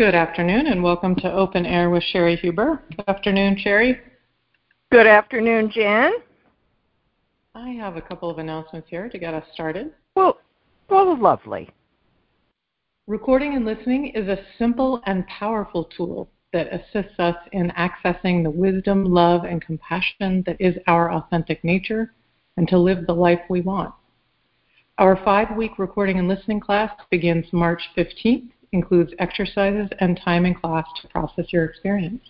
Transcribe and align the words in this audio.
Good 0.00 0.14
afternoon 0.14 0.66
and 0.66 0.82
welcome 0.82 1.14
to 1.16 1.30
Open 1.30 1.66
Air 1.66 1.90
with 1.90 2.02
Cheri 2.10 2.34
Huber. 2.40 2.82
Good 2.96 3.04
afternoon, 3.06 3.58
Cheri. 3.62 4.00
Good 4.90 5.06
afternoon, 5.06 5.70
Jen. 5.70 6.14
I 7.54 7.68
have 7.72 7.96
a 7.98 8.00
couple 8.00 8.30
of 8.30 8.38
announcements 8.38 8.88
here 8.88 9.10
to 9.10 9.18
get 9.18 9.34
us 9.34 9.44
started. 9.52 9.92
Well, 10.16 10.38
well, 10.88 11.20
lovely. 11.20 11.68
Recording 13.08 13.56
and 13.56 13.66
listening 13.66 14.12
is 14.14 14.26
a 14.26 14.42
simple 14.56 15.02
and 15.04 15.26
powerful 15.26 15.84
tool 15.94 16.30
that 16.54 16.72
assists 16.72 17.18
us 17.18 17.36
in 17.52 17.70
accessing 17.76 18.42
the 18.42 18.50
wisdom, 18.50 19.04
love, 19.04 19.44
and 19.44 19.60
compassion 19.60 20.42
that 20.46 20.56
is 20.58 20.76
our 20.86 21.12
authentic 21.12 21.62
nature 21.62 22.14
and 22.56 22.66
to 22.68 22.78
live 22.78 23.06
the 23.06 23.12
life 23.12 23.42
we 23.50 23.60
want. 23.60 23.92
Our 24.96 25.22
five 25.22 25.54
week 25.58 25.78
recording 25.78 26.18
and 26.18 26.26
listening 26.26 26.60
class 26.60 26.90
begins 27.10 27.52
March 27.52 27.82
15th, 27.94 28.48
includes 28.72 29.12
exercises 29.18 29.88
and 30.00 30.20
time 30.24 30.46
in 30.46 30.54
class 30.54 30.86
to 31.00 31.08
process 31.08 31.52
your 31.52 31.64
experience. 31.64 32.22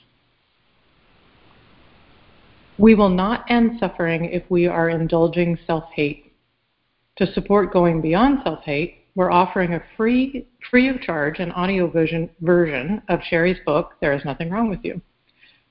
We 2.78 2.94
will 2.94 3.10
not 3.10 3.44
end 3.50 3.78
suffering 3.78 4.26
if 4.26 4.42
we 4.48 4.66
are 4.66 4.88
indulging 4.88 5.58
self 5.66 5.84
hate. 5.94 6.32
To 7.16 7.30
support 7.34 7.72
going 7.72 8.00
beyond 8.00 8.38
self 8.42 8.64
hate, 8.64 9.04
we're 9.14 9.30
offering 9.30 9.74
a 9.74 9.82
free, 9.96 10.46
free 10.70 10.88
of 10.88 11.00
charge, 11.02 11.40
an 11.40 11.52
audio 11.52 11.90
version, 11.90 12.30
version 12.40 13.02
of 13.08 13.20
Cheri's 13.20 13.58
book, 13.66 13.96
There 14.00 14.14
Is 14.14 14.24
Nothing 14.24 14.48
Wrong 14.50 14.70
with 14.70 14.80
You. 14.82 15.02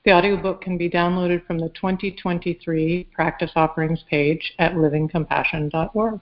The 0.04 0.12
audiobook 0.12 0.62
can 0.62 0.78
be 0.78 0.88
downloaded 0.88 1.44
from 1.46 1.58
the 1.58 1.68
2023 1.70 3.08
Practice 3.12 3.50
Offerings 3.56 4.04
page 4.08 4.54
at 4.58 4.74
livingcompassion.org. 4.74 6.20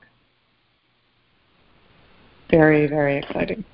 Very, 2.51 2.87
very 2.87 3.19
exciting. 3.19 3.65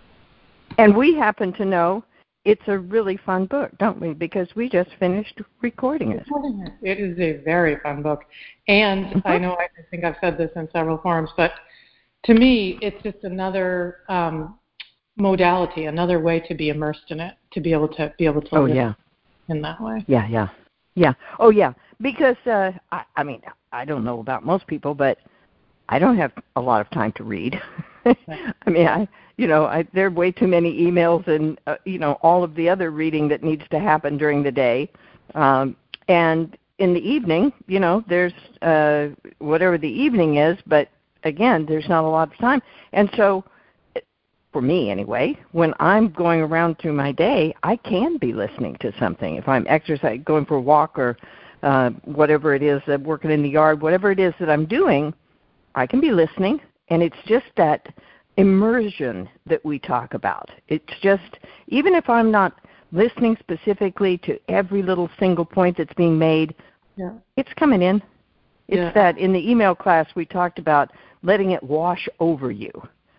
And 0.79 0.97
we 0.97 1.15
happen 1.15 1.53
to 1.55 1.65
know 1.65 2.05
it's 2.45 2.63
a 2.67 2.79
really 2.79 3.17
fun 3.17 3.47
book, 3.47 3.71
don't 3.79 4.01
we? 4.01 4.13
Because 4.13 4.49
we 4.55 4.69
just 4.69 4.91
finished 4.99 5.41
recording 5.63 6.13
it. 6.13 6.27
It 6.83 7.01
is 7.01 7.19
a 7.19 7.43
very 7.43 7.79
fun 7.83 8.03
book. 8.03 8.25
And 8.69 9.07
mm-hmm. 9.07 9.29
I 9.29 9.39
know 9.39 9.55
I 9.55 9.69
think 9.91 10.05
I've 10.05 10.17
said 10.21 10.37
this 10.37 10.51
in 10.57 10.69
several 10.73 10.99
forums, 10.99 11.31
but 11.37 11.53
to 12.27 12.35
me, 12.35 12.79
it's 12.83 13.03
just 13.03 13.25
another 13.25 13.99
um, 14.09 14.59
modality, 15.17 15.87
another 15.87 16.21
way 16.21 16.41
to 16.41 16.55
be 16.55 16.69
immersed 16.69 17.11
in 17.11 17.21
it, 17.21 17.35
to 17.53 17.61
be 17.61 17.73
able 17.73 17.89
to 17.89 18.13
be 18.19 18.27
able 18.27 18.43
to 18.43 18.57
oh, 18.57 18.65
live 18.65 18.77
yeah. 18.77 18.93
in 19.49 19.63
that 19.63 19.81
way. 19.81 20.05
Yeah, 20.07 20.27
yeah, 20.29 20.49
yeah. 20.95 21.15
Oh, 21.39 21.51
yeah. 21.51 21.73
Because 22.01 22.37
uh, 22.47 22.73
I, 22.93 23.05
I 23.17 23.23
mean, 23.23 23.41
I 23.73 23.85
don't 23.85 24.05
know 24.05 24.21
about 24.21 24.45
most 24.45 24.67
people, 24.67 24.95
but 24.95 25.19
I 25.89 25.99
don't 25.99 26.17
have 26.17 26.33
a 26.57 26.61
lot 26.61 26.81
of 26.81 26.91
time 26.91 27.13
to 27.13 27.25
read. 27.25 27.61
I 28.05 28.71
mean, 28.71 28.87
I 28.87 29.09
you 29.37 29.47
know, 29.47 29.65
I, 29.65 29.87
there 29.93 30.07
are 30.07 30.11
way 30.11 30.31
too 30.31 30.47
many 30.47 30.81
emails 30.81 31.27
and 31.27 31.61
uh, 31.67 31.77
you 31.85 31.99
know 31.99 32.13
all 32.23 32.45
of 32.45 32.55
the 32.55 32.69
other 32.69 32.91
reading 32.91 33.29
that 33.29 33.43
needs 33.43 33.65
to 33.71 33.79
happen 33.79 34.17
during 34.17 34.43
the 34.43 34.53
day, 34.53 34.91
um, 35.35 35.77
and 36.09 36.57
in 36.79 36.93
the 36.93 37.01
evening, 37.01 37.53
you 37.67 37.81
know, 37.81 38.05
there's 38.09 38.33
uh, 38.63 39.09
whatever 39.39 39.79
the 39.79 39.89
evening 39.89 40.37
is, 40.37 40.59
but 40.67 40.89
again, 41.23 41.67
there's 41.67 41.89
not 41.89 42.05
a 42.05 42.09
lot 42.09 42.33
of 42.33 42.39
time, 42.39 42.61
and 42.93 43.11
so 43.17 43.45
for 44.53 44.63
me 44.63 44.89
anyway, 44.89 45.37
when 45.51 45.75
I'm 45.81 46.11
going 46.11 46.41
around 46.41 46.79
through 46.79 46.93
my 46.93 47.11
day, 47.11 47.55
I 47.65 47.75
can 47.77 48.19
be 48.19 48.33
listening 48.33 48.77
to 48.81 48.93
something. 49.01 49.35
If 49.35 49.49
I'm 49.49 49.67
exercising, 49.69 50.23
going 50.23 50.47
for 50.47 50.55
a 50.57 50.61
walk, 50.61 50.97
or 50.97 51.17
uh, 51.65 51.91
whatever 52.05 52.55
it 52.55 52.63
is, 52.63 52.81
uh, 52.87 52.99
working 52.99 53.33
in 53.33 53.43
the 53.43 53.49
yard, 53.49 53.83
whatever 53.83 54.13
it 54.13 54.21
is 54.21 54.33
that 54.39 54.49
I'm 54.49 54.65
doing, 54.65 55.13
I 55.75 55.89
can 55.89 56.01
be 56.01 56.13
listening, 56.13 56.61
and 56.89 57.03
it's 57.03 57.17
just 57.27 57.47
that 57.57 57.89
immersion 58.37 59.29
that 59.47 59.65
we 59.65 59.79
talk 59.79 60.15
about. 60.15 60.51
It's 60.69 60.93
just, 61.03 61.39
even 61.69 61.95
if 61.95 62.09
I'm 62.09 62.31
not 62.31 62.61
listening 62.93 63.37
specifically 63.41 64.19
to 64.19 64.39
every 64.49 64.83
little 64.83 65.11
single 65.19 65.45
point 65.45 65.77
that's 65.77 65.95
being 65.95 66.19
made, 66.19 66.55
yeah. 66.97 67.13
it's 67.37 67.53
coming 67.55 67.83
in. 67.83 68.03
It's 68.69 68.79
yeah. 68.79 68.93
that 68.93 69.19
in 69.19 69.33
the 69.33 69.51
email 69.51 69.75
class 69.75 70.07
we 70.15 70.25
talked 70.25 70.59
about 70.59 70.93
letting 71.23 71.51
it 71.51 71.63
wash 71.63 72.09
over 72.19 72.51
you. 72.51 72.71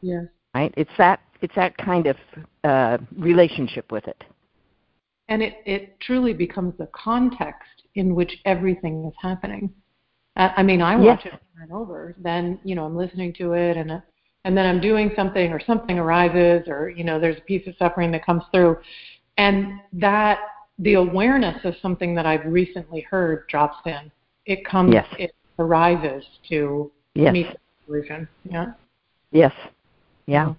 Yes. 0.01 0.25
Right? 0.53 0.73
It's 0.77 0.91
that 0.97 1.19
it's 1.41 1.55
that 1.55 1.77
kind 1.77 2.07
of 2.07 2.17
uh, 2.63 2.97
relationship 3.17 3.91
with 3.91 4.07
it. 4.07 4.23
And 5.27 5.43
it, 5.43 5.57
it 5.65 5.99
truly 5.99 6.33
becomes 6.33 6.73
the 6.77 6.87
context 6.95 7.83
in 7.95 8.15
which 8.15 8.37
everything 8.45 9.05
is 9.05 9.13
happening. 9.21 9.71
I 10.37 10.63
mean, 10.63 10.81
I 10.81 10.95
watch 10.97 11.21
yes. 11.23 11.33
it 11.33 11.39
over 11.39 11.63
and 11.63 11.71
over. 11.71 12.15
Then, 12.17 12.59
you 12.63 12.75
know, 12.75 12.85
I'm 12.85 12.97
listening 12.97 13.33
to 13.35 13.53
it 13.53 13.77
and 13.77 14.01
and 14.45 14.55
then 14.55 14.65
I'm 14.67 14.79
doing 14.79 15.11
something 15.15 15.51
or 15.51 15.59
something 15.59 15.99
arises 15.99 16.67
or 16.67 16.89
you 16.89 17.03
know 17.03 17.19
there's 17.19 17.37
a 17.37 17.41
piece 17.41 17.67
of 17.67 17.73
suffering 17.77 18.11
that 18.11 18.25
comes 18.25 18.43
through 18.53 18.77
and 19.37 19.81
that 19.91 20.39
the 20.79 20.93
awareness 20.93 21.57
of 21.65 21.73
something 21.81 22.15
that 22.15 22.25
I've 22.25 22.45
recently 22.45 23.01
heard 23.01 23.47
drops 23.47 23.77
in. 23.85 24.11
It 24.45 24.65
comes 24.65 24.93
yes. 24.93 25.07
it 25.17 25.35
arises 25.57 26.23
to 26.49 26.91
yes. 27.15 27.33
meet 27.33 27.47
the 27.47 27.57
solution. 27.85 28.27
Yeah. 28.49 28.73
Yes. 29.31 29.53
Yeah. 30.27 30.53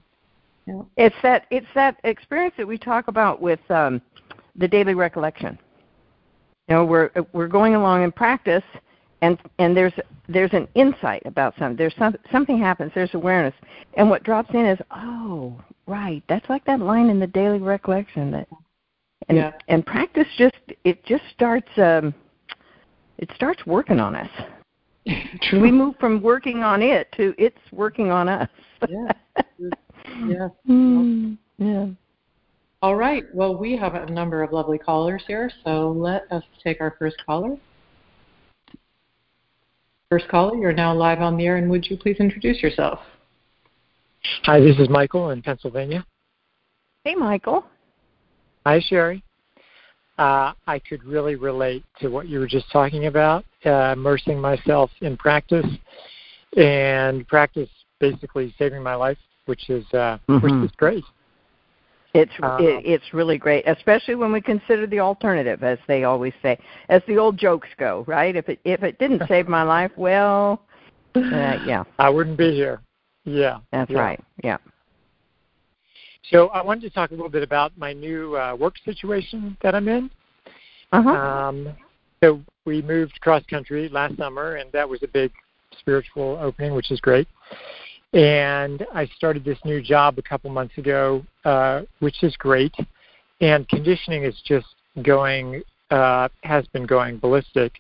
yeah. 0.67 0.83
It's 0.97 1.17
that 1.23 1.47
it's 1.51 1.67
that 1.75 2.01
experience 2.05 2.55
that 2.59 2.67
we 2.67 2.79
talk 2.79 3.09
about 3.09 3.41
with 3.41 3.61
um, 3.71 4.03
the 4.57 4.67
daily 4.67 4.95
recollection. 4.95 5.59
You 6.69 6.75
know, 6.75 6.85
we're 6.85 7.11
we're 7.33 7.47
going 7.47 7.77
along 7.77 8.03
in 8.03 8.11
practice 8.11 8.65
and 9.27 9.39
and 9.59 9.77
there's 9.77 9.93
there's 10.29 10.53
an 10.53 10.69
insight 10.75 11.23
about 11.25 11.55
something. 11.59 11.77
There's 11.77 11.95
some 11.99 12.17
something 12.31 12.59
happens. 12.59 12.93
There's 12.95 13.15
awareness, 13.15 13.55
and 13.95 14.09
what 14.09 14.23
drops 14.23 14.51
in 14.55 14.65
is 14.65 14.79
oh 14.91 15.61
right. 15.87 16.23
That's 16.29 16.49
like 16.49 16.65
that 16.67 16.81
line 16.81 17.09
in 17.09 17.19
the 17.19 17.27
daily 17.27 17.59
recollection 17.59 18.31
that, 18.33 18.49
and 19.29 19.39
yeah. 19.39 19.53
and 19.69 19.85
practice 19.85 20.29
just 20.39 20.55
it 20.85 21.05
just 21.05 21.25
starts 21.35 21.69
um, 21.77 22.15
it 23.19 23.31
starts 23.35 23.67
working 23.67 24.01
on 24.01 24.15
us. 24.15 24.31
True. 25.43 25.61
We 25.61 25.71
move 25.71 25.95
from 26.01 26.23
working 26.23 26.63
on 26.63 26.83
it 26.83 27.09
to 27.17 27.35
it's 27.39 27.59
working 27.73 28.11
on 28.11 28.29
us. 28.29 28.49
yeah. 28.89 29.13
Yeah. 30.27 30.49
Mm, 30.69 31.37
yeah. 31.59 31.87
All 32.81 32.95
right. 32.95 33.25
Well, 33.35 33.57
we 33.57 33.77
have 33.77 33.95
a 33.95 34.07
number 34.07 34.43
of 34.43 34.53
lovely 34.53 34.79
callers 34.79 35.23
here, 35.27 35.51
so 35.65 35.91
let 35.91 36.31
us 36.31 36.45
take 36.63 36.81
our 36.81 36.95
first 36.99 37.17
caller. 37.27 37.57
First 40.11 40.29
caller, 40.29 40.57
you're 40.57 40.73
now 40.73 40.95
live 40.95 41.21
on 41.21 41.37
the 41.37 41.47
air, 41.47 41.57
and 41.57 41.69
would 41.69 41.85
you 41.87 41.97
please 41.97 42.17
introduce 42.21 42.63
yourself? 42.63 43.01
Hi, 44.45 44.61
this 44.61 44.79
is 44.79 44.89
Michael 44.89 45.31
in 45.31 45.43
Pennsylvania. 45.43 46.07
Hey, 47.03 47.17
Michael. 47.17 47.65
Hi, 48.65 48.81
Cheri. 48.89 49.21
Uh, 50.17 50.53
I 50.69 50.79
could 50.79 51.03
really 51.03 51.35
relate 51.35 51.83
to 51.99 52.09
what 52.09 52.29
you 52.29 52.39
were 52.39 52.47
just 52.47 52.71
talking 52.71 53.07
about, 53.07 53.45
uh, 53.65 53.95
immersing 53.95 54.41
myself 54.41 54.93
in 55.01 55.17
practice, 55.17 55.67
and 56.57 57.27
practice 57.27 57.69
basically 57.99 58.55
saving 58.59 58.85
my 58.85 58.95
life, 58.95 59.19
which 59.47 59.69
is 59.69 59.85
uh, 59.93 60.19
mm-hmm. 60.29 60.39
which 60.39 60.71
is 60.71 60.77
great. 60.77 61.05
It's 62.17 62.33
um, 62.43 62.61
it, 62.61 62.85
it's 62.85 63.13
really 63.13 63.37
great, 63.37 63.67
especially 63.67 64.15
when 64.15 64.33
we 64.33 64.41
consider 64.41 64.87
the 64.87 65.01
alternative, 65.01 65.63
as 65.63 65.79
they 65.87 66.05
always 66.05 66.33
say, 66.43 66.59
as 66.89 67.03
the 67.07 67.19
old 67.19 67.37
jokes 67.37 67.69
go, 67.79 68.05
right? 68.07 68.35
If 68.35 68.49
it 68.49 68.59
if 68.65 68.83
it 68.83 68.99
didn't 68.99 69.23
save 69.29 69.49
my 69.49 69.63
life, 69.63 69.93
well, 69.97 70.63
uh, 71.15 71.59
yeah, 71.67 71.85
I 71.99 72.09
wouldn't 72.09 72.39
be 72.39 72.53
here. 72.53 72.81
Yeah, 73.25 73.59
that's 73.73 73.91
yeah. 73.91 73.99
right. 73.99 74.25
Yeah. 74.43 74.59
So 76.31 76.49
I 76.49 76.63
wanted 76.63 76.83
to 76.83 76.91
talk 76.91 77.11
a 77.11 77.15
little 77.15 77.29
bit 77.29 77.43
about 77.43 77.77
my 77.77 77.93
new 77.93 78.37
uh, 78.37 78.57
work 78.57 78.75
situation 78.85 79.57
that 79.63 79.75
I'm 79.75 79.87
in. 79.89 80.11
Uh-huh. 80.93 81.11
Um, 81.11 81.69
so 82.23 82.41
we 82.65 82.83
moved 82.83 83.21
cross 83.21 83.45
country 83.49 83.89
last 83.89 84.17
summer, 84.17 84.57
and 84.57 84.73
that 84.73 84.89
was 84.89 85.03
a 85.03 85.09
big 85.09 85.31
spiritual 85.79 86.39
opening, 86.41 86.75
which 86.75 86.91
is 86.91 86.99
great 87.01 87.29
and 88.17 88.87
I 88.95 89.05
started 89.15 89.45
this 89.45 89.59
new 89.67 89.83
job 89.83 90.19
a 90.19 90.23
couple 90.23 90.49
months 90.49 90.79
ago, 90.79 91.23
uh, 91.45 91.83
which 91.99 92.23
is 92.23 92.35
great. 92.39 92.75
And 93.43 93.69
conditioning 93.69 94.25
is 94.25 94.35
just 94.47 94.67
going 95.03 95.63
uh, 95.91 96.29
has 96.43 96.67
been 96.69 96.87
going 96.87 97.19
ballistic. 97.19 97.75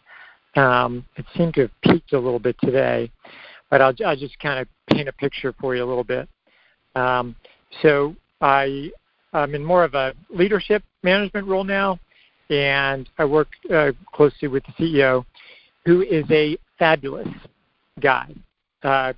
Um, 0.55 1.07
it 1.17 1.25
seemed 1.37 1.55
to 1.55 1.63
have 1.63 1.71
peaked 1.83 2.13
a 2.13 2.19
little 2.19 2.39
bit 2.39 2.55
today, 2.63 3.11
but 3.71 3.81
I'll, 3.81 3.95
I'll 4.05 4.17
just 4.17 4.39
kind 4.39 4.61
of 4.61 4.69
paint 4.91 5.09
a 5.09 5.13
picture 5.13 5.55
for 5.59 5.75
you 5.75 5.83
a 5.83 5.87
little 5.87 6.05
bit. 6.05 6.29
Um, 6.95 7.35
so 7.83 8.15
I 8.43 8.91
I'm 9.33 9.55
in 9.55 9.65
more 9.65 9.85
of 9.85 9.95
a 9.95 10.13
leadership 10.29 10.83
management 11.03 11.47
role 11.47 11.65
now, 11.65 11.99
and 12.51 13.09
I 13.17 13.25
work 13.25 13.49
uh, 13.73 13.93
closely 14.13 14.49
with 14.49 14.65
the 14.67 14.73
CEO, 14.85 15.25
who 15.87 16.03
is 16.03 16.25
a 16.31 16.59
fabulous 16.79 17.29
guy. 18.01 18.35
Uh, 18.83 19.15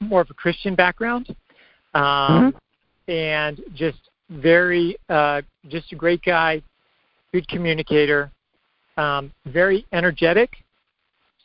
more 0.00 0.20
of 0.20 0.30
a 0.30 0.34
Christian 0.34 0.74
background, 0.74 1.34
um, 1.94 2.52
mm-hmm. 2.52 3.10
and 3.10 3.60
just 3.74 3.98
very 4.30 4.96
uh, 5.08 5.42
just 5.68 5.92
a 5.92 5.96
great 5.96 6.22
guy, 6.22 6.62
good 7.32 7.46
communicator, 7.48 8.30
um, 8.96 9.32
very 9.46 9.86
energetic, 9.92 10.56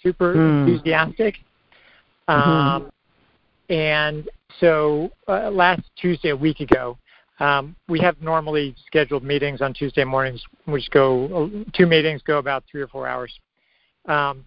super 0.01 0.35
mm. 0.35 0.67
enthusiastic. 0.67 1.35
Um, 2.27 2.37
mm-hmm. 2.39 3.73
And 3.73 4.29
so 4.59 5.11
uh, 5.27 5.49
last 5.51 5.81
Tuesday, 5.95 6.29
a 6.29 6.35
week 6.35 6.59
ago, 6.59 6.97
um, 7.39 7.75
we 7.87 7.99
have 7.99 8.21
normally 8.21 8.75
scheduled 8.85 9.23
meetings 9.23 9.61
on 9.61 9.73
Tuesday 9.73 10.03
mornings, 10.03 10.43
which 10.65 10.89
go 10.91 11.49
two 11.73 11.85
meetings 11.85 12.21
go 12.23 12.37
about 12.37 12.63
three 12.69 12.81
or 12.81 12.87
four 12.87 13.07
hours. 13.07 13.31
Um, 14.07 14.45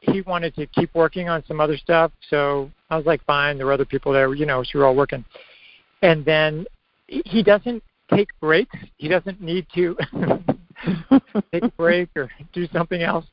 he 0.00 0.22
wanted 0.22 0.54
to 0.56 0.66
keep 0.66 0.94
working 0.94 1.28
on 1.28 1.44
some 1.46 1.60
other 1.60 1.76
stuff, 1.76 2.10
so 2.28 2.70
I 2.88 2.96
was 2.96 3.06
like, 3.06 3.24
fine. 3.24 3.56
There 3.56 3.66
were 3.66 3.72
other 3.72 3.84
people 3.84 4.12
there, 4.12 4.34
you 4.34 4.46
know, 4.46 4.62
so 4.62 4.70
we 4.74 4.80
were 4.80 4.86
all 4.86 4.96
working. 4.96 5.24
And 6.02 6.24
then 6.24 6.66
he 7.06 7.42
doesn't 7.42 7.82
take 8.12 8.28
breaks. 8.40 8.76
He 8.96 9.08
doesn't 9.08 9.40
need 9.40 9.66
to 9.74 9.96
take 11.52 11.64
a 11.64 11.72
break 11.76 12.08
or 12.16 12.30
do 12.52 12.66
something 12.72 13.02
else. 13.02 13.26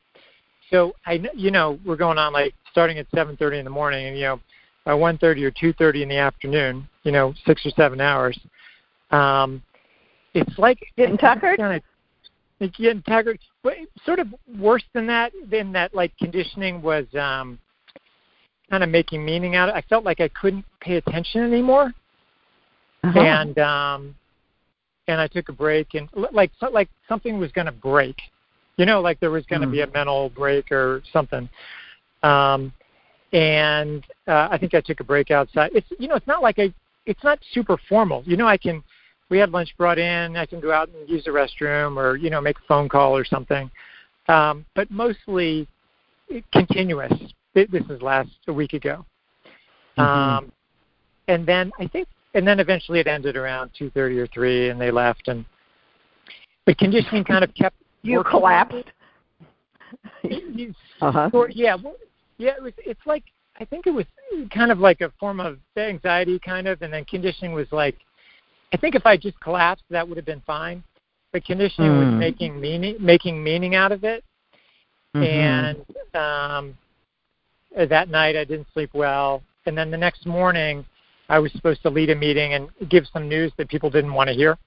So 0.70 0.94
I, 1.06 1.22
you 1.34 1.52
know, 1.52 1.80
we're 1.86 1.96
going 1.96 2.18
on 2.18 2.34
like 2.34 2.54
starting 2.72 2.98
at 2.98 3.10
7:30 3.12 3.60
in 3.60 3.64
the 3.64 3.72
morning, 3.72 4.08
and 4.08 4.18
you 4.18 4.24
know, 4.24 4.40
by 4.84 4.92
1:30 4.92 5.44
or 5.44 5.52
2:30 5.52 6.04
in 6.04 6.10
the 6.10 6.18
afternoon, 6.18 6.88
you 7.04 7.12
know, 7.12 7.34
six 7.46 7.66
or 7.66 7.70
seven 7.72 8.02
hours. 8.02 8.38
Um, 9.12 9.64
it's 10.34 10.58
like 10.58 10.80
getting 10.98 11.18
tuckered. 11.18 11.58
Kind 11.58 11.78
of, 11.78 11.84
tuckered. 13.08 13.40
But 13.64 13.74
sort 14.06 14.20
of 14.20 14.28
worse 14.60 14.84
than 14.94 15.08
that. 15.08 15.32
Than 15.50 15.72
that, 15.74 15.94
like 15.94 16.12
conditioning 16.18 16.82
was 16.82 17.06
um, 17.20 17.60
kind 18.70 18.84
of 18.84 18.90
making 18.90 19.24
meaning 19.24 19.56
out 19.56 19.70
of 19.70 19.76
it. 19.76 19.78
I 19.78 19.82
felt 19.88 20.04
like 20.04 20.20
I 20.20 20.30
couldn't 20.30 20.66
pay 20.82 20.96
attention 20.96 21.42
anymore, 21.42 21.94
uh-huh. 23.04 23.20
and 23.20 23.60
um, 23.60 24.16
and 25.08 25.22
I 25.22 25.28
took 25.28 25.50
a 25.50 25.54
break, 25.54 25.94
and 25.94 26.10
like 26.32 26.52
so, 26.60 26.70
like 26.70 26.90
something 27.08 27.38
was 27.38 27.52
going 27.52 27.66
to 27.66 27.72
break, 27.72 28.16
you 28.78 28.86
know, 28.86 29.02
like 29.02 29.20
there 29.20 29.32
was 29.32 29.46
going 29.46 29.62
to 29.62 29.68
mm. 29.68 29.72
be 29.72 29.82
a 29.82 29.88
mental 29.88 30.30
break 30.30 30.72
or 30.72 31.02
something. 31.12 31.50
Um, 32.24 32.74
and 33.34 34.04
uh, 34.28 34.48
I 34.52 34.58
think 34.58 34.74
I 34.74 34.82
took 34.82 35.00
a 35.00 35.04
break 35.04 35.32
outside. 35.32 35.72
It's 35.74 35.88
you 36.00 36.08
know, 36.08 36.16
it's 36.16 36.28
not 36.28 36.42
like 36.42 36.60
I, 36.60 36.74
it's 37.06 37.24
not 37.24 37.40
super 37.54 37.78
formal. 37.90 38.24
You 38.26 38.38
know, 38.38 38.48
I 38.48 38.58
can. 38.58 38.84
We 39.30 39.38
had 39.38 39.52
lunch 39.52 39.74
brought 39.78 40.00
in. 40.00 40.38
I 40.38 40.46
can 40.46 40.60
go 40.60 40.72
out 40.72 40.90
and 40.90 41.10
use 41.10 41.26
the 41.26 41.32
restroom, 41.32 41.98
or 41.98 42.16
you 42.16 42.30
know, 42.30 42.42
make 42.42 42.58
a 42.58 42.68
phone 42.68 42.88
call 42.88 43.16
or 43.16 43.26
something. 43.26 43.70
Um, 44.28 44.66
but 44.76 44.90
mostly 44.92 45.68
continuous. 46.54 47.14
This 47.54 47.68
is 47.90 48.02
last 48.02 48.30
a 48.48 48.54
week 48.54 48.74
ago. 48.74 49.06
Mm-hmm. 49.98 50.02
Um, 50.02 50.52
and 51.28 51.46
then 51.46 51.72
I 51.80 51.88
think, 51.88 52.08
and 52.36 52.48
then 52.48 52.60
eventually 52.60 53.00
it 53.00 53.08
ended 53.08 53.36
around 53.36 53.72
two 53.78 53.90
thirty 53.90 54.20
or 54.20 54.28
three, 54.28 54.70
and 54.70 54.80
they 54.80 54.92
left. 54.92 55.28
And 55.28 55.44
but 56.66 56.78
conditioning 56.78 57.24
kind 57.24 57.44
of 57.44 57.54
kept. 57.56 57.76
You 58.04 58.24
collapsed. 58.24 58.86
uh-huh. 61.02 61.30
Or, 61.34 61.50
yeah, 61.50 61.76
well, 61.76 61.96
yeah, 62.38 62.52
it 62.58 62.64
was. 62.64 62.74
It's 62.78 63.06
like 63.06 63.24
I 63.60 63.66
think 63.66 63.88
it 63.88 63.92
was 63.92 64.06
kind 64.54 64.72
of 64.72 64.80
like 64.80 65.02
a 65.02 65.12
form 65.20 65.40
of 65.40 65.58
anxiety, 65.76 66.40
kind 66.40 66.68
of, 66.68 66.82
and 66.82 66.94
then 66.94 67.06
conditioning 67.06 67.54
was 67.54 67.68
like, 67.72 67.96
I 68.74 68.78
think 68.78 68.96
if 68.96 69.06
I 69.06 69.18
just 69.18 69.40
collapsed, 69.40 69.86
that 69.90 70.08
would 70.08 70.18
have 70.18 70.26
been 70.26 70.42
fine. 70.46 70.84
But 71.32 71.46
conditioning 71.46 71.92
mm. 71.92 72.00
was 72.00 72.08
hmm. 72.08 72.20
making 72.20 72.60
meaning, 72.60 72.96
making 73.00 73.44
meaning 73.44 73.76
out 73.76 73.92
of 73.92 74.04
it, 74.04 74.24
mm-hmm. 75.16 75.24
and 75.24 75.78
um, 76.16 76.78
that 77.90 78.10
night 78.10 78.36
I 78.38 78.46
didn't 78.46 78.68
sleep 78.74 78.92
well, 78.94 79.44
and 79.66 79.78
then 79.78 79.92
the 79.92 79.98
next 79.98 80.26
morning 80.26 80.86
I 81.30 81.40
was 81.40 81.52
supposed 81.52 81.82
to 81.84 81.90
lead 81.90 82.10
a 82.10 82.16
meeting 82.16 82.54
and 82.54 82.70
give 82.90 83.06
some 83.12 83.28
news 83.28 83.52
that 83.58 83.68
people 83.68 83.90
didn't 83.90 84.14
want 84.14 84.30
to 84.30 84.34
hear. 84.34 84.58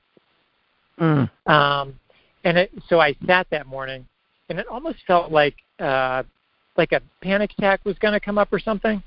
Mm. 1.01 1.31
Um, 1.47 1.99
and 2.45 2.59
it, 2.59 2.73
so 2.89 3.01
I 3.01 3.17
sat 3.27 3.47
that 3.51 3.67
morning, 3.67 4.07
and 4.51 4.59
it 4.59 4.67
almost 4.67 4.99
felt 5.07 5.33
like 5.33 5.55
uh, 5.79 6.23
like 6.77 6.93
a 6.93 7.01
panic 7.23 7.53
attack 7.59 7.81
was 7.85 7.99
going 7.99 8.13
to 8.13 8.21
come 8.21 8.39
up 8.39 8.53
or 8.53 8.59
something. 8.59 9.03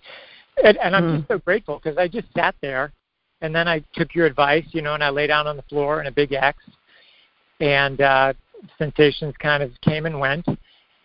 And, 0.63 0.77
and 0.77 0.95
I'm 0.95 1.03
mm. 1.03 1.17
just 1.17 1.27
so 1.27 1.37
grateful 1.39 1.79
because 1.81 1.97
I 1.97 2.07
just 2.07 2.27
sat 2.35 2.55
there, 2.61 2.91
and 3.43 3.53
then 3.53 3.67
I 3.67 3.83
took 3.93 4.15
your 4.15 4.25
advice, 4.25 4.65
you 4.71 4.81
know, 4.81 4.93
and 4.95 5.03
I 5.03 5.09
lay 5.09 5.27
down 5.27 5.47
on 5.47 5.57
the 5.57 5.63
floor 5.63 5.99
in 5.99 6.07
a 6.07 6.11
big 6.11 6.31
X, 6.31 6.57
and 7.59 7.99
uh, 8.01 8.33
sensations 8.79 9.35
kind 9.39 9.61
of 9.61 9.71
came 9.81 10.05
and 10.05 10.19
went, 10.19 10.47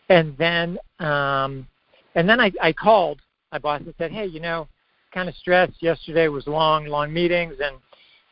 and 0.09 0.39
then 0.39 0.79
um, 1.01 1.67
and 2.15 2.29
then 2.29 2.41
I, 2.41 2.53
I 2.63 2.73
called 2.73 3.21
my 3.53 3.59
boss 3.59 3.83
and 3.85 3.93
said, 3.99 4.13
hey, 4.13 4.27
you 4.27 4.41
know, 4.41 4.69
kind 5.13 5.29
of 5.29 5.35
stressed. 5.35 5.83
Yesterday 5.83 6.29
was 6.29 6.47
long, 6.47 6.87
long 6.87 7.13
meetings, 7.13 7.55
and 7.61 7.77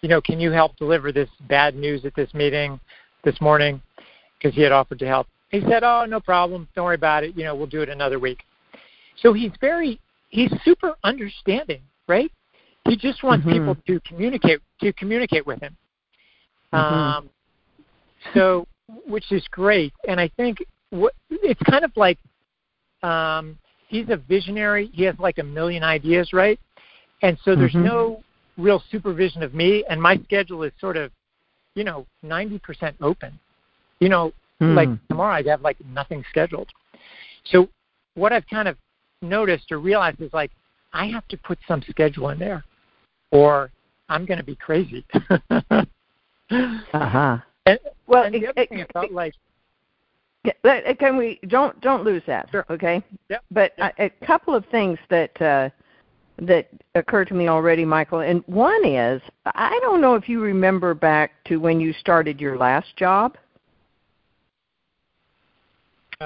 you 0.03 0.09
know, 0.09 0.21
can 0.21 0.39
you 0.39 0.53
help 0.53 0.77
deliver 0.77 1.11
this 1.11 1.29
bad 1.49 1.75
news 1.75 2.05
at 2.05 2.15
this 2.15 2.33
meeting 2.33 2.79
this 3.25 3.41
morning? 3.41 3.83
Because 4.39 4.55
he 4.55 4.63
had 4.63 4.73
offered 4.73 5.01
to 5.01 5.07
help. 5.07 5.27
He 5.51 5.63
said, 5.63 5.83
"Oh, 5.83 6.07
no 6.09 6.21
problem. 6.21 6.69
Don't 6.77 6.85
worry 6.85 6.95
about 6.95 7.25
it. 7.25 7.37
You 7.37 7.43
know, 7.43 7.57
we'll 7.57 7.67
do 7.67 7.83
it 7.83 7.89
another 7.89 8.21
week." 8.21 8.45
So 9.17 9.33
he's 9.33 9.53
very 9.61 9.99
he's 10.29 10.53
super 10.65 10.95
understanding, 11.03 11.81
right? 12.07 12.31
He 12.89 12.97
just 12.97 13.23
wants 13.23 13.47
mm-hmm. 13.47 13.59
people 13.59 13.77
to 13.87 14.01
communicate 14.09 14.61
to 14.81 14.93
communicate 14.95 15.47
with 15.47 15.61
him. 15.61 15.77
Mm-hmm. 16.73 16.95
Um, 16.95 17.31
so, 18.35 18.67
which 19.07 19.31
is 19.33 19.45
great, 19.51 19.93
and 20.09 20.21
I 20.21 20.29
think 20.37 20.59
what, 20.91 21.15
it's 21.31 21.61
kind 21.63 21.85
of 21.85 21.93
like 21.97 22.19
um, 23.03 23.59
he's 23.89 24.09
a 24.09 24.17
visionary. 24.17 24.91
He 24.93 25.05
has 25.05 25.15
like 25.19 25.39
a 25.39 25.45
million 25.45 25.83
ideas, 25.83 26.33
right? 26.33 26.59
And 27.23 27.39
so 27.45 27.57
there's 27.57 27.73
mm-hmm. 27.73 27.85
no 27.85 28.23
real 28.59 28.83
supervision 28.91 29.43
of 29.43 29.55
me, 29.55 29.85
and 29.89 30.01
my 30.01 30.17
schedule 30.25 30.63
is 30.65 30.73
sort 30.81 30.97
of, 30.97 31.11
you 31.75 31.85
know, 31.85 32.07
90% 32.25 32.95
open. 33.01 33.39
You 34.01 34.11
know, 34.11 34.33
Mm. 34.61 34.75
Like 34.75 34.89
tomorrow, 35.09 35.35
I'd 35.35 35.47
have 35.47 35.61
like 35.61 35.77
nothing 35.87 36.25
scheduled. 36.31 36.69
So 37.45 37.69
what 38.15 38.33
I've 38.33 38.47
kind 38.49 38.69
of 38.69 38.77
noticed 39.23 39.71
or 39.71 39.79
realized 39.79 40.21
is 40.21 40.33
like 40.33 40.51
I 40.93 41.07
have 41.07 41.27
to 41.29 41.37
put 41.37 41.59
some 41.69 41.83
schedule 41.89 42.31
in 42.31 42.39
there, 42.39 42.65
or 43.31 43.71
I'm 44.09 44.25
going 44.25 44.39
to 44.39 44.45
be 44.45 44.57
crazy. 44.57 45.05
uh 45.31 45.85
huh. 46.93 47.39
Well, 48.07 48.25
and 48.25 48.35
the 48.35 48.47
other 48.47 48.61
it, 48.61 48.69
thing 48.69 48.79
it, 48.81 48.91
I 48.95 49.01
felt 49.01 49.13
like. 49.13 49.35
Uh, 50.65 50.95
can 51.01 51.17
we 51.17 51.41
don't 51.49 51.79
don't 51.81 52.05
lose 52.05 52.23
that? 52.27 52.49
Sure. 52.53 52.65
Okay. 52.71 53.03
Yep. 53.31 53.45
But 53.51 53.73
yep. 53.79 53.95
A, 53.99 54.05
a 54.05 54.27
couple 54.27 54.55
of 54.55 54.65
things 54.67 54.97
that 55.11 55.43
uh, 55.43 55.71
that 56.39 56.69
occurred 56.95 57.27
to 57.29 57.35
me 57.35 57.49
already, 57.49 57.85
Michael. 57.85 58.21
And 58.21 58.45
one 58.47 58.87
is 58.87 59.21
I 59.45 59.79
don't 59.83 60.01
know 60.01 60.15
if 60.15 60.29
you 60.29 60.41
remember 60.41 60.95
back 60.95 61.33
to 61.47 61.57
when 61.57 61.81
you 61.81 61.93
started 61.95 62.41
your 62.41 62.57
last 62.57 62.97
job. 62.97 63.37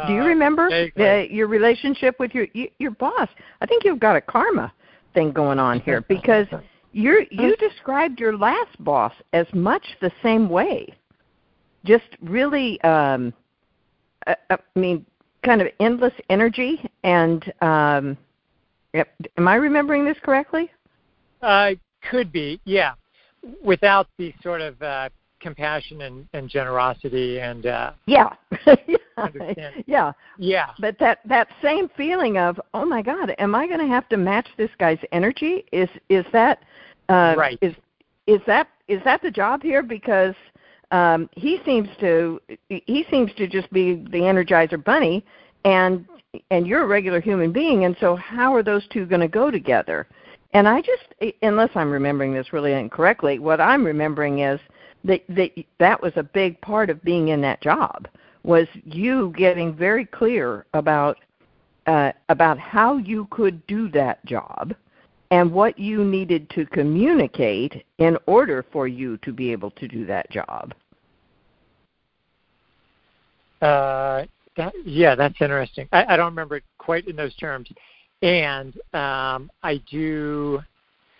Do 0.07 0.13
you 0.13 0.23
uh, 0.23 0.27
remember 0.27 0.69
uh, 0.99 1.23
your 1.31 1.49
relationship 1.49 2.17
with 2.21 2.33
your 2.35 2.47
your 2.79 2.93
boss? 2.93 3.29
I 3.61 3.67
think 3.67 3.85
you've 3.85 3.99
got 3.99 4.17
a 4.17 4.21
karma 4.21 4.73
thing 5.15 5.33
going 5.33 5.59
on 5.59 5.81
here 5.81 6.01
because 6.09 6.47
you 6.93 7.27
you 7.31 7.57
described 7.57 8.21
your 8.21 8.37
last 8.37 8.83
boss 8.83 9.13
as 9.33 9.47
much 9.53 9.85
the 10.01 10.13
same 10.23 10.49
way. 10.49 10.87
Just 11.85 12.17
really, 12.21 12.81
um, 12.83 13.33
I, 14.27 14.37
uh, 14.51 14.57
I 14.75 14.79
mean, 14.79 15.07
kind 15.45 15.63
of 15.63 15.69
endless 15.81 16.13
energy. 16.29 16.81
And 17.05 17.53
um, 17.63 18.19
am 18.95 19.49
I 19.49 19.55
remembering 19.55 20.05
this 20.05 20.19
correctly? 20.23 20.71
Uh, 21.43 21.73
could 22.11 22.33
be, 22.33 22.61
yeah. 22.65 22.95
Without 23.63 24.09
the 24.19 24.35
sort 24.43 24.61
of 24.61 24.81
uh, 24.83 25.09
compassion 25.41 26.03
and, 26.03 26.29
and 26.35 26.49
generosity 26.49 27.41
and 27.41 27.67
uh 27.67 27.93
yeah 28.07 28.29
yeah 29.87 30.13
yeah 30.39 30.67
but 30.79 30.99
that 30.99 31.21
that 31.25 31.49
same 31.63 31.89
feeling 31.97 32.37
of 32.37 32.61
oh 32.75 32.85
my 32.85 33.01
god 33.01 33.35
am 33.39 33.55
i 33.55 33.67
going 33.67 33.81
to 33.81 33.87
have 33.87 34.07
to 34.09 34.19
match 34.19 34.47
this 34.59 34.71
guy's 34.79 34.99
energy 35.13 35.65
is 35.73 35.89
is 36.11 36.27
that 36.33 36.63
uh 37.11 37.35
right. 37.37 37.59
is 37.61 37.75
is 38.27 38.41
that 38.47 38.69
is 38.89 39.03
that 39.05 39.21
the 39.23 39.31
job 39.31 39.63
here? 39.63 39.83
Because 39.83 40.35
um 40.91 41.29
he 41.33 41.61
seems 41.65 41.89
to 42.01 42.41
he 42.69 43.05
seems 43.11 43.33
to 43.35 43.47
just 43.47 43.71
be 43.73 43.97
the 44.11 44.21
energizer 44.21 44.83
bunny 44.83 45.25
and 45.65 46.07
and 46.51 46.67
you're 46.67 46.85
a 46.85 46.87
regular 46.87 47.21
human 47.21 47.53
being 47.53 47.85
and 47.85 47.97
so 48.01 48.17
how 48.17 48.55
are 48.55 48.63
those 48.63 48.87
two 48.89 49.05
going 49.07 49.21
to 49.21 49.29
go 49.29 49.51
together? 49.51 50.07
And 50.53 50.67
i 50.67 50.81
just 50.81 51.35
unless 51.43 51.71
i'm 51.77 51.91
remembering 51.93 52.35
this 52.35 52.53
really 52.53 52.73
incorrectly 52.73 53.39
what 53.39 53.61
i'm 53.61 53.85
remembering 53.85 54.41
is 54.41 54.59
that 55.05 55.23
that 55.29 55.51
that 55.79 56.03
was 56.03 56.13
a 56.17 56.23
big 56.23 56.61
part 56.61 56.91
of 56.91 57.03
being 57.03 57.29
in 57.29 57.41
that 57.43 57.61
job 57.61 58.09
was 58.43 58.67
you 58.85 59.33
getting 59.37 59.75
very 59.75 60.05
clear 60.05 60.67
about 60.75 61.19
uh, 61.87 62.13
about 62.29 62.59
how 62.59 62.99
you 62.99 63.27
could 63.31 63.67
do 63.67 63.89
that 63.89 64.25
job 64.27 64.75
and 65.31 65.53
what 65.53 65.79
you 65.79 66.05
needed 66.05 66.51
to 66.51 66.67
communicate 66.67 67.85
in 67.99 68.19
order 68.27 68.65
for 68.73 68.89
you 68.89 69.17
to 69.19 69.33
be 69.33 69.53
able 69.53 69.71
to 69.73 69.87
do 69.87 70.05
that 70.07 70.29
job. 70.31 70.75
Uh, 73.63 74.25
that, 74.57 74.73
yeah, 74.85 75.15
that's 75.15 75.41
interesting. 75.41 75.89
I, 75.93 76.15
I 76.15 76.17
don't 76.17 76.27
remember 76.27 76.57
it 76.57 76.65
quite 76.79 77.07
in 77.07 77.15
those 77.15 77.35
terms, 77.37 77.71
and 78.23 78.75
um, 78.95 79.51
I 79.63 79.81
do. 79.91 80.61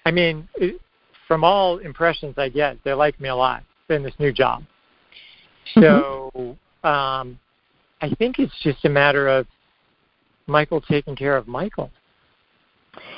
I 0.07 0.11
mean, 0.11 0.49
it, 0.57 0.81
from 1.29 1.45
all 1.45 1.79
impressions 1.79 2.35
I 2.39 2.49
get, 2.49 2.79
they 2.83 2.93
like 2.93 3.21
me 3.21 3.29
a 3.29 3.37
lot 3.37 3.63
in 3.89 4.03
this 4.03 4.15
new 4.19 4.33
job. 4.33 4.65
So 5.75 6.31
mm-hmm. 6.35 6.89
um, 6.89 7.39
I 8.01 8.11
think 8.19 8.39
it's 8.39 8.59
just 8.63 8.85
a 8.85 8.89
matter 8.89 9.29
of 9.29 9.47
Michael 10.47 10.81
taking 10.81 11.15
care 11.15 11.37
of 11.37 11.47
Michael. 11.47 11.91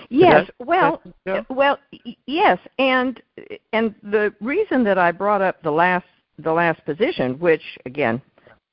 Yes, 0.08 0.46
that- 0.46 0.66
well, 0.66 1.02
that- 1.24 1.48
well, 1.50 1.78
yes, 2.26 2.58
and 2.78 3.20
and 3.72 3.94
the 4.02 4.34
reason 4.40 4.84
that 4.84 4.98
I 4.98 5.12
brought 5.12 5.42
up 5.42 5.62
the 5.62 5.70
last 5.70 6.06
the 6.38 6.52
last 6.52 6.84
position, 6.84 7.38
which 7.38 7.78
again, 7.86 8.20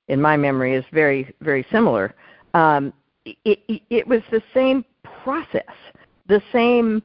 in 0.08 0.22
my 0.22 0.38
memory, 0.38 0.74
is 0.76 0.86
very 0.92 1.34
very 1.42 1.66
similar. 1.72 2.14
Um, 2.54 2.94
it, 3.26 3.60
it, 3.68 3.82
it 3.90 4.08
was 4.08 4.22
the 4.32 4.42
same 4.54 4.84
process, 5.24 5.64
the 6.28 6.42
same 6.52 7.04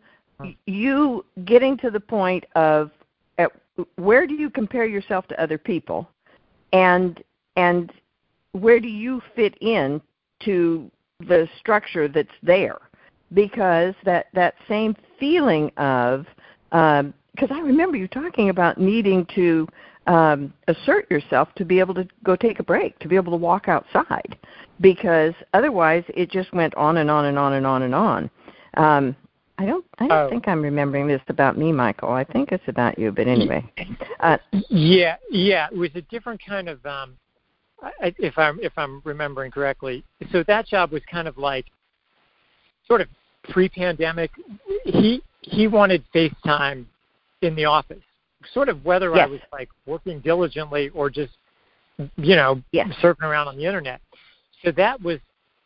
you 0.67 1.25
getting 1.45 1.77
to 1.79 1.91
the 1.91 2.01
point 2.01 2.45
of 2.55 2.91
at, 3.39 3.51
where 3.97 4.27
do 4.27 4.35
you 4.35 4.51
compare 4.51 4.87
yourself 4.87 5.27
to 5.29 5.43
other 5.43 5.59
people, 5.59 6.09
and 6.73 7.23
and 7.57 7.93
where 8.53 8.81
do 8.81 8.89
you 8.89 9.21
fit 9.35 9.57
in 9.61 10.01
to 10.45 10.91
the 11.21 11.49
structure 11.59 12.09
that's 12.09 12.29
there 12.43 12.79
because 13.33 13.95
that 14.05 14.27
that 14.35 14.55
same 14.69 14.95
feeling 15.19 15.71
of 15.77 16.27
because 16.71 17.51
I 17.51 17.61
remember 17.61 17.97
you 17.97 18.09
talking 18.09 18.49
about 18.51 18.79
needing 18.79 19.27
to 19.35 19.69
um, 20.07 20.53
assert 20.69 21.11
yourself 21.11 21.49
to 21.57 21.65
be 21.65 21.81
able 21.81 21.95
to 21.95 22.07
go 22.25 22.37
take 22.37 22.59
a 22.61 22.63
break, 22.63 22.99
to 22.99 23.09
be 23.09 23.17
able 23.17 23.33
to 23.33 23.39
walk 23.39 23.69
outside, 23.69 24.37
because 24.81 25.33
otherwise 25.55 26.05
it 26.09 26.31
just 26.31 26.53
went 26.53 26.75
on 26.75 26.99
and 26.99 27.11
on 27.11 27.27
and 27.27 27.39
on 27.39 27.55
and 27.55 27.67
on 27.67 27.83
and 27.83 27.95
on. 27.95 28.31
Um, 28.77 29.17
I 29.57 29.67
don't 29.67 29.85
I 29.99 30.09
don't 30.09 30.27
Oh. 30.27 30.31
think 30.31 30.49
I'm 30.49 30.63
remembering 30.63 31.07
this 31.07 31.23
about 31.29 31.57
me, 31.57 31.73
Michael. 31.73 32.11
I 32.11 32.25
think 32.25 32.51
it's 32.51 32.67
about 32.67 32.99
you, 32.99 33.13
but 33.13 33.29
anyway. 33.29 33.65
Uh, 34.21 34.39
Yeah, 34.69 35.17
yeah, 35.31 35.69
it 35.71 35.77
was 35.77 35.91
a 35.95 36.03
different 36.03 36.41
kind 36.47 36.69
of 36.69 36.85
um 36.87 37.17
I- 37.83 38.15
if 38.19 38.37
I'm 38.39 38.59
if 38.61 38.73
I'm 38.77 39.01
remembering 39.05 39.51
correctly. 39.51 40.05
So 40.33 40.43
that 40.45 40.67
job 40.67 40.91
was 40.91 41.03
kind 41.11 41.29
of 41.29 41.39
like 41.39 41.67
sort 42.87 43.01
of 43.01 43.09
pre-pandemic. 43.51 44.31
He 44.85 45.23
he 45.41 45.67
wanted 45.67 46.03
FaceTime 46.15 46.87
in 47.43 47.55
the 47.55 47.65
office, 47.67 48.03
sort 48.53 48.69
of 48.69 48.85
whether 48.85 49.15
I 49.15 49.27
was 49.27 49.41
like 49.53 49.69
working 49.87 50.21
diligently 50.21 50.89
or 50.91 51.11
just 51.11 51.33
you 52.17 52.37
know 52.37 52.63
Yes. 52.73 52.89
surfing 53.03 53.23
around 53.23 53.49
on 53.49 53.57
the 53.57 53.65
internet. 53.65 54.01
So 54.65 54.73
that 54.73 55.01
was 55.03 55.19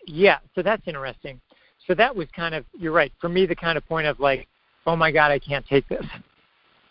yeah. 0.06 0.38
So 0.54 0.62
that's 0.62 0.82
interesting. 0.86 1.40
So 1.86 1.94
that 1.94 2.14
was 2.14 2.26
kind 2.34 2.54
of 2.54 2.64
you're 2.78 2.92
right 2.92 3.12
for 3.20 3.28
me 3.28 3.46
the 3.46 3.56
kind 3.56 3.78
of 3.78 3.86
point 3.86 4.06
of 4.06 4.20
like 4.20 4.48
oh 4.86 4.96
my 4.96 5.10
god 5.10 5.30
I 5.30 5.38
can't 5.38 5.66
take 5.66 5.88
this. 5.88 6.04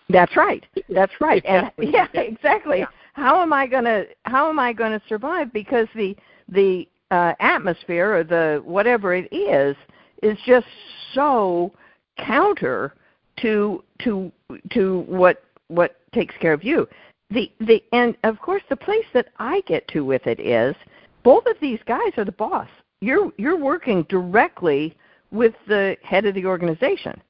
That's 0.10 0.38
right. 0.38 0.66
That's 0.90 1.12
right. 1.20 1.44
If 1.44 1.50
And 1.50 1.66
that's 1.66 1.78
what 1.78 1.88
you 1.88 1.94
yeah, 1.94 2.08
exactly. 2.14 2.80
Yeah. 2.80 2.86
How 3.14 3.42
am 3.42 3.52
I 3.52 3.68
gonna 3.68 4.06
How 4.24 4.50
am 4.50 4.60
I 4.60 4.74
gonna 4.74 5.02
survive? 5.10 5.52
Because 5.52 5.88
the 5.96 6.16
the 6.50 6.88
uh, 7.12 7.34
atmosphere 7.40 8.18
or 8.18 8.24
the 8.24 8.62
whatever 8.66 9.14
it 9.14 9.32
is 9.34 9.76
is 10.24 10.38
just 10.46 10.68
so 11.14 11.72
counter 12.18 12.94
to 13.38 13.84
to 14.00 14.32
to 14.72 15.02
what 15.08 15.44
what 15.68 15.98
takes 16.14 16.36
care 16.40 16.54
of 16.54 16.64
you. 16.64 16.88
The 17.30 17.52
the 17.60 17.84
and 17.92 18.16
of 18.24 18.40
course 18.40 18.64
the 18.70 18.76
place 18.76 19.06
that 19.14 19.28
I 19.38 19.62
get 19.68 19.88
to 19.90 20.04
with 20.06 20.26
it 20.28 20.40
is 20.40 20.76
both 21.24 21.46
of 21.46 21.58
these 21.60 21.80
guys 21.86 22.14
are 22.18 22.26
the 22.26 22.32
boss. 22.32 22.68
You're 23.02 23.32
you're 23.38 23.58
working 23.58 24.04
directly 24.04 24.96
with 25.32 25.54
the 25.68 25.98
head 26.04 26.26
of 26.26 26.36
the 26.36 26.46
organization, 26.46 27.22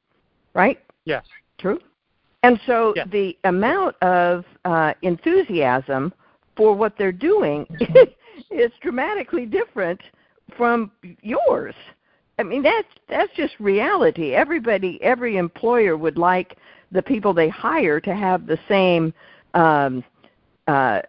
right? 0.54 0.80
Yes. 1.06 1.26
True. 1.58 1.80
And 2.44 2.60
so 2.68 2.94
Yeah. 2.96 3.06
the 3.06 3.36
amount 3.44 3.96
of 4.04 4.46
uh, 4.66 4.94
enthusiasm 5.02 6.14
for 6.56 6.76
what 6.76 6.98
they're 6.98 7.12
doing 7.12 7.66
is 8.52 8.72
dramatically 8.82 9.46
different 9.46 10.00
from 10.56 10.92
yours. 11.22 11.76
I 12.40 12.44
mean 12.44 12.62
that's 12.62 12.88
that's 13.10 13.34
just 13.36 13.54
reality. 13.60 14.34
Everybody, 14.34 15.02
every 15.02 15.38
employer 15.38 15.98
would 15.98 16.18
like 16.18 16.58
the 16.92 17.02
people 17.02 17.34
they 17.34 17.50
hire 17.50 18.00
to 18.00 18.16
have 18.16 18.46
the 18.46 18.60
same 18.68 19.14
um, 19.54 20.04
uh, 20.68 21.02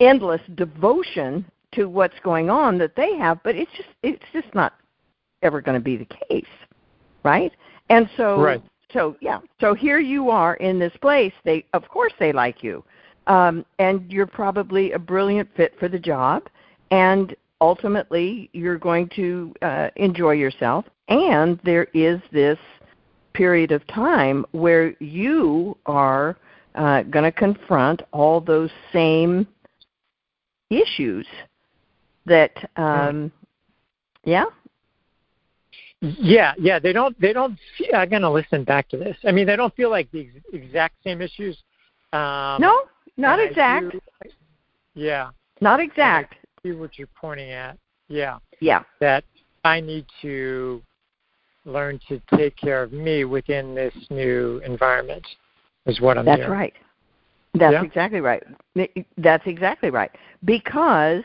endless 0.00 0.40
devotion 0.54 1.44
to 1.72 1.86
what's 1.86 2.18
going 2.22 2.50
on 2.50 2.78
that 2.78 2.96
they 2.96 3.16
have, 3.16 3.42
but 3.42 3.54
it's 3.54 3.70
just 3.76 3.88
it's 4.02 4.22
just 4.32 4.52
not 4.54 4.74
ever 5.42 5.60
going 5.60 5.78
to 5.78 5.84
be 5.84 5.96
the 5.96 6.08
case, 6.28 6.44
right? 7.22 7.52
And 7.90 8.08
so 8.16 8.40
Right. 8.40 8.62
so 8.92 9.16
yeah, 9.20 9.40
so 9.60 9.74
here 9.74 9.98
you 9.98 10.30
are 10.30 10.54
in 10.54 10.78
this 10.78 10.92
place. 11.00 11.32
They 11.44 11.64
of 11.74 11.88
course 11.88 12.12
they 12.18 12.32
like 12.32 12.62
you, 12.62 12.84
um, 13.26 13.64
and 13.78 14.10
you're 14.10 14.26
probably 14.26 14.92
a 14.92 14.98
brilliant 14.98 15.48
fit 15.56 15.78
for 15.78 15.88
the 15.88 15.98
job, 15.98 16.48
and 16.90 17.36
ultimately 17.64 18.50
you're 18.52 18.78
going 18.78 19.08
to 19.16 19.54
uh, 19.62 19.88
enjoy 19.96 20.32
yourself. 20.32 20.84
And 21.08 21.58
there 21.64 21.88
is 21.94 22.20
this 22.30 22.58
period 23.32 23.72
of 23.72 23.86
time 23.86 24.44
where 24.52 24.94
you 25.02 25.76
are 25.86 26.36
uh, 26.74 27.02
going 27.04 27.24
to 27.24 27.32
confront 27.32 28.02
all 28.12 28.40
those 28.40 28.70
same 28.92 29.46
issues 30.70 31.26
that 32.26 32.52
um, 32.76 33.30
yeah 34.24 34.44
Yeah, 36.00 36.52
yeah, 36.58 36.78
they 36.78 36.92
don't. 36.92 37.18
They 37.20 37.32
don't. 37.32 37.58
Feel, 37.78 37.94
I'm 37.94 38.08
gonna 38.10 38.30
listen 38.30 38.64
back 38.64 38.88
to 38.90 38.96
this. 38.96 39.16
I 39.24 39.32
mean, 39.32 39.46
they 39.46 39.56
don't 39.56 39.74
feel 39.74 39.90
like 39.90 40.10
the 40.10 40.20
ex- 40.20 40.46
exact 40.52 40.96
same 41.04 41.22
issues. 41.22 41.56
Um, 42.12 42.60
no 42.60 42.74
not 43.16 43.38
exact 43.40 43.92
do- 43.92 44.00
yeah, 44.94 45.30
not 45.60 45.80
exact 45.80 46.34
see 46.64 46.72
what 46.72 46.98
you're 46.98 47.08
pointing 47.20 47.50
at. 47.50 47.78
Yeah, 48.08 48.38
yeah 48.60 48.82
that 49.00 49.24
I 49.64 49.80
need 49.80 50.06
to 50.22 50.82
learn 51.64 51.98
to 52.08 52.20
take 52.36 52.56
care 52.56 52.82
of 52.82 52.92
me 52.92 53.24
within 53.24 53.74
this 53.74 53.94
new 54.10 54.60
environment. 54.64 55.26
Is 55.86 56.00
what 56.00 56.16
I'm 56.18 56.24
That's 56.24 56.38
hearing. 56.38 56.52
right. 56.52 56.74
That's 57.54 57.72
Yeah. 57.74 57.84
exactly 57.84 58.20
right. 58.20 58.42
That's 59.18 59.46
exactly 59.46 59.90
right. 59.90 60.10
Because 60.44 61.22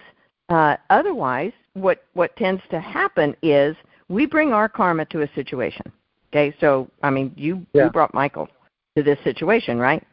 uh, 0.49 0.77
otherwise, 0.89 1.53
what 1.73 2.03
what 2.13 2.35
tends 2.35 2.61
to 2.71 2.79
happen 2.79 3.35
is 3.41 3.75
we 4.09 4.25
bring 4.25 4.51
our 4.53 4.67
karma 4.67 5.05
to 5.05 5.21
a 5.21 5.33
situation. 5.33 5.91
Okay, 6.31 6.53
so 6.59 6.89
I 7.03 7.09
mean, 7.09 7.33
you 7.35 7.65
Yeah. 7.73 7.85
you 7.85 7.89
brought 7.91 8.13
Michael 8.13 8.47
to 8.95 9.03
this 9.03 9.19
situation, 9.23 9.79
right? 9.79 10.05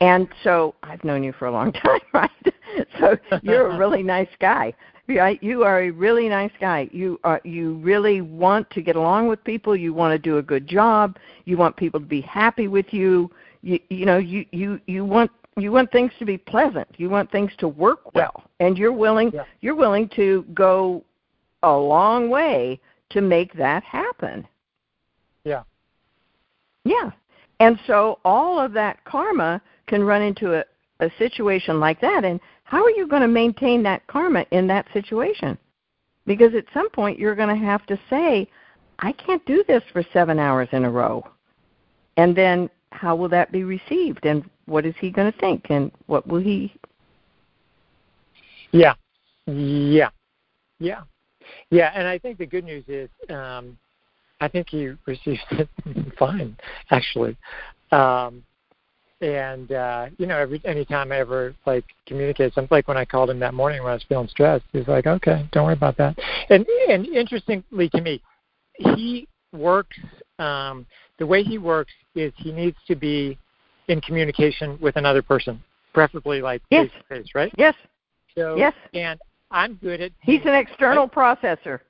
And 0.00 0.28
so 0.42 0.74
I've 0.82 1.02
known 1.04 1.22
you 1.24 1.32
for 1.32 1.46
a 1.46 1.50
long 1.50 1.72
time, 1.84 2.00
right? 2.12 2.30
so 2.98 3.16
you're 3.42 3.68
a 3.68 3.78
really 3.82 4.02
nice 4.02 4.28
guy. 4.40 4.72
You 5.06 5.64
are 5.64 5.82
a 5.82 5.90
really 5.90 6.28
nice 6.30 6.52
guy. 6.60 6.88
You 6.90 7.20
are 7.24 7.40
you 7.44 7.74
really 7.74 8.22
want 8.22 8.70
to 8.70 8.80
get 8.80 8.96
along 8.96 9.28
with 9.28 9.44
people. 9.44 9.76
You 9.76 9.92
want 9.92 10.12
to 10.12 10.18
do 10.18 10.38
a 10.38 10.42
good 10.42 10.66
job. 10.66 11.18
You 11.44 11.58
want 11.58 11.76
people 11.76 12.00
to 12.00 12.06
be 12.06 12.22
happy 12.22 12.68
with 12.68 12.86
you. 12.90 13.30
You 13.62 13.78
you 13.90 14.06
know 14.06 14.16
you 14.16 14.46
you 14.50 14.80
you 14.86 15.04
want 15.04 15.30
you 15.56 15.70
want 15.72 15.92
things 15.92 16.10
to 16.18 16.24
be 16.24 16.38
pleasant. 16.38 16.88
You 16.96 17.10
want 17.10 17.30
things 17.30 17.52
to 17.58 17.68
work 17.68 18.14
well, 18.14 18.44
and 18.60 18.78
you're 18.78 18.92
willing 18.92 19.30
Yeah. 19.32 19.44
you're 19.60 19.74
willing 19.74 20.08
to 20.16 20.44
go 20.54 21.04
a 21.62 21.76
long 21.76 22.30
way 22.30 22.80
to 23.10 23.20
make 23.20 23.52
that 23.54 23.84
happen. 23.84 24.46
Yeah. 25.44 25.64
Yeah. 26.84 27.10
And 27.60 27.78
so 27.86 28.18
all 28.24 28.58
of 28.58 28.72
that 28.72 29.04
karma 29.04 29.60
can 29.86 30.02
run 30.02 30.22
into 30.22 30.54
a, 30.54 30.64
a 31.00 31.10
situation 31.18 31.78
like 31.78 32.00
that. 32.00 32.24
And 32.24 32.40
how 32.64 32.82
are 32.82 32.90
you 32.90 33.06
going 33.06 33.22
to 33.22 33.28
maintain 33.28 33.82
that 33.84 34.06
karma 34.06 34.44
in 34.50 34.66
that 34.66 34.86
situation? 34.92 35.56
Because 36.26 36.54
at 36.54 36.64
some 36.72 36.90
point 36.90 37.18
you're 37.18 37.34
going 37.34 37.54
to 37.54 37.64
have 37.64 37.84
to 37.86 37.98
say, 38.08 38.48
I 38.98 39.12
can't 39.12 39.44
do 39.46 39.62
this 39.68 39.82
for 39.92 40.02
seven 40.12 40.38
hours 40.38 40.68
in 40.72 40.84
a 40.84 40.90
row. 40.90 41.26
And 42.16 42.34
then 42.34 42.70
how 42.90 43.16
will 43.16 43.28
that 43.28 43.52
be 43.52 43.64
received? 43.64 44.24
And 44.24 44.48
what 44.66 44.86
is 44.86 44.94
he 45.00 45.10
going 45.10 45.30
to 45.30 45.38
think? 45.38 45.66
And 45.68 45.90
what 46.06 46.26
will 46.26 46.40
he. 46.40 46.74
Yeah, 48.72 48.94
yeah, 49.46 50.10
yeah, 50.80 51.02
yeah. 51.70 51.92
And 51.94 52.08
I 52.08 52.18
think 52.18 52.38
the 52.38 52.46
good 52.46 52.64
news 52.64 52.84
is, 52.88 53.10
um, 53.30 53.76
I 54.40 54.48
think 54.48 54.68
he 54.70 54.90
received 55.06 55.42
it 55.50 55.68
fine, 56.18 56.56
actually. 56.90 57.36
Um, 57.92 58.42
and 59.24 59.72
uh, 59.72 60.06
you 60.18 60.26
know, 60.26 60.36
every 60.36 60.60
anytime 60.66 61.10
I 61.10 61.18
ever 61.18 61.54
like 61.64 61.84
communicate 62.06 62.52
something, 62.52 62.68
like 62.70 62.86
when 62.88 62.98
I 62.98 63.06
called 63.06 63.30
him 63.30 63.40
that 63.40 63.54
morning 63.54 63.82
when 63.82 63.90
I 63.90 63.94
was 63.94 64.04
feeling 64.06 64.28
stressed, 64.28 64.66
he's 64.72 64.86
like, 64.86 65.06
"Okay, 65.06 65.48
don't 65.50 65.64
worry 65.64 65.72
about 65.72 65.96
that." 65.96 66.18
And 66.50 66.66
and 66.90 67.06
interestingly 67.06 67.88
to 67.88 68.00
me, 68.02 68.22
he 68.74 69.26
works. 69.52 69.96
Um, 70.38 70.84
the 71.18 71.26
way 71.26 71.42
he 71.42 71.58
works 71.58 71.92
is 72.14 72.32
he 72.36 72.52
needs 72.52 72.76
to 72.86 72.94
be 72.96 73.38
in 73.88 74.00
communication 74.02 74.78
with 74.80 74.96
another 74.96 75.22
person, 75.22 75.62
preferably 75.94 76.42
like 76.42 76.60
face 76.68 76.90
to 77.08 77.16
face, 77.16 77.28
right? 77.34 77.52
Yes, 77.56 77.74
So 78.36 78.58
Yes. 78.58 78.74
and 78.92 79.18
I'm 79.50 79.74
good 79.74 80.02
at 80.02 80.12
he's 80.20 80.42
an 80.44 80.54
external 80.54 81.08
processor. 81.08 81.80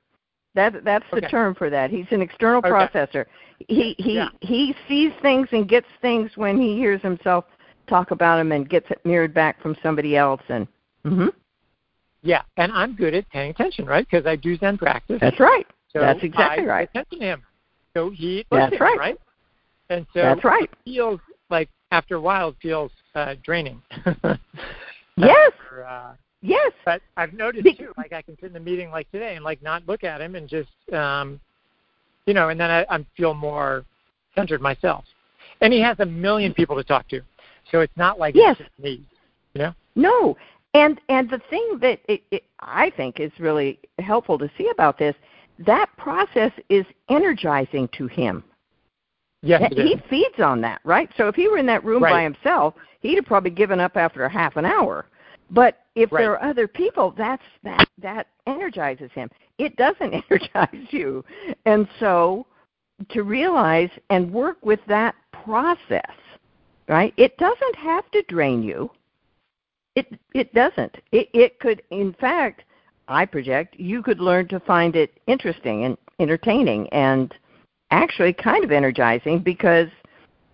That 0.54 0.84
that's 0.84 1.04
the 1.10 1.18
Okay. 1.18 1.28
term 1.28 1.54
for 1.54 1.70
that. 1.70 1.90
He's 1.90 2.06
an 2.10 2.22
external 2.22 2.58
Okay. 2.58 2.70
processor. 2.70 3.26
He 3.68 3.94
he 3.98 4.14
Yeah. 4.14 4.28
he 4.40 4.74
sees 4.88 5.12
things 5.20 5.48
and 5.52 5.68
gets 5.68 5.88
things 6.00 6.36
when 6.36 6.58
he 6.60 6.76
hears 6.76 7.02
himself 7.02 7.44
talk 7.86 8.10
about 8.12 8.36
them 8.36 8.52
and 8.52 8.68
gets 8.68 8.90
it 8.90 9.04
mirrored 9.04 9.34
back 9.34 9.60
from 9.60 9.76
somebody 9.82 10.16
else 10.16 10.40
and 10.48 10.66
mhm. 11.04 11.32
yeah, 12.22 12.42
and 12.56 12.72
I'm 12.72 12.94
good 12.94 13.14
at 13.14 13.28
paying 13.30 13.50
attention, 13.50 13.84
right? 13.84 14.06
Because 14.08 14.26
I 14.26 14.36
do 14.36 14.56
Zen 14.56 14.78
practice. 14.78 15.18
That's 15.20 15.38
right. 15.40 15.66
So 15.88 16.00
That's 16.00 16.22
exactly 16.22 16.64
I 16.64 16.68
right. 16.68 16.92
Pay 16.92 17.00
attention 17.00 17.18
to 17.20 17.24
him. 17.24 17.42
So 17.94 18.10
he 18.10 18.46
That's 18.50 18.80
right. 18.80 18.98
right? 18.98 19.18
And 19.90 20.06
so 20.14 20.22
That's 20.22 20.44
right. 20.44 20.64
it 20.64 20.70
feels 20.84 21.20
like 21.50 21.68
after 21.90 22.16
a 22.16 22.20
while 22.20 22.50
it 22.50 22.56
feels 22.62 22.92
uh, 23.14 23.34
draining. 23.42 23.82
Yes. 25.16 25.52
After, 25.62 25.84
uh, 25.84 26.14
Yes. 26.46 26.72
but 26.84 27.00
I've 27.16 27.32
noticed 27.32 27.64
too, 27.78 27.92
like 27.96 28.12
I 28.12 28.20
can 28.20 28.36
sit 28.38 28.50
in 28.50 28.56
a 28.56 28.60
meeting 28.60 28.90
like 28.90 29.10
today 29.10 29.34
and 29.36 29.44
like 29.44 29.62
not 29.62 29.82
look 29.88 30.04
at 30.04 30.20
him 30.20 30.34
and 30.34 30.46
just, 30.46 30.68
um, 30.92 31.40
you 32.26 32.34
know, 32.34 32.50
and 32.50 32.60
then 32.60 32.70
I, 32.70 32.84
I 32.90 33.04
feel 33.16 33.32
more 33.32 33.84
centered 34.34 34.60
myself. 34.60 35.04
And 35.62 35.72
he 35.72 35.80
has 35.80 35.98
a 36.00 36.06
million 36.06 36.52
people 36.52 36.76
to 36.76 36.84
talk 36.84 37.08
to, 37.08 37.22
so 37.70 37.80
it's 37.80 37.96
not 37.96 38.18
like 38.18 38.34
Yes. 38.34 38.56
it's 38.58 38.68
just 38.68 38.78
me. 38.78 39.02
You 39.54 39.62
know? 39.62 39.74
No. 39.96 40.36
And 40.74 41.00
and 41.08 41.30
the 41.30 41.40
thing 41.48 41.78
that 41.80 42.00
it, 42.08 42.22
it, 42.30 42.44
I 42.60 42.90
think 42.96 43.20
is 43.20 43.32
really 43.38 43.78
helpful 44.00 44.36
to 44.38 44.50
see 44.58 44.68
about 44.68 44.98
this, 44.98 45.14
that 45.60 45.88
process 45.96 46.52
is 46.68 46.84
energizing 47.08 47.88
to 47.96 48.06
him. 48.06 48.44
Yes, 49.42 49.62
That- 49.62 49.72
it 49.72 49.78
is. 49.78 49.88
he 49.88 50.08
feeds 50.10 50.40
on 50.40 50.60
that, 50.62 50.80
right? 50.84 51.08
So 51.16 51.28
if 51.28 51.36
he 51.36 51.48
were 51.48 51.58
in 51.58 51.66
that 51.66 51.84
room 51.84 52.02
by 52.02 52.22
himself, 52.22 52.74
he'd 53.00 53.14
have 53.16 53.24
probably 53.24 53.50
given 53.50 53.80
up 53.80 53.96
after 53.96 54.24
a 54.24 54.28
half 54.28 54.56
an 54.56 54.64
hour. 54.66 55.06
But 55.50 55.84
if 55.94 56.10
Right. 56.10 56.22
there 56.22 56.32
are 56.32 56.42
other 56.42 56.66
people, 56.66 57.12
that's 57.16 57.42
that 57.62 57.88
that 57.98 58.28
energizes 58.46 59.10
him. 59.12 59.30
It 59.58 59.76
doesn't 59.76 60.14
energize 60.30 60.86
you. 60.90 61.24
And 61.66 61.88
so 62.00 62.46
to 63.10 63.22
realize 63.22 63.90
and 64.10 64.32
work 64.32 64.58
with 64.64 64.80
that 64.86 65.14
process, 65.32 66.12
right? 66.88 67.12
It 67.16 67.36
doesn't 67.38 67.76
have 67.76 68.10
to 68.12 68.22
drain 68.28 68.62
you. 68.62 68.90
It 69.94 70.18
it 70.34 70.52
doesn't. 70.54 70.96
It 71.12 71.28
it 71.32 71.60
could 71.60 71.82
in 71.90 72.14
fact, 72.14 72.62
I 73.08 73.26
project, 73.26 73.76
you 73.78 74.02
could 74.02 74.20
learn 74.20 74.48
to 74.48 74.60
find 74.60 74.96
it 74.96 75.20
interesting 75.26 75.84
and 75.84 75.96
entertaining 76.18 76.88
and 76.88 77.34
actually 77.90 78.32
kind 78.32 78.64
of 78.64 78.72
energizing 78.72 79.38
because 79.40 79.88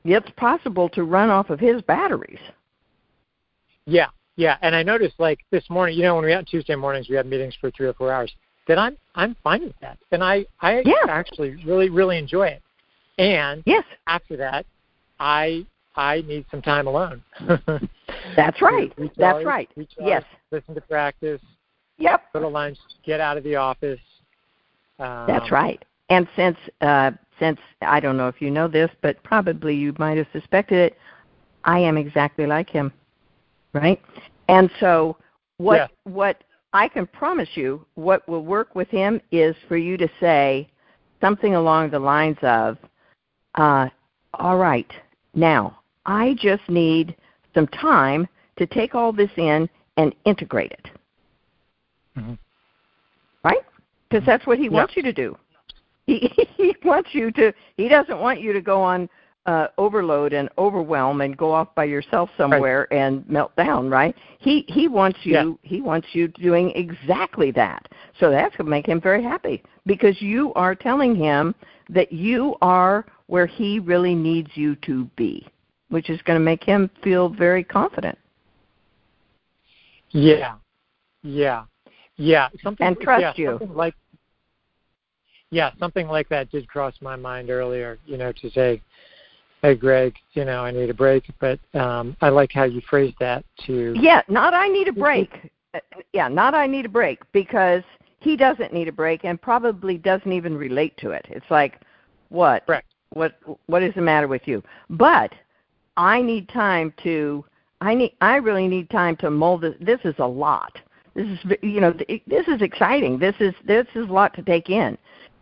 it's 0.05 0.31
possible 0.37 0.89
to 0.91 1.05
run 1.05 1.31
off 1.31 1.51
of 1.51 1.61
his 1.61 1.81
batteries. 1.83 2.41
Yeah, 3.87 4.09
yeah. 4.41 4.57
And 4.63 4.75
I 4.75 4.83
noticed 4.83 5.15
like 5.19 5.39
this 5.51 5.69
morning, 5.69 5.97
you 5.97 6.03
know, 6.03 6.17
when 6.17 6.25
we 6.25 6.33
had 6.33 6.47
Tuesday 6.47 6.75
mornings, 6.75 7.09
we 7.11 7.17
had 7.17 7.27
meetings 7.27 7.55
for 7.61 7.71
three 7.73 7.87
or 7.87 7.93
four 7.93 8.11
hours. 8.11 8.33
That 8.67 8.79
I'm 8.79 8.97
I'm 9.15 9.37
fine 9.45 9.63
with 9.63 9.79
that, 9.81 9.99
and 10.13 10.23
I 10.25 10.47
I 10.61 10.83
Yeah. 10.85 10.95
actually 11.09 11.63
really 11.65 11.91
really 11.91 12.19
enjoy 12.19 12.47
it. 12.49 12.63
And 13.19 13.63
Yes, 13.67 13.85
after 14.07 14.37
that, 14.39 14.65
I 15.19 15.67
I 15.97 16.23
need 16.23 16.47
some 16.51 16.63
time 16.63 16.87
alone. 16.87 17.23
that's 18.37 18.63
right. 18.63 18.93
Recharge, 18.97 19.17
That's 19.17 19.45
right. 19.45 19.69
recharge, 19.77 20.07
Yes. 20.07 20.25
Listen 20.51 20.75
to 20.75 20.81
practice. 20.83 21.41
Yep. 21.99 22.23
Go 22.33 22.41
to 22.41 22.49
lunch. 22.49 22.79
Get 23.05 23.21
out 23.21 23.37
of 23.37 23.45
the 23.45 23.57
office. 23.57 24.01
Um, 24.99 25.25
That's 25.27 25.51
right. 25.51 25.85
And 26.09 26.27
since 26.37 26.57
uh, 26.81 27.11
since 27.39 27.59
I 27.83 28.01
don't 28.01 28.17
know 28.17 28.29
if 28.29 28.41
you 28.41 28.51
know 28.51 28.69
this, 28.69 28.91
but 29.03 29.23
probably 29.23 29.75
you 29.75 29.95
might 29.99 30.17
have 30.17 30.29
suspected 30.33 30.79
it, 30.79 30.99
I 31.65 31.79
am 31.81 31.97
exactly 31.97 32.47
like 32.47 32.71
him, 32.71 32.93
right? 33.73 34.01
And 34.51 34.69
so 34.81 35.17
what 35.59 35.77
Yeah. 35.77 36.13
what 36.13 36.43
I 36.73 36.89
can 36.89 37.07
promise 37.07 37.57
you, 37.57 37.87
what 37.95 38.29
will 38.29 38.45
work 38.45 38.75
with 38.75 38.89
him 38.89 39.21
is 39.31 39.57
for 39.69 39.77
you 39.77 39.97
to 39.97 40.09
say 40.19 40.69
something 41.21 41.55
along 41.55 41.91
the 41.91 42.01
lines 42.01 42.39
of, 42.43 42.77
uh, 43.55 43.89
"All 44.35 44.59
right, 44.59 44.93
now 45.35 45.79
I 46.05 46.35
just 46.35 46.69
need 46.69 47.17
some 47.55 47.69
time 47.69 48.29
to 48.57 48.67
take 48.67 48.95
all 48.95 49.13
this 49.13 49.31
in 49.37 49.69
and 49.97 50.15
integrate 50.25 50.73
it." 50.73 50.91
Mhm. 52.17 52.39
Right? 53.45 53.65
Because 54.09 54.27
that's 54.27 54.47
what 54.49 54.59
he 54.59 54.65
Yeah. 54.65 54.79
wants 54.79 54.97
you 54.97 55.03
to 55.03 55.13
do. 55.13 55.39
He 56.07 56.19
he 56.57 56.75
wants 56.83 57.15
you 57.15 57.31
to. 57.33 57.53
He 57.77 57.89
doesn't 57.89 58.19
want 58.19 58.41
you 58.41 58.53
to 58.53 58.61
go 58.61 58.83
on 58.83 59.09
uh, 59.47 59.69
overload 59.79 60.33
and 60.33 60.49
overwhelm 60.59 61.23
and 61.23 61.37
go 61.37 61.53
off 61.53 61.75
by 61.75 61.85
yourself 61.85 62.31
somewhere 62.37 62.93
and 62.93 63.29
melt 63.29 63.55
down. 63.57 63.89
Right? 63.89 64.15
He 64.39 64.65
he 64.69 64.89
wants 64.89 65.19
you. 65.23 65.33
Yeah. 65.33 65.69
He 65.69 65.81
wants 65.81 66.09
you 66.13 66.29
doing 66.29 66.71
exactly 66.73 67.51
that. 67.53 67.89
So 68.19 68.31
that's 68.31 68.55
going 68.57 68.67
to 68.67 68.71
make 68.71 68.87
him 68.87 69.01
very 69.01 69.23
happy 69.23 69.63
because 69.87 70.21
you 70.21 70.53
are 70.55 70.75
telling 70.75 71.15
him 71.15 71.55
that 71.89 72.13
you 72.13 72.55
are 72.61 73.07
where 73.27 73.47
he 73.47 73.79
really 73.79 74.15
needs 74.15 74.51
you 74.55 74.77
to 74.77 75.05
be, 75.17 75.47
which 75.89 76.11
is 76.11 76.21
going 76.23 76.39
to 76.39 76.45
make 76.45 76.63
him 76.63 76.91
feel 77.03 77.29
very 77.29 77.65
confident. 77.65 78.19
Yeah, 80.11 80.57
yeah, 81.23 81.65
yeah. 82.17 82.49
Something 82.63 82.87
And 82.87 83.01
trust 83.01 83.23
yeah, 83.23 83.33
you. 83.37 83.51
Something 83.59 83.75
like 83.75 83.95
yeah, 85.51 85.71
something 85.79 86.07
like 86.07 86.29
that 86.29 86.51
did 86.51 86.69
cross 86.69 86.95
my 87.01 87.17
mind 87.17 87.51
earlier. 87.51 87.99
You 88.07 88.17
know, 88.19 88.33
to 88.33 88.51
say, 88.51 88.81
"Hey, 89.63 89.75
Greg, 89.75 90.15
you 90.33 90.45
know, 90.45 90.65
I 90.65 90.71
need 90.71 90.91
a 90.91 90.95
break," 90.95 91.25
but 91.39 91.59
um, 91.75 92.17
I 92.21 92.29
like 92.29 92.53
how 92.53 92.65
you 92.65 92.81
phrased 92.89 93.17
that. 93.21 93.45
To 93.67 93.95
Yeah, 93.97 94.23
not 94.29 94.55
I 94.55 94.69
need 94.69 94.89
a 94.89 94.93
break. 94.93 95.51
Uh, 95.75 95.81
Yeah, 96.13 96.29
not 96.29 96.55
I 96.55 96.67
need 96.67 96.87
a 96.87 96.89
break 96.89 97.21
because 97.33 97.83
he 98.21 98.37
doesn't 98.37 98.73
need 98.73 98.89
a 98.89 98.93
break 98.93 99.25
and 99.25 99.41
probably 99.41 99.97
doesn't 99.97 100.33
even 100.33 100.57
relate 100.57 100.97
to 100.99 101.11
it. 101.11 101.27
It's 101.29 101.51
like, 101.51 101.81
what? 102.29 102.67
Correct. 102.67 102.87
What 103.11 103.39
what 103.67 103.83
is 103.83 103.95
the 103.95 104.03
matter 104.03 104.29
with 104.29 104.47
you? 104.47 104.63
But 104.89 105.33
I 105.97 106.23
need 106.23 106.49
time 106.49 106.93
to 107.03 107.45
I 107.81 107.95
need 107.95 108.13
I 108.21 108.37
really 108.37 108.69
need 108.69 108.89
time 108.91 109.17
to 109.17 109.31
mold 109.31 109.63
this. 109.63 109.75
This 109.81 110.01
is 110.05 110.15
a 110.19 110.27
lot. 110.27 110.79
This 111.15 111.27
is 111.27 111.39
you 111.63 111.81
know 111.81 111.93
this 111.93 112.47
is 112.47 112.63
exciting. 112.63 113.19
This 113.19 113.35
is 113.41 113.55
this 113.67 113.87
is 113.95 114.09
a 114.09 114.13
lot 114.13 114.33
to 114.35 114.43
take 114.43 114.71
in. 114.71 114.97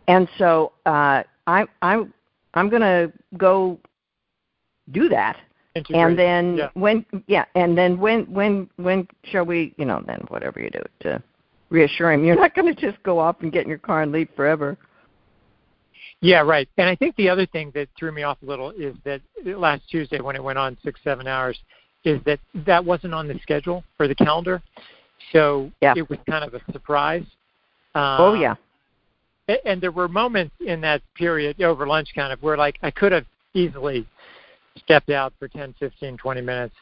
And 0.07 0.27
so 0.37 0.71
uh 0.85 1.23
I 1.47 1.65
i'm 1.81 2.13
I'm 2.53 2.69
going 2.69 2.81
to 2.81 3.11
go 3.37 3.79
do 4.91 5.09
that 5.09 5.37
integrate. 5.75 6.01
and 6.01 6.19
then 6.19 6.57
yeah. 6.57 6.69
when 6.73 7.05
yeah 7.27 7.45
and 7.55 7.77
then 7.77 7.99
when 7.99 8.25
when 8.31 8.69
when 8.77 9.07
shall 9.23 9.45
we 9.45 9.73
you 9.77 9.85
know 9.85 10.03
then 10.07 10.19
whatever 10.29 10.59
you 10.59 10.69
do 10.69 10.81
to 10.99 11.21
reassure 11.69 12.11
him 12.11 12.23
you're 12.23 12.35
not 12.35 12.55
going 12.55 12.73
to 12.73 12.79
just 12.79 13.01
go 13.03 13.19
off 13.19 13.37
and 13.41 13.51
get 13.51 13.63
in 13.63 13.69
your 13.69 13.77
car 13.77 14.01
and 14.01 14.11
leave 14.11 14.29
forever 14.35 14.77
Yeah, 16.21 16.41
right. 16.41 16.67
And 16.77 16.89
I 16.89 16.95
think 16.95 17.15
the 17.15 17.29
other 17.29 17.45
thing 17.45 17.71
that 17.75 17.87
threw 17.97 18.11
me 18.11 18.23
off 18.23 18.37
a 18.43 18.45
little 18.45 18.71
is 18.71 18.93
that 19.05 19.21
last 19.45 19.83
Tuesday 19.89 20.19
when 20.19 20.35
it 20.35 20.43
went 20.43 20.57
on 20.57 20.77
six, 20.83 20.99
seven 21.01 21.27
hours, 21.27 21.57
is 22.03 22.19
that 22.25 22.39
that 22.65 22.83
wasn't 22.83 23.13
on 23.13 23.25
the 23.27 23.39
schedule 23.41 23.83
for 23.95 24.07
the 24.07 24.15
calendar. 24.15 24.61
So 25.31 25.71
Yeah. 25.81 25.93
it 25.95 26.09
was 26.09 26.19
kind 26.29 26.43
of 26.43 26.53
a 26.53 26.61
surprise. 26.73 27.23
Um, 27.95 28.17
oh 28.19 28.33
yeah 28.33 28.55
And 29.65 29.81
there 29.81 29.91
were 29.91 30.07
moments 30.07 30.53
in 30.59 30.81
that 30.81 31.01
period 31.15 31.61
over 31.61 31.87
lunch 31.87 32.09
kind 32.13 32.31
of 32.33 32.41
where 32.43 32.57
like 32.57 32.77
I 32.83 32.91
could 32.91 33.11
have 33.11 33.25
easily 33.53 34.05
stepped 34.77 35.09
out 35.09 35.33
for 35.39 35.47
10, 35.47 35.75
15, 35.79 36.17
20 36.17 36.41
minutes 36.41 36.75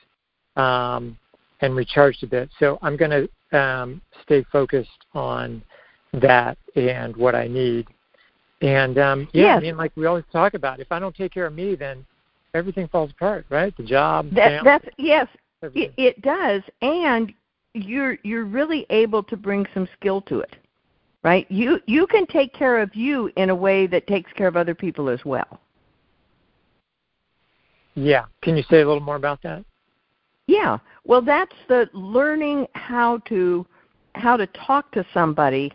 um, 0.56 1.18
and 1.62 1.76
recharged 1.76 2.24
a 2.24 2.28
bit. 2.28 2.50
So 2.60 2.78
I'm 2.82 2.98
going 2.98 3.30
to 3.52 3.58
um, 3.58 4.02
stay 4.24 4.46
focused 4.52 5.06
on 5.14 5.64
that 6.14 6.58
and 6.76 7.16
what 7.16 7.36
I 7.36 7.48
need. 7.48 7.88
And 8.62 8.98
um, 8.98 9.28
yeah, 9.34 9.44
Yes. 9.44 9.58
I 9.58 9.62
mean, 9.62 9.78
like 9.78 9.92
we 9.96 10.06
always 10.06 10.26
talk 10.32 10.54
about, 10.54 10.80
if 10.80 10.92
I 10.92 11.00
don't 11.00 11.16
take 11.16 11.34
care 11.34 11.46
of 11.46 11.54
me, 11.54 11.76
then 11.76 12.06
everything 12.54 12.88
falls 12.88 13.12
apart, 13.12 13.46
right? 13.50 13.76
The 13.78 13.84
job, 13.84 14.32
that 14.32 14.64
family, 14.64 14.64
that's 14.64 14.86
yes 14.98 15.28
everything. 15.64 15.94
it, 15.98 16.18
it 16.18 16.22
does 16.22 16.62
and 16.82 17.34
you're 17.74 18.18
you're 18.24 18.46
really 18.46 18.86
able 18.90 19.24
to 19.24 19.38
bring 19.38 19.66
some 19.74 19.88
skill 20.00 20.22
to 20.22 20.40
it 20.40 20.56
right 21.24 21.50
you 21.50 21.80
you 21.86 22.08
can 22.08 22.26
take 22.28 22.54
care 22.54 22.80
of 22.80 22.96
you 22.96 23.32
in 23.38 23.50
a 23.50 23.56
way 23.56 23.88
that 23.88 24.08
takes 24.08 24.32
care 24.34 24.48
of 24.48 24.56
other 24.56 24.76
people 24.76 25.10
as 25.10 25.24
well 25.26 25.60
yeah. 27.98 28.26
Can 28.44 28.56
you 28.56 28.64
say 28.70 28.82
a 28.82 28.88
little 28.88 29.02
more 29.02 29.16
about 29.16 29.42
that? 29.42 29.66
Yeah. 30.46 30.78
Well, 31.04 31.22
that's 31.22 31.56
the 31.68 31.90
learning 31.94 32.68
how 32.74 33.18
to 33.30 33.66
how 34.14 34.38
to 34.38 34.46
talk 34.48 34.92
to 34.92 35.06
somebody 35.14 35.74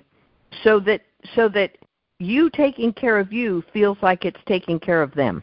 so 0.62 0.78
that 0.80 1.02
so 1.34 1.48
that 1.48 1.76
you 2.20 2.48
taking 2.50 2.92
care 2.92 3.18
of 3.18 3.32
you 3.32 3.64
feels 3.72 3.98
like 4.02 4.24
it's 4.24 4.38
taking 4.46 4.78
care 4.78 5.02
of 5.02 5.12
them. 5.14 5.42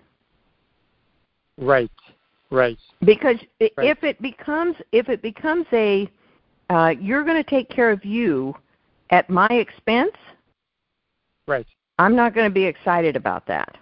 Right. 1.57 1.91
Right. 2.49 2.77
Because 3.01 3.35
i 3.61 3.69
Right. 3.77 3.89
if 3.89 4.03
it 4.03 4.21
becomes 4.21 4.77
if 4.93 5.09
it 5.09 5.21
becomes 5.21 5.65
a 5.73 6.09
uh, 6.69 6.93
you're 6.99 7.25
going 7.25 7.43
to 7.43 7.49
take 7.49 7.69
care 7.69 7.91
of 7.91 8.05
you 8.05 8.55
at 9.09 9.29
my 9.29 9.47
expense, 9.47 10.15
Right. 11.45 11.65
I'm 11.97 12.15
not 12.15 12.33
going 12.33 12.47
to 12.47 12.53
be 12.53 12.63
excited 12.63 13.15
about 13.15 13.45
that. 13.47 13.77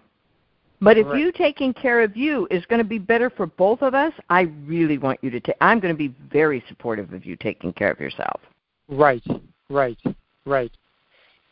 But 0.80 0.98
if 0.98 1.08
Right. 1.08 1.20
you 1.20 1.32
taking 1.32 1.74
care 1.74 2.02
of 2.02 2.16
you 2.16 2.48
is 2.52 2.66
going 2.68 2.80
to 2.80 2.88
be 2.88 3.00
better 3.00 3.30
for 3.30 3.48
both 3.48 3.82
of 3.82 3.96
us, 3.96 4.14
I 4.30 4.42
really 4.66 4.98
want 4.98 5.20
you 5.24 5.32
to 5.32 5.40
take. 5.40 5.56
I'm 5.60 5.80
going 5.80 5.94
to 5.94 5.98
be 5.98 6.14
very 6.32 6.64
supportive 6.68 7.14
of 7.14 7.26
you 7.26 7.36
taking 7.36 7.74
care 7.74 7.92
of 7.92 8.00
yourself. 8.00 8.42
Right, 8.88 9.24
right, 9.70 9.98
right. 10.46 10.72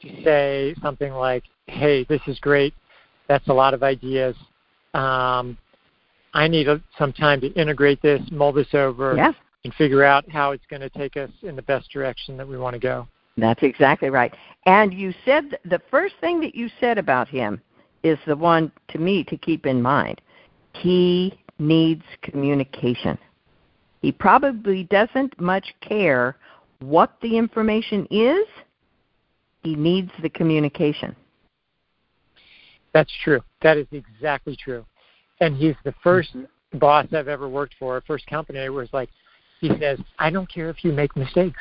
To 0.02 0.24
say 0.24 0.76
something 0.82 1.14
like, 1.14 1.44
"Hey, 1.66 2.04
this 2.04 2.22
is 2.28 2.40
great. 2.40 2.74
That's 3.28 3.48
a 3.48 3.54
lot 3.54 3.74
of 3.74 3.82
ideas. 3.82 4.36
Um, 4.94 5.58
I 6.34 6.48
need 6.48 6.68
a, 6.68 6.82
some 6.98 7.12
time 7.12 7.42
to 7.42 7.48
integrate 7.54 8.02
this, 8.02 8.22
mull 8.30 8.52
this 8.52 8.74
over, 8.74 9.16
Yeah. 9.16 9.34
and 9.64 9.74
figure 9.74 10.04
out 10.04 10.30
how 10.30 10.52
it's 10.52 10.66
going 10.68 10.82
to 10.82 10.90
take 10.90 11.18
us 11.18 11.32
in 11.42 11.56
the 11.56 11.62
best 11.64 11.90
direction 11.90 12.38
that 12.38 12.48
we 12.48 12.58
want 12.58 12.76
to 12.76 12.80
go." 12.80 13.08
That's 13.38 13.64
exactly 13.64 14.10
right. 14.10 14.34
And 14.66 14.94
you 14.94 15.14
said 15.26 15.58
the 15.66 15.82
first 15.92 16.16
thing 16.22 16.40
that 16.42 16.56
you 16.56 16.70
said 16.80 16.98
about 16.98 17.28
him 17.28 17.62
is 18.06 18.20
the 18.28 18.36
one 18.36 18.72
to 18.90 19.00
me 19.00 19.24
to 19.24 19.36
keep 19.36 19.66
in 19.66 19.82
mind. 19.82 20.22
He 20.74 21.38
needs 21.58 22.04
communication. 22.22 23.18
He 24.02 24.12
probably 24.12 24.84
doesn't 24.84 25.40
much 25.42 25.74
care 25.82 26.38
what 26.80 27.14
the 27.24 27.36
information 27.36 28.08
is. 28.12 28.46
He 29.64 29.76
needs 29.76 30.12
the 30.22 30.30
communication. 30.30 31.16
That's 32.94 33.12
true. 33.24 33.42
That 33.64 33.78
is 33.78 33.88
exactly 33.92 34.56
true. 34.56 34.86
And 35.42 35.58
he's 35.58 35.76
the 35.84 35.94
1st 36.06 36.36
mm-hmm. 36.36 36.78
boss 36.78 37.08
I've 37.12 37.28
ever 37.28 37.50
worked 37.50 37.74
for, 37.80 38.02
first 38.06 38.28
company 38.28 38.70
where 38.70 38.84
it's 38.84 38.94
like, 38.94 39.10
he 39.62 39.70
says, 39.80 40.00
I 40.20 40.30
don't 40.30 40.52
care 40.52 40.70
if 40.70 40.84
you 40.84 40.92
make 40.92 41.16
mistakes. 41.16 41.60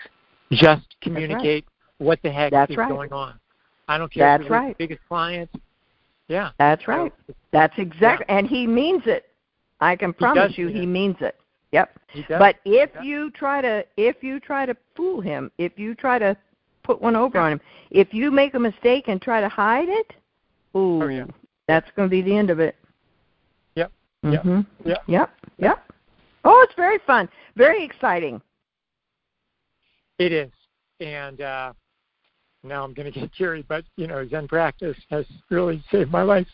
Just 0.52 0.84
communicate 1.00 1.64
right. 1.64 2.06
what 2.06 2.18
the 2.22 2.30
heck 2.30 2.52
That's 2.52 2.70
is 2.70 2.76
right. 2.76 2.88
going 2.90 3.12
on. 3.12 3.40
I 3.88 3.96
don't 3.96 4.12
care 4.12 4.36
That's 4.36 4.44
if 4.44 4.50
right. 4.50 4.76
the 4.76 4.84
biggest 4.86 5.00
client. 5.08 5.48
Yeah. 6.28 6.50
That's 6.58 6.86
right. 6.88 7.12
That's 7.52 7.74
exactly 7.78 8.26
yeah. 8.28 8.38
and 8.38 8.46
he 8.46 8.66
means 8.66 9.02
it. 9.06 9.26
I 9.80 9.96
can 9.96 10.12
promise 10.12 10.54
he 10.54 10.62
you 10.62 10.68
he 10.68 10.86
means 10.86 11.16
it. 11.20 11.36
Yep. 11.72 11.98
But 12.28 12.56
if 12.64 12.90
you 13.02 13.30
try 13.32 13.60
to 13.60 13.84
if 13.96 14.22
you 14.22 14.38
try 14.40 14.64
to 14.64 14.76
fool 14.96 15.20
him, 15.20 15.50
if 15.58 15.78
you 15.78 15.94
try 15.94 16.18
to 16.18 16.36
put 16.84 17.02
one 17.02 17.16
over 17.16 17.38
on 17.38 17.52
him, 17.52 17.60
if 17.90 18.14
you 18.14 18.30
make 18.30 18.54
a 18.54 18.58
mistake 18.58 19.08
and 19.08 19.20
try 19.20 19.40
to 19.40 19.48
hide 19.48 19.88
it, 19.88 20.12
ooh, 20.76 21.02
oh, 21.02 21.08
yeah. 21.08 21.24
that's 21.66 21.90
going 21.96 22.08
to 22.08 22.10
be 22.10 22.22
the 22.22 22.36
end 22.36 22.50
of 22.50 22.60
it. 22.60 22.76
Yep. 23.74 23.92
Mm-hmm. 24.24 24.60
Yep. 24.88 25.02
Yep. 25.08 25.30
Yep. 25.58 25.92
Oh, 26.44 26.60
it's 26.62 26.74
very 26.76 26.98
fun, 27.06 27.28
very 27.56 27.84
exciting. 27.84 28.40
It 30.18 30.32
is, 30.32 30.52
and 31.00 31.40
uh, 31.40 31.72
now 32.64 32.84
I'm 32.84 32.94
going 32.94 33.12
to 33.12 33.20
get 33.20 33.32
teary, 33.34 33.64
but 33.68 33.84
you 33.96 34.06
know, 34.06 34.26
Zen 34.26 34.48
practice 34.48 34.96
has 35.10 35.26
really 35.50 35.82
saved 35.90 36.10
my 36.10 36.22
life 36.22 36.46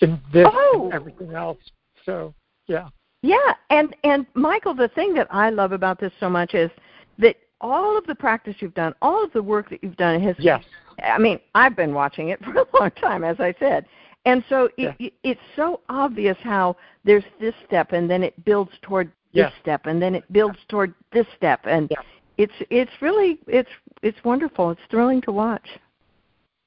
in 0.00 0.20
this 0.32 0.46
oh. 0.50 0.82
and 0.84 0.92
everything 0.92 1.34
else. 1.34 1.58
So, 2.04 2.34
yeah. 2.66 2.88
Yeah, 3.22 3.54
and 3.70 3.94
and 4.02 4.26
Michael, 4.34 4.74
the 4.74 4.88
thing 4.88 5.14
that 5.14 5.28
I 5.30 5.50
love 5.50 5.72
about 5.72 6.00
this 6.00 6.12
so 6.18 6.28
much 6.28 6.54
is 6.54 6.70
that 7.18 7.36
all 7.60 7.96
of 7.96 8.04
the 8.06 8.14
practice 8.14 8.56
you've 8.58 8.74
done, 8.74 8.94
all 9.00 9.22
of 9.22 9.32
the 9.32 9.42
work 9.42 9.70
that 9.70 9.82
you've 9.82 9.96
done 9.96 10.20
has. 10.20 10.34
Yes. 10.38 10.64
I 11.02 11.18
mean, 11.18 11.38
I've 11.54 11.76
been 11.76 11.94
watching 11.94 12.30
it 12.30 12.40
for 12.44 12.52
a 12.52 12.66
long 12.78 12.90
time, 12.92 13.22
as 13.22 13.38
I 13.38 13.54
said, 13.60 13.86
and 14.24 14.44
so 14.48 14.68
yeah. 14.76 14.94
it, 14.98 15.12
it's 15.22 15.40
so 15.54 15.80
obvious 15.88 16.36
how 16.42 16.76
there's 17.04 17.24
this 17.40 17.54
step, 17.64 17.92
and 17.92 18.10
then 18.10 18.24
it 18.24 18.44
builds 18.44 18.72
toward 18.82 19.08
this 19.32 19.50
yeah. 19.52 19.60
step, 19.60 19.86
and 19.86 20.02
then 20.02 20.16
it 20.16 20.30
builds 20.32 20.58
toward 20.68 20.92
this 21.12 21.26
step, 21.36 21.60
and 21.64 21.88
yeah. 21.90 21.98
It's 22.38 22.52
it's 22.70 22.90
really 23.00 23.38
it's 23.46 23.68
it's 24.02 24.18
wonderful. 24.24 24.70
It's 24.70 24.80
thrilling 24.90 25.20
to 25.22 25.32
watch. 25.32 25.66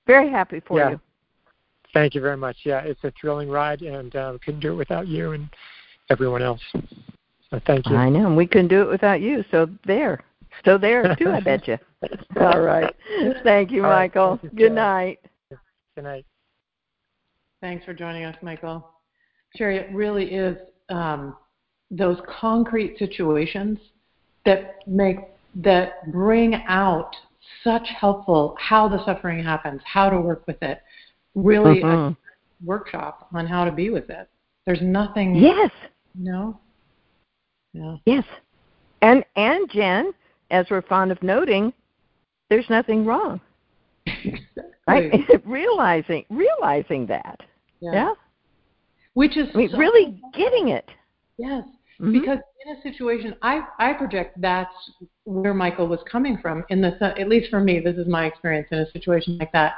Very 0.08 0.30
happy 0.30 0.62
for 0.68 0.80
yeah. 0.80 0.90
you. 0.92 1.00
Thank 1.94 2.14
you 2.14 2.22
very 2.22 2.38
much. 2.38 2.58
Yeah, 2.64 2.82
it's 2.82 3.04
a 3.04 3.12
thrilling 3.20 3.50
ride, 3.50 3.82
and 3.82 4.16
uh, 4.16 4.38
couldn't 4.44 4.60
do 4.60 4.74
it 4.74 4.76
without 4.76 5.08
you 5.08 5.32
and 5.32 5.50
everyone 6.10 6.42
else. 6.42 6.62
So 7.50 7.62
thank 7.66 7.88
you. 7.88 7.96
I 7.96 8.10
know, 8.10 8.28
and 8.28 8.38
we 8.38 8.46
couldn't 8.46 8.68
do 8.68 8.82
it 8.82 8.90
without 8.90 9.22
you. 9.22 9.44
So 9.50 9.70
there, 9.86 10.24
so 10.66 10.78
there 10.78 11.16
too. 11.16 11.30
I 11.30 11.40
bet 11.40 11.68
you. 11.68 11.78
All 12.40 12.60
right. 12.60 12.94
Thank 13.44 13.72
you, 13.72 13.84
All 13.84 13.92
Michael. 13.92 14.32
Right. 14.32 14.42
Thank 14.42 14.54
you, 14.54 14.60
Good 14.60 14.74
night. 14.74 15.20
Good 15.96 16.04
night. 16.04 16.26
Thanks 17.62 17.86
for 17.86 17.94
joining 17.94 18.26
us, 18.26 18.36
Michael. 18.42 18.86
Cheri, 19.58 19.78
it 19.78 19.90
really 19.94 20.26
is 20.26 20.58
um, 20.90 21.36
those 21.90 22.18
concrete 22.40 22.98
situations 23.00 23.80
that 24.46 24.76
make 24.86 25.18
that 25.56 26.12
bring 26.12 26.56
out 26.68 27.16
such 27.64 27.88
helpful 28.00 28.56
how 28.60 28.88
the 28.88 29.04
suffering 29.06 29.44
happens, 29.44 29.82
how 29.86 30.10
to 30.10 30.20
work 30.20 30.46
with 30.48 30.62
it. 30.62 30.82
Really, 31.34 31.82
mm-hmm. 31.82 32.14
a 32.14 32.18
workshop 32.64 33.28
on 33.34 33.46
how 33.46 33.66
to 33.66 33.72
be 33.72 33.90
with 33.90 34.10
it. 34.10 34.30
There's 34.66 34.82
nothing. 34.82 35.36
Yes. 35.36 35.72
No. 36.14 36.60
Yeah. 37.74 37.98
Yes. 38.06 38.24
And 39.02 39.24
and 39.36 39.70
Jen, 39.70 40.14
as 40.52 40.66
we're 40.70 40.82
fond 40.82 41.12
of 41.12 41.22
noting, 41.22 41.74
there's 42.50 42.70
nothing 42.70 43.06
wrong. 43.06 43.42
Right? 44.88 45.12
realizing 45.46 46.26
realizing 46.30 47.06
that. 47.08 47.42
Yeah. 47.80 47.92
yeah? 47.92 48.14
Which 49.14 49.38
is 49.38 49.48
I 49.54 49.58
mean, 49.58 49.70
so 49.72 49.78
really 49.78 50.22
getting 50.34 50.70
it. 50.70 50.90
Yes. 51.38 51.64
Mm-hmm. 52.02 52.20
Because 52.20 52.40
in 52.66 52.76
a 52.76 52.82
situation, 52.82 53.36
I 53.42 53.62
I 53.80 53.94
project 53.94 54.40
that's 54.42 54.74
where 55.24 55.54
Michael 55.54 55.88
was 55.88 56.00
coming 56.12 56.38
from. 56.42 56.64
In 56.70 56.82
the 56.82 56.98
at 57.02 57.30
least 57.30 57.50
for 57.50 57.62
me, 57.62 57.80
this 57.80 57.96
is 57.96 58.08
my 58.08 58.26
experience 58.26 58.68
in 58.72 58.80
a 58.80 58.92
situation 58.92 59.38
like 59.38 59.52
that, 59.54 59.76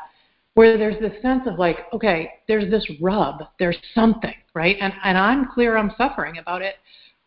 where 0.56 0.78
there's 0.78 1.00
this 1.00 1.22
sense 1.22 1.44
of 1.46 1.60
like, 1.60 1.86
okay, 1.94 2.32
there's 2.48 2.72
this 2.72 2.86
rub, 3.00 3.44
there's 3.60 3.78
something, 3.94 4.34
right? 4.56 4.78
And 4.82 4.94
and 5.04 5.18
I'm 5.18 5.48
clear 5.54 5.78
I'm 5.78 5.92
suffering 5.98 6.40
about 6.40 6.62
it. 6.62 6.76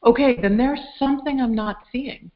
Okay, 0.05 0.41
then 0.41 0.57
there's 0.57 0.81
something 0.99 1.41
I'm 1.41 1.55
not 1.55 1.77
seeing, 1.93 2.31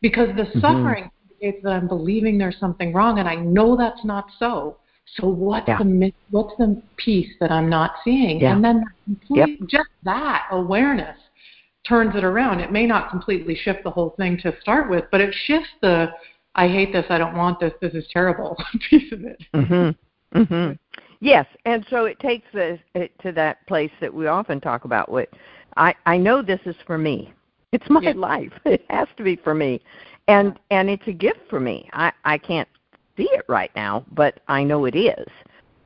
because 0.00 0.28
the 0.36 0.42
mm-hmm. 0.42 0.60
suffering 0.60 1.10
indicates 1.22 1.64
that 1.64 1.70
I'm 1.70 1.88
believing 1.88 2.38
there's 2.38 2.60
something 2.60 2.92
wrong, 2.92 3.18
and 3.18 3.28
I 3.28 3.34
know 3.34 3.76
that's 3.76 4.04
not 4.04 4.26
so. 4.38 4.76
So 5.16 5.28
what's 5.28 5.66
Yeah. 5.66 5.78
the 5.78 6.12
what's 6.30 6.56
the 6.58 6.80
piece 6.96 7.32
that 7.40 7.50
I'm 7.50 7.68
not 7.68 7.94
seeing? 8.04 8.40
Yeah. 8.40 8.52
And 8.52 8.64
then 8.64 8.84
complete, 9.04 9.66
just 9.66 9.88
that 10.04 10.46
awareness 10.50 11.16
turns 11.88 12.14
it 12.16 12.24
around. 12.24 12.60
It 12.60 12.72
may 12.72 12.86
not 12.86 13.10
completely 13.10 13.54
shift 13.54 13.84
the 13.84 13.90
whole 13.90 14.10
thing 14.10 14.38
to 14.38 14.54
start 14.60 14.90
with, 14.90 15.04
but 15.10 15.20
it 15.20 15.34
shifts 15.46 15.70
the 15.80 16.10
I 16.58 16.68
hate 16.68 16.90
this, 16.92 17.04
I 17.10 17.18
don't 17.18 17.36
want 17.36 17.60
this, 17.60 17.74
this 17.82 17.92
is 17.92 18.06
terrible 18.10 18.56
piece 18.90 19.12
of 19.12 19.22
it. 19.24 19.42
Mhm. 19.54 19.94
Mhm. 20.34 20.78
Yes, 21.20 21.46
and 21.64 21.86
so 21.90 22.04
it 22.06 22.18
takes 22.18 22.54
us 22.54 22.78
it 22.94 23.12
to 23.20 23.32
that 23.32 23.66
place 23.66 23.90
that 24.00 24.12
we 24.12 24.26
often 24.26 24.60
talk 24.60 24.84
about. 24.84 25.10
What 25.10 25.28
I 25.76 25.94
I 26.06 26.16
know 26.16 26.42
this 26.42 26.60
is 26.64 26.76
for 26.86 26.98
me. 26.98 27.32
It's 27.72 27.88
my 27.90 28.00
Yeah. 28.00 28.12
life. 28.16 28.52
It 28.64 28.84
has 28.90 29.08
to 29.16 29.22
be 29.22 29.36
for 29.36 29.54
me, 29.54 29.80
and 30.28 30.58
and 30.70 30.88
it's 30.90 31.06
a 31.06 31.12
gift 31.12 31.40
for 31.48 31.60
me. 31.60 31.88
I 31.92 32.12
I 32.24 32.38
can't 32.38 32.68
see 33.16 33.28
it 33.32 33.44
right 33.48 33.70
now, 33.76 34.04
but 34.12 34.40
I 34.48 34.62
know 34.64 34.84
it 34.86 34.94
is. 34.96 35.28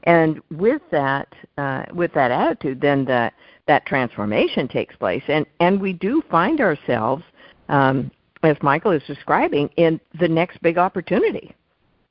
And 0.05 0.41
with 0.51 0.83
that 0.91 1.29
uh, 1.59 1.85
with 1.93 2.13
that 2.15 2.31
attitude, 2.31 2.81
then 2.81 3.05
the 3.05 3.31
that 3.71 3.87
transformation 3.87 4.67
takes 4.67 4.97
place, 4.97 5.23
and 5.29 5.47
and 5.61 5.81
we 5.81 5.93
do 5.93 6.21
find 6.29 6.61
ourselves, 6.61 7.23
um, 7.69 8.11
as 8.43 8.57
Michael 8.63 8.91
is 8.91 9.03
describing, 9.07 9.71
in 9.77 10.01
the 10.19 10.27
next 10.27 10.61
big 10.61 10.77
opportunity. 10.77 11.55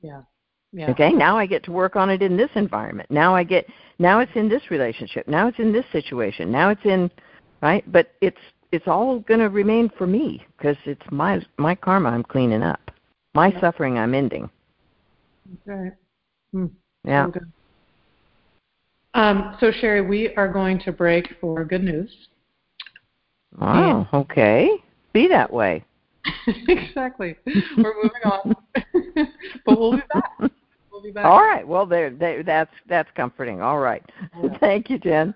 Yeah. 0.02 0.22
Yeah. 0.72 0.92
Okay, 0.92 1.12
now 1.12 1.38
I 1.38 1.46
get 1.46 1.64
to 1.64 1.74
work 1.74 1.98
on 1.98 2.10
it 2.10 2.22
in 2.22 2.38
this 2.38 2.52
environment. 2.56 3.12
Now 3.12 3.36
I 3.36 3.44
get 3.44 3.66
now 3.98 4.20
it's 4.20 4.32
in 4.36 4.48
this 4.48 4.72
relationship. 4.72 5.28
Now 5.28 5.48
it's 5.50 5.60
in 5.60 5.74
this 5.74 5.84
situation. 5.92 6.50
Now 6.50 6.70
it's 6.70 6.86
in 6.86 7.12
right, 7.62 7.84
but 7.92 8.14
it's 8.22 8.44
it's 8.72 8.88
all 8.88 9.20
going 9.20 9.42
to 9.42 9.50
remain 9.50 9.92
for 9.98 10.08
me 10.08 10.46
because 10.58 10.78
it's 10.86 11.12
my 11.12 11.42
my 11.58 11.76
karma 11.76 12.10
I'm 12.10 12.24
cleaning 12.24 12.64
up. 12.64 12.92
My 13.34 13.48
Yeah. 13.48 13.60
suffering 13.60 13.98
I'm 13.98 14.14
ending. 14.14 14.50
That's 15.46 15.68
right. 15.68 15.92
Hmm. 16.54 16.68
Yeah. 17.04 17.28
Good. 17.34 17.52
Um, 19.14 19.58
so 19.60 19.72
Cheri, 19.72 20.08
we 20.08 20.34
are 20.36 20.52
going 20.52 20.80
to 20.82 20.92
break 20.92 21.28
for 21.42 21.66
good 21.66 21.84
news. 21.84 22.12
Wow. 23.60 24.08
Okay. 24.14 24.70
Be 25.14 25.28
that 25.28 25.52
way. 25.52 25.84
exactly. 26.68 27.36
We're 27.78 27.96
moving 27.96 28.24
on, 28.26 28.56
but 29.66 29.80
we'll 29.80 29.94
be 29.94 30.04
back. 30.14 30.52
We'll 30.92 31.02
be 31.02 31.12
back. 31.12 31.26
All 31.26 31.42
right. 31.42 31.68
Well, 31.68 31.86
there, 31.86 32.12
there 32.12 32.44
that's 32.44 32.74
that's 32.88 33.10
comforting. 33.16 33.62
All 33.62 33.80
right. 33.80 34.04
Yeah. 34.42 34.58
Thank 34.60 34.90
you, 34.90 35.00
Jen. 35.00 35.34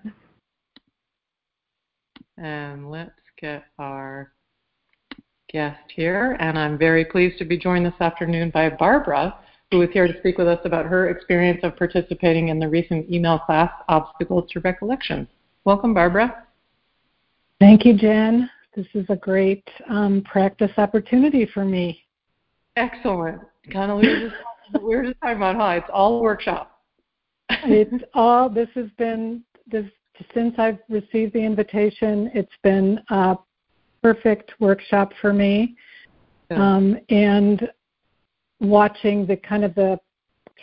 And 2.36 2.90
let's 2.90 3.10
get 3.40 3.64
our 3.78 4.32
guest 5.50 5.80
here. 5.94 6.36
And 6.40 6.58
I'm 6.58 6.76
very 6.76 7.04
pleased 7.04 7.38
to 7.38 7.44
be 7.44 7.56
joined 7.56 7.86
this 7.86 8.00
afternoon 8.00 8.50
by 8.50 8.70
Barbara, 8.70 9.34
who 9.74 9.82
is 9.82 9.90
here 9.92 10.06
to 10.06 10.16
speak 10.20 10.38
with 10.38 10.46
us 10.46 10.60
about 10.64 10.86
her 10.86 11.08
experience 11.08 11.58
of 11.64 11.76
participating 11.76 12.48
in 12.48 12.60
the 12.60 12.68
recent 12.68 13.10
email 13.10 13.40
class, 13.40 13.72
Obstacles 13.88 14.48
to 14.52 14.60
Recollection. 14.60 15.26
Welcome, 15.64 15.92
Barbara. 15.92 16.44
Thank 17.58 17.84
you, 17.84 17.98
Jen. 17.98 18.48
This 18.76 18.86
is 18.94 19.04
a 19.08 19.16
great 19.16 19.66
um, 19.88 20.22
practice 20.22 20.70
opportunity 20.76 21.44
for 21.52 21.64
me. 21.64 22.04
Excellent. 22.76 23.40
Kind 23.72 23.90
of 23.90 23.98
we 23.98 24.08
were 24.08 24.28
just 24.28 24.84
we 24.84 24.94
were 24.94 25.02
just 25.02 25.20
talking 25.20 25.38
about 25.38 25.56
how 25.56 25.70
it's 25.70 25.90
all 25.92 26.20
workshop. 26.20 26.80
It's 27.64 28.04
all 28.14 28.48
this 28.48 28.68
has 28.76 28.86
been 28.96 29.42
this 29.66 29.86
since 30.34 30.54
I've 30.56 30.78
received 30.88 31.32
the 31.32 31.40
invitation. 31.40 32.30
It's 32.32 32.52
been 32.62 33.00
a 33.10 33.36
perfect 34.02 34.52
workshop 34.60 35.12
for 35.20 35.32
me, 35.32 35.76
Good. 36.48 36.58
um, 36.58 36.96
and 37.08 37.68
watching 38.64 39.26
the 39.26 39.36
kind 39.36 39.64
of 39.64 39.74
the 39.74 39.98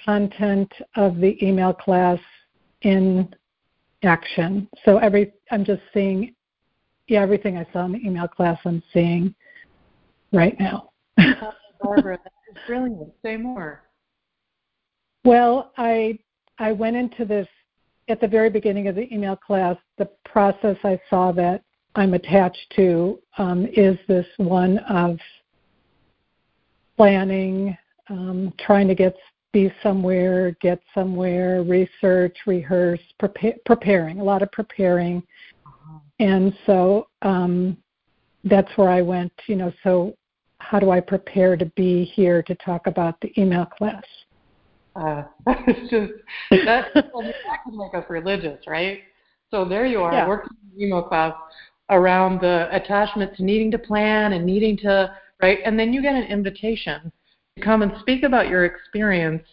content 0.05 0.71
of 0.95 1.17
the 1.17 1.37
email 1.45 1.73
class 1.73 2.19
in 2.81 3.33
action. 4.03 4.67
So 4.85 4.97
every 4.97 5.33
I'm 5.51 5.63
just 5.63 5.81
seeing 5.93 6.33
yeah, 7.07 7.21
everything 7.21 7.57
I 7.57 7.65
saw 7.73 7.85
in 7.85 7.93
the 7.93 7.99
email 7.99 8.27
class 8.27 8.57
I'm 8.65 8.81
seeing 8.93 9.35
right 10.31 10.57
now. 10.59 10.91
Barbara, 11.81 12.17
that 12.23 12.33
is 12.49 12.57
brilliant. 12.65 13.11
Say 13.23 13.37
more. 13.37 13.83
Well, 15.23 15.71
I 15.77 16.17
I 16.57 16.71
went 16.71 16.95
into 16.95 17.25
this 17.25 17.47
at 18.11 18.19
the 18.19 18.27
very 18.27 18.49
beginning 18.49 18.87
of 18.87 18.95
the 18.95 19.11
email 19.13 19.35
class, 19.35 19.77
the 19.97 20.09
process 20.25 20.77
I 20.83 20.99
saw 21.09 21.31
that 21.33 21.63
I'm 21.95 22.13
attached 22.13 22.73
to 22.75 23.19
um, 23.37 23.67
is 23.73 23.97
this 24.07 24.25
one 24.37 24.79
of 24.79 25.17
planning, 26.97 27.77
um, 28.09 28.53
trying 28.59 28.87
to 28.87 28.95
get 28.95 29.15
be 29.53 29.71
somewhere, 29.83 30.55
get 30.61 30.79
somewhere, 30.93 31.61
research, 31.63 32.37
rehearse, 32.47 33.01
prepare, 33.19 33.55
preparing, 33.65 34.19
a 34.19 34.23
lot 34.23 34.41
of 34.41 34.51
preparing. 34.51 35.21
Uh-huh. 35.65 35.99
And 36.19 36.53
so 36.65 37.07
um, 37.21 37.75
that's 38.43 38.69
where 38.77 38.89
I 38.89 39.01
went, 39.01 39.33
you 39.47 39.55
know, 39.55 39.73
so 39.83 40.15
how 40.59 40.79
do 40.79 40.91
I 40.91 40.99
prepare 40.99 41.57
to 41.57 41.65
be 41.75 42.05
here 42.05 42.41
to 42.43 42.55
talk 42.55 42.87
about 42.87 43.19
the 43.21 43.31
email 43.39 43.65
class? 43.65 44.03
Uh, 44.95 45.23
it's 45.67 45.89
just 45.89 46.11
that 46.65 46.93
that 46.93 47.11
can 47.63 47.77
make 47.77 47.93
us 47.93 48.05
religious, 48.09 48.59
right? 48.67 48.99
So 49.49 49.65
there 49.65 49.85
you 49.85 50.01
are, 50.01 50.13
yeah. 50.13 50.27
working 50.27 50.55
in 50.75 50.83
email 50.83 51.03
class 51.03 51.33
around 51.89 52.39
the 52.39 52.69
attachment 52.71 53.35
to 53.35 53.43
needing 53.43 53.71
to 53.71 53.77
plan 53.77 54.33
and 54.33 54.45
needing 54.45 54.77
to 54.77 55.13
right, 55.41 55.59
and 55.65 55.77
then 55.77 55.93
you 55.93 56.01
get 56.01 56.15
an 56.15 56.23
invitation 56.23 57.11
come 57.59 57.81
and 57.81 57.91
speak 57.99 58.23
about 58.23 58.47
your 58.47 58.65
experience, 58.65 59.43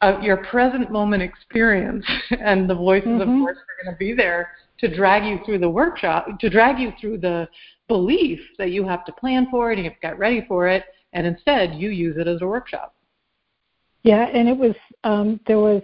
uh, 0.00 0.18
your 0.22 0.38
present 0.38 0.90
moment 0.90 1.22
experience, 1.22 2.04
and 2.30 2.68
the 2.68 2.74
voices, 2.74 3.08
mm-hmm. 3.08 3.22
of 3.22 3.40
course, 3.40 3.56
are 3.56 3.84
going 3.84 3.94
to 3.94 3.98
be 3.98 4.12
there 4.12 4.50
to 4.78 4.94
drag 4.94 5.24
you 5.24 5.38
through 5.44 5.58
the 5.58 5.68
workshop, 5.68 6.26
to 6.38 6.50
drag 6.50 6.78
you 6.78 6.92
through 7.00 7.18
the 7.18 7.48
belief 7.88 8.40
that 8.58 8.70
you 8.70 8.86
have 8.86 9.04
to 9.04 9.12
plan 9.12 9.46
for 9.50 9.70
it 9.70 9.74
and 9.74 9.84
you 9.84 9.90
have 9.90 10.00
to 10.00 10.06
get 10.06 10.18
ready 10.18 10.44
for 10.46 10.68
it, 10.68 10.84
and 11.12 11.26
instead 11.26 11.74
you 11.74 11.90
use 11.90 12.16
it 12.18 12.28
as 12.28 12.40
a 12.42 12.46
workshop. 12.46 12.94
Yeah, 14.02 14.26
and 14.32 14.48
it 14.48 14.56
was 14.56 14.74
um, 15.04 15.40
there 15.46 15.58
was 15.58 15.82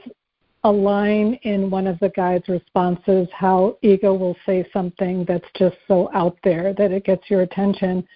a 0.64 0.70
line 0.70 1.38
in 1.42 1.70
one 1.70 1.86
of 1.86 1.98
the 2.00 2.08
guide's 2.10 2.48
responses 2.48 3.28
how 3.32 3.76
ego 3.82 4.14
will 4.14 4.36
say 4.46 4.66
something 4.72 5.24
that's 5.28 5.46
just 5.56 5.76
so 5.86 6.10
out 6.14 6.36
there 6.42 6.74
that 6.74 6.90
it 6.90 7.04
gets 7.04 7.22
your 7.28 7.42
attention. 7.42 8.06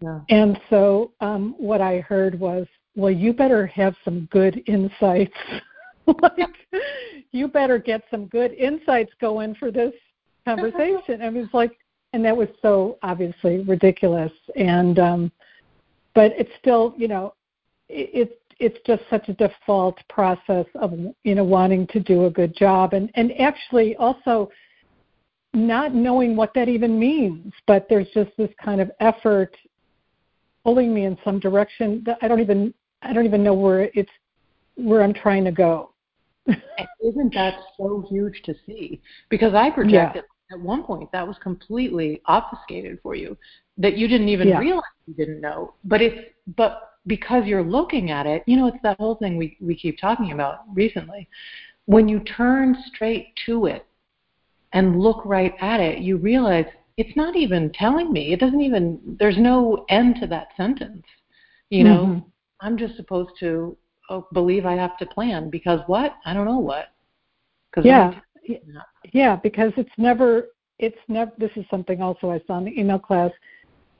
Yeah. 0.00 0.20
And 0.28 0.60
so 0.68 1.12
um, 1.20 1.54
what 1.56 1.80
I 1.80 2.00
heard 2.00 2.38
was, 2.38 2.66
well, 2.96 3.10
you 3.10 3.32
better 3.32 3.66
have 3.66 3.94
some 4.04 4.28
good 4.30 4.62
insights. 4.66 5.36
like, 6.22 6.54
you 7.32 7.48
better 7.48 7.78
get 7.78 8.02
some 8.10 8.26
good 8.26 8.52
insights 8.52 9.12
going 9.20 9.54
for 9.56 9.70
this 9.70 9.92
conversation. 10.44 11.22
I 11.22 11.28
it's 11.28 11.54
like, 11.54 11.72
and 12.12 12.24
that 12.24 12.36
was 12.36 12.48
so 12.62 12.98
obviously 13.02 13.62
ridiculous. 13.62 14.32
And, 14.56 14.98
um, 14.98 15.32
but 16.14 16.32
it's 16.36 16.50
still, 16.60 16.94
you 16.96 17.08
know, 17.08 17.34
it, 17.88 18.10
it's 18.12 18.34
it's 18.60 18.78
just 18.86 19.02
such 19.10 19.28
a 19.28 19.32
default 19.34 19.98
process 20.08 20.66
of 20.76 20.92
you 21.24 21.34
know 21.34 21.44
wanting 21.44 21.86
to 21.88 22.00
do 22.00 22.26
a 22.26 22.30
good 22.30 22.54
job 22.56 22.92
and 22.92 23.10
and 23.14 23.32
actually 23.40 23.96
also 23.96 24.48
not 25.52 25.94
knowing 25.94 26.36
what 26.36 26.52
that 26.54 26.68
even 26.68 26.98
means 26.98 27.52
but 27.66 27.86
there's 27.88 28.08
just 28.14 28.30
this 28.36 28.50
kind 28.62 28.80
of 28.80 28.90
effort 29.00 29.56
pulling 30.64 30.94
me 30.94 31.04
in 31.04 31.18
some 31.24 31.38
direction 31.38 32.02
that 32.06 32.18
I 32.22 32.28
don't 32.28 32.40
even 32.40 32.72
I 33.04 33.12
don't 33.12 33.24
even 33.24 33.42
know 33.42 33.54
where 33.54 33.90
it's 33.94 34.10
where 34.76 35.02
I'm 35.02 35.14
trying 35.14 35.44
to 35.44 35.52
go. 35.52 35.90
Isn't 36.46 37.34
that 37.34 37.54
so 37.76 38.04
huge 38.08 38.42
to 38.44 38.54
see? 38.66 39.00
Because 39.30 39.54
I 39.54 39.70
projected 39.70 40.24
yeah. 40.50 40.56
at 40.56 40.62
one 40.62 40.82
point 40.82 41.10
that 41.12 41.26
was 41.26 41.36
completely 41.42 42.20
obfuscated 42.26 42.98
for 43.02 43.14
you 43.14 43.36
that 43.78 43.96
you 43.96 44.08
didn't 44.08 44.28
even 44.28 44.48
yeah. 44.48 44.58
realize 44.58 44.82
you 45.06 45.14
didn't 45.14 45.40
know. 45.40 45.74
But 45.84 46.02
it's 46.02 46.30
but 46.56 46.94
because 47.06 47.44
you're 47.46 47.62
looking 47.62 48.10
at 48.10 48.26
it, 48.26 48.42
you 48.46 48.56
know, 48.56 48.66
it's 48.66 48.82
that 48.82 48.98
whole 48.98 49.16
thing 49.16 49.36
we, 49.36 49.56
we 49.60 49.74
keep 49.74 49.98
talking 49.98 50.32
about 50.32 50.60
recently. 50.72 51.28
When 51.86 52.08
you 52.08 52.20
turn 52.20 52.76
straight 52.86 53.28
to 53.46 53.66
it 53.66 53.86
and 54.72 55.00
look 55.00 55.22
right 55.24 55.54
at 55.60 55.80
it, 55.80 55.98
you 55.98 56.16
realize 56.16 56.64
it's 56.96 57.14
not 57.16 57.36
even 57.36 57.70
telling 57.72 58.12
me. 58.12 58.32
It 58.32 58.40
doesn't 58.40 58.60
even, 58.60 59.16
there's 59.18 59.36
no 59.36 59.84
end 59.88 60.16
to 60.20 60.26
that 60.28 60.48
sentence. 60.56 61.04
You 61.70 61.84
know, 61.84 62.06
mm-hmm. 62.06 62.28
I'm 62.60 62.76
just 62.78 62.96
supposed 62.96 63.30
to 63.40 63.76
oh, 64.10 64.26
believe 64.32 64.66
I 64.66 64.74
have 64.74 64.96
to 64.98 65.06
plan 65.06 65.50
because 65.50 65.80
what? 65.86 66.16
I 66.24 66.34
don't 66.34 66.46
know 66.46 66.58
what. 66.58 66.86
Cause 67.74 67.84
yeah. 67.84 68.20
Yeah, 69.12 69.36
because 69.36 69.72
it's 69.76 69.90
never, 69.96 70.48
it's 70.78 70.98
never, 71.08 71.32
this 71.38 71.50
is 71.56 71.64
something 71.70 72.02
also 72.02 72.30
I 72.30 72.40
saw 72.46 72.58
in 72.58 72.66
the 72.66 72.78
email 72.78 72.98
class, 72.98 73.30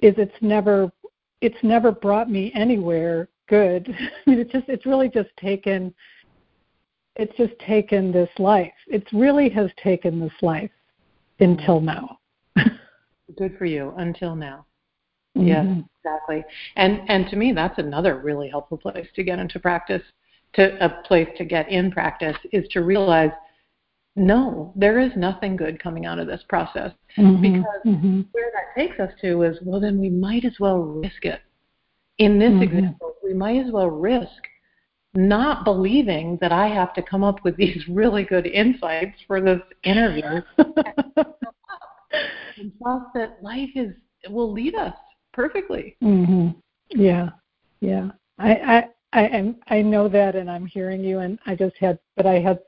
is 0.00 0.14
it's 0.18 0.34
never 0.42 0.92
it's 1.40 1.62
never 1.62 1.92
brought 1.92 2.30
me 2.30 2.50
anywhere 2.54 3.28
good. 3.48 3.88
I 4.26 4.30
mean, 4.30 4.38
it's 4.38 4.52
just 4.52 4.68
it's 4.68 4.86
really 4.86 5.08
just 5.08 5.30
taken 5.38 5.94
it's 7.16 7.36
just 7.36 7.56
taken 7.60 8.10
this 8.10 8.30
life. 8.38 8.72
It 8.88 9.06
really 9.12 9.48
has 9.50 9.70
taken 9.82 10.18
this 10.18 10.32
life 10.42 10.70
mm-hmm. 11.40 11.52
until 11.52 11.80
now. 11.80 12.18
good 13.36 13.56
for 13.58 13.66
you 13.66 13.94
until 13.98 14.34
now. 14.34 14.66
Mm-hmm. 15.36 15.48
Yes, 15.48 15.66
exactly. 15.98 16.44
And 16.76 17.00
and 17.08 17.28
to 17.30 17.36
me 17.36 17.52
that's 17.52 17.78
another 17.78 18.18
really 18.18 18.48
helpful 18.48 18.78
place 18.78 19.08
to 19.16 19.24
get 19.24 19.38
into 19.38 19.58
practice 19.58 20.02
to 20.54 20.84
a 20.84 21.02
place 21.02 21.28
to 21.38 21.44
get 21.44 21.68
in 21.70 21.90
practice 21.90 22.36
is 22.52 22.66
to 22.68 22.82
realize 22.82 23.30
no, 24.16 24.72
there 24.76 25.00
is 25.00 25.10
nothing 25.16 25.56
good 25.56 25.82
coming 25.82 26.06
out 26.06 26.20
of 26.20 26.26
this 26.26 26.42
process. 26.48 26.92
Mm-hmm, 27.18 27.42
because 27.42 27.80
mm-hmm. 27.84 28.20
where 28.32 28.50
that 28.52 28.80
takes 28.80 29.00
us 29.00 29.10
to 29.20 29.42
is, 29.42 29.58
well, 29.62 29.80
then 29.80 30.00
we 30.00 30.08
might 30.08 30.44
as 30.44 30.54
well 30.60 30.78
risk 30.78 31.24
it. 31.24 31.40
In 32.18 32.38
this 32.38 32.50
mm-hmm. 32.50 32.62
example, 32.62 33.14
we 33.24 33.34
might 33.34 33.58
as 33.58 33.72
well 33.72 33.90
risk 33.90 34.30
not 35.14 35.64
believing 35.64 36.38
that 36.40 36.52
I 36.52 36.68
have 36.68 36.94
to 36.94 37.02
come 37.02 37.24
up 37.24 37.42
with 37.44 37.56
these 37.58 37.82
really 37.88 38.22
good 38.24 38.46
insights 38.46 39.18
for 39.26 39.40
this 39.40 39.60
interview. 39.82 40.42
and 42.56 42.72
trust 42.80 43.06
that 43.14 43.38
life 43.42 43.70
is 43.74 43.92
will 44.30 44.52
lead 44.52 44.74
us 44.74 44.94
perfectly. 45.34 45.96
Mm-hmm. 46.02 46.58
Yeah, 46.90 47.30
yeah. 47.80 48.10
I, 48.38 48.54
I 48.54 48.84
I 49.12 49.26
am 49.28 49.56
I 49.68 49.82
know 49.82 50.08
that, 50.08 50.34
and 50.36 50.50
I'm 50.50 50.66
hearing 50.66 51.02
you, 51.02 51.18
and 51.18 51.38
I 51.46 51.54
just 51.54 51.76
had, 51.78 51.98
but 52.16 52.26
I 52.26 52.40
had 52.40 52.58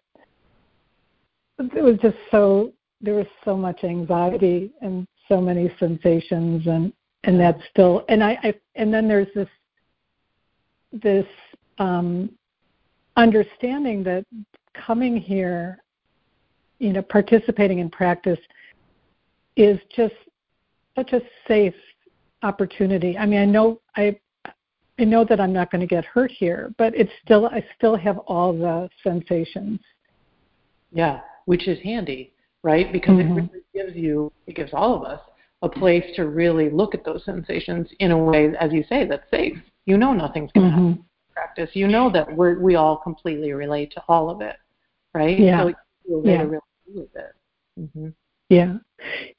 it 1.58 1.82
was 1.82 1.96
just 2.02 2.16
so 2.30 2.72
there 3.00 3.14
was 3.14 3.26
so 3.44 3.56
much 3.56 3.84
anxiety 3.84 4.72
and 4.82 5.06
so 5.28 5.40
many 5.40 5.72
sensations 5.78 6.66
and 6.66 6.92
and 7.24 7.40
that's 7.40 7.60
still 7.70 8.04
and 8.08 8.22
I, 8.22 8.38
I 8.42 8.54
and 8.74 8.92
then 8.92 9.08
there's 9.08 9.32
this 9.34 9.48
this 10.92 11.26
um 11.78 12.30
understanding 13.16 14.02
that 14.04 14.24
coming 14.74 15.16
here 15.16 15.82
you 16.78 16.92
know 16.92 17.02
participating 17.02 17.78
in 17.78 17.90
practice 17.90 18.38
is 19.56 19.78
just 19.94 20.14
such 20.94 21.12
a 21.12 21.20
safe 21.48 21.74
opportunity 22.42 23.16
i 23.18 23.26
mean 23.26 23.40
i 23.40 23.44
know 23.44 23.80
i 23.96 24.16
i 24.98 25.04
know 25.04 25.24
that 25.24 25.40
i'm 25.40 25.52
not 25.52 25.70
going 25.70 25.80
to 25.80 25.86
get 25.86 26.04
hurt 26.04 26.30
here 26.30 26.72
but 26.78 26.94
it's 26.94 27.12
still 27.24 27.46
i 27.46 27.64
still 27.76 27.96
have 27.96 28.18
all 28.18 28.52
the 28.52 28.88
sensations 29.02 29.80
yeah 30.92 31.20
which 31.46 31.66
is 31.66 31.80
handy, 31.82 32.32
right? 32.62 32.92
Because 32.92 33.14
mm-hmm. 33.14 33.38
it 33.38 33.50
really 33.50 33.64
gives 33.74 33.96
you, 33.96 34.30
it 34.46 34.54
gives 34.54 34.72
all 34.74 34.94
of 34.94 35.02
us 35.04 35.20
a 35.62 35.68
place 35.68 36.04
to 36.16 36.28
really 36.28 36.68
look 36.68 36.94
at 36.94 37.04
those 37.04 37.24
sensations 37.24 37.88
in 37.98 38.10
a 38.10 38.18
way, 38.18 38.52
as 38.60 38.72
you 38.72 38.84
say, 38.88 39.06
that's 39.06 39.28
safe. 39.30 39.56
You 39.86 39.96
know 39.96 40.12
nothing's 40.12 40.52
going 40.52 40.70
to 40.70 40.76
mm-hmm. 40.76 40.88
happen 40.88 41.04
in 41.04 41.32
practice. 41.32 41.70
You 41.72 41.88
know 41.88 42.10
that 42.10 42.36
we 42.36 42.56
we 42.56 42.74
all 42.74 42.96
completely 42.96 43.52
relate 43.52 43.92
to 43.92 44.02
all 44.08 44.28
of 44.28 44.40
it, 44.40 44.56
right? 45.14 45.38
Yeah. 45.38 45.70
So 46.08 46.22
yeah. 46.24 46.42
really 46.42 46.58
with 46.88 47.16
it. 47.16 47.32
Mm-hmm. 47.80 48.08
Yeah, 48.48 48.74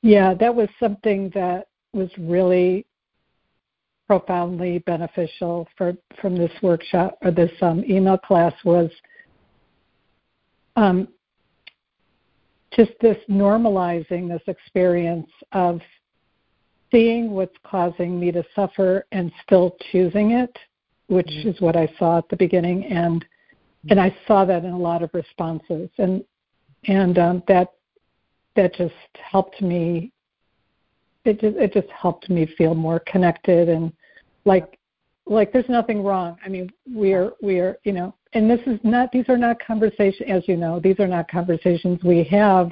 yeah, 0.01 0.33
that 0.33 0.53
was 0.53 0.67
something 0.79 1.29
that 1.33 1.67
was 1.93 2.10
really 2.17 2.86
profoundly 4.08 4.80
beneficial 4.80 5.67
for 5.78 5.93
from 6.21 6.36
this 6.36 6.52
workshop 6.62 7.17
or 7.21 7.32
this 7.32 7.52
um, 7.62 7.84
email 7.89 8.17
class 8.17 8.54
was 8.63 8.89
um, 10.78 11.08
just 12.71 12.91
this 13.02 13.17
normalizing 13.30 14.30
this 14.30 14.41
experience 14.47 15.30
of 15.52 15.82
seeing 16.91 17.32
what's 17.32 17.56
causing 17.65 18.19
me 18.19 18.32
to 18.32 18.43
suffer 18.56 19.06
and 19.12 19.32
still 19.43 19.76
choosing 19.91 20.32
it, 20.32 20.56
which 21.08 21.28
mm-hmm. 21.28 21.50
is 21.50 21.62
what 21.62 21.76
I 21.76 21.91
saw 22.00 22.19
at 22.19 22.30
the 22.30 22.38
beginning, 22.38 22.86
and 22.86 23.26
and 23.89 24.00
I 24.00 24.15
saw 24.28 24.45
that 24.45 24.63
in 24.63 24.71
a 24.71 24.78
lot 24.78 25.04
of 25.04 25.10
responses, 25.13 25.89
and 25.97 26.23
and 26.86 27.17
um, 27.17 27.43
that 27.47 27.73
that 28.56 28.73
just 28.76 28.93
helped 29.13 29.62
me. 29.62 30.12
It 31.25 31.39
just 31.41 31.58
it 31.58 31.73
just 31.73 31.89
helped 31.89 32.30
me 32.30 32.47
feel 32.58 32.75
more 32.75 32.99
connected 32.99 33.69
and 33.69 33.91
like 34.45 34.80
like 35.25 35.51
there's 35.51 35.67
nothing 35.67 36.03
wrong. 36.03 36.38
I 36.45 36.49
mean, 36.49 36.71
we 36.93 37.13
are 37.13 37.34
we 37.41 37.60
are 37.60 37.77
you 37.84 37.91
know 37.91 38.15
and 38.34 38.49
this 38.49 38.62
is 38.65 38.80
not 38.84 39.12
these 39.12 39.27
are 39.30 39.38
not 39.38 39.58
conversations 39.65 40.30
as 40.30 40.47
you 40.47 40.58
know 40.58 40.80
these 40.80 40.99
are 40.99 41.08
not 41.08 41.30
conversations 41.30 42.03
we 42.03 42.23
have 42.25 42.71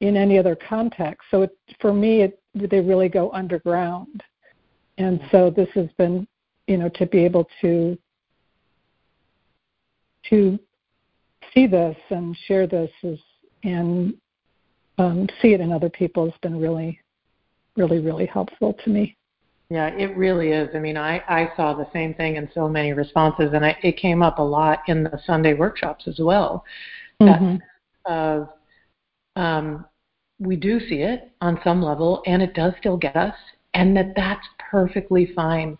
in 0.00 0.16
any 0.16 0.38
other 0.38 0.56
context. 0.56 1.22
So 1.30 1.42
it, 1.42 1.56
for 1.80 1.92
me 1.92 2.22
it, 2.22 2.40
they 2.54 2.80
really 2.80 3.08
go 3.08 3.30
underground. 3.32 4.22
And 4.98 5.20
so 5.30 5.50
this 5.50 5.68
has 5.74 5.88
been 5.96 6.26
you 6.66 6.76
know 6.76 6.90
to 6.90 7.06
be 7.06 7.24
able 7.24 7.48
to 7.62 7.96
to 10.30 10.58
see 11.54 11.66
this 11.66 11.96
and 12.10 12.36
share 12.46 12.66
this 12.66 12.90
is 13.02 13.18
and 13.64 14.14
um, 14.98 15.28
see 15.40 15.52
it 15.52 15.60
in 15.60 15.72
other 15.72 15.88
people 15.88 16.24
has 16.24 16.38
been 16.42 16.58
really, 16.58 17.00
really, 17.78 18.00
really 18.00 18.26
helpful 18.26 18.74
to 18.84 18.90
me. 18.90 19.16
Yeah, 19.70 19.88
it 19.88 20.16
really 20.16 20.48
is. 20.48 20.70
I 20.74 20.78
mean, 20.78 20.96
I, 20.96 21.22
I 21.28 21.50
saw 21.54 21.74
the 21.74 21.88
same 21.92 22.14
thing 22.14 22.36
in 22.36 22.50
so 22.54 22.68
many 22.68 22.92
responses, 22.92 23.50
and 23.52 23.64
I, 23.64 23.76
it 23.82 23.98
came 23.98 24.22
up 24.22 24.38
a 24.38 24.42
lot 24.42 24.80
in 24.88 25.04
the 25.04 25.20
Sunday 25.26 25.54
workshops 25.54 26.08
as 26.08 26.18
well. 26.18 26.64
Mm-hmm. 27.20 27.56
That 27.56 27.62
of 28.10 28.48
um, 29.36 29.84
we 30.38 30.56
do 30.56 30.80
see 30.80 31.02
it 31.02 31.30
on 31.40 31.60
some 31.62 31.82
level, 31.82 32.22
and 32.26 32.42
it 32.42 32.54
does 32.54 32.72
still 32.80 32.96
get 32.96 33.14
us, 33.14 33.34
and 33.74 33.96
that 33.96 34.14
that's 34.16 34.46
perfectly 34.70 35.32
fine. 35.36 35.76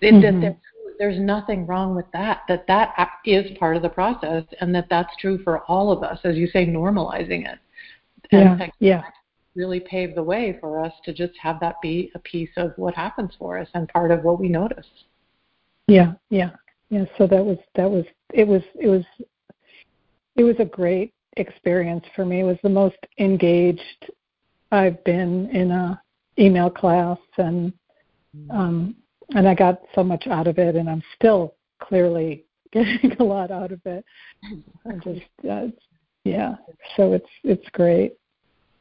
It, 0.00 0.14
mm-hmm. 0.14 0.40
that 0.40 0.58
there's 0.98 1.20
nothing 1.20 1.66
wrong 1.66 1.94
with 1.94 2.06
that. 2.12 2.42
That 2.48 2.66
that 2.66 3.10
is 3.24 3.56
part 3.58 3.76
of 3.76 3.82
the 3.82 3.88
process, 3.88 4.42
and 4.60 4.74
that 4.74 4.88
that's 4.90 5.14
true 5.20 5.40
for 5.44 5.60
all 5.60 5.92
of 5.92 6.02
us, 6.02 6.18
as 6.24 6.36
you 6.36 6.48
say, 6.48 6.66
normalizing 6.66 7.46
it. 7.46 7.58
And 8.32 8.58
yeah, 8.58 8.66
yeah. 8.80 9.02
Really 9.58 9.80
pave 9.80 10.14
the 10.14 10.22
way 10.22 10.56
for 10.60 10.78
us 10.78 10.92
to 11.04 11.12
just 11.12 11.32
have 11.42 11.58
that 11.58 11.80
be 11.82 12.12
a 12.14 12.20
piece 12.20 12.52
of 12.56 12.74
what 12.76 12.94
happens 12.94 13.32
for 13.36 13.58
us 13.58 13.66
and 13.74 13.88
part 13.88 14.12
of 14.12 14.22
what 14.22 14.38
we 14.38 14.48
notice. 14.48 14.86
Yeah, 15.88 16.12
yeah, 16.30 16.50
yeah. 16.90 17.06
So 17.18 17.26
that 17.26 17.44
was 17.44 17.58
that 17.74 17.90
was 17.90 18.04
it 18.32 18.46
was 18.46 18.62
it 18.80 18.86
was 18.86 19.02
it 20.36 20.44
was 20.44 20.54
a 20.60 20.64
great 20.64 21.12
experience 21.36 22.04
for 22.14 22.24
me. 22.24 22.38
It 22.38 22.44
was 22.44 22.58
the 22.62 22.68
most 22.68 22.98
engaged 23.18 24.06
I've 24.70 25.02
been 25.02 25.48
in 25.50 25.72
a 25.72 26.00
email 26.38 26.70
class, 26.70 27.18
and 27.36 27.72
um, 28.50 28.94
and 29.34 29.48
I 29.48 29.56
got 29.56 29.80
so 29.92 30.04
much 30.04 30.28
out 30.28 30.46
of 30.46 30.58
it, 30.58 30.76
and 30.76 30.88
I'm 30.88 31.02
still 31.16 31.56
clearly 31.82 32.44
getting 32.72 33.16
a 33.18 33.24
lot 33.24 33.50
out 33.50 33.72
of 33.72 33.80
it. 33.86 34.04
I 34.86 34.92
just, 35.02 35.50
uh, 35.50 35.66
yeah. 36.22 36.54
So 36.96 37.12
it's 37.12 37.30
it's 37.42 37.68
great. 37.72 38.12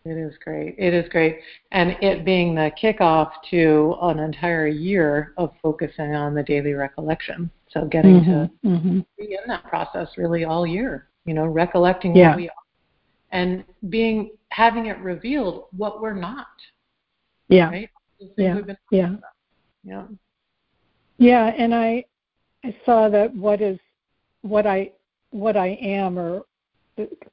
It 0.10 0.18
is 0.18 0.34
great. 0.44 0.76
It 0.78 0.94
is 0.94 1.10
great, 1.10 1.40
and 1.72 1.98
it 2.02 2.24
being 2.24 2.56
the 2.56 2.72
kickoff 2.82 3.32
to 3.50 3.96
an 4.02 4.20
entire 4.20 4.68
year 4.68 5.34
of 5.38 5.52
focusing 5.62 6.16
on 6.16 6.34
the 6.34 6.44
daily 6.44 6.74
recollection. 6.74 7.52
So 7.70 7.86
getting 7.86 8.22
mm-hmm, 8.22 8.68
to 8.68 8.78
mm-hmm. 8.78 9.00
be 9.18 9.34
in 9.34 9.48
that 9.48 9.66
process 9.66 10.08
really 10.16 10.46
all 10.46 10.66
year. 10.66 11.10
You 11.26 11.34
know, 11.34 11.46
recollecting 11.46 12.16
yeah. 12.16 12.30
what 12.30 12.38
we 12.38 12.48
are, 12.48 12.56
and 13.32 13.66
being 13.90 14.32
having 14.50 14.86
it 14.86 14.98
revealed 15.00 15.66
what 15.76 16.02
we're 16.02 16.14
not. 16.14 16.48
Yeah. 17.50 17.70
Right. 17.70 17.90
Yeah. 18.38 18.60
Yeah. 18.92 19.16
Yeah. 19.84 20.06
Yeah, 21.18 21.48
and 21.48 21.76
I 21.76 22.06
I 22.64 22.76
saw 22.86 23.10
that 23.10 23.36
what 23.36 23.62
is 23.62 23.78
what 24.42 24.66
I 24.66 24.92
what 25.32 25.58
I 25.58 25.78
am 25.82 26.18
or 26.18 26.44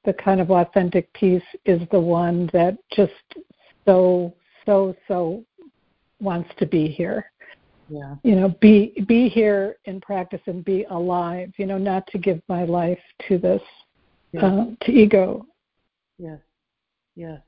the, 0.05 0.13
kind 0.13 0.41
of 0.41 0.51
authentic 0.51 1.13
piece 1.15 1.43
is 1.65 1.81
the 1.91 2.01
one 2.01 2.49
that 2.53 2.77
just 2.95 3.13
so 3.85 4.35
so 4.67 4.95
so 5.09 5.45
wants 6.21 6.51
to 6.59 6.67
be 6.67 6.89
here. 6.89 7.31
Yeah. 7.89 8.15
You 8.23 8.37
know, 8.37 8.49
be 8.61 9.05
be 9.07 9.29
here 9.29 9.77
in 9.85 10.01
practice 10.01 10.41
and 10.47 10.65
be 10.65 10.85
alive. 10.91 11.53
You 11.59 11.67
know, 11.67 11.79
not 11.79 12.07
to 12.09 12.19
give 12.19 12.41
my 12.49 12.65
life 12.65 12.99
to 13.29 13.39
this 13.39 13.63
uh, 14.41 14.67
to 14.83 14.93
ego. 14.93 15.47
Yes. 16.19 16.39
Yes. 17.15 17.41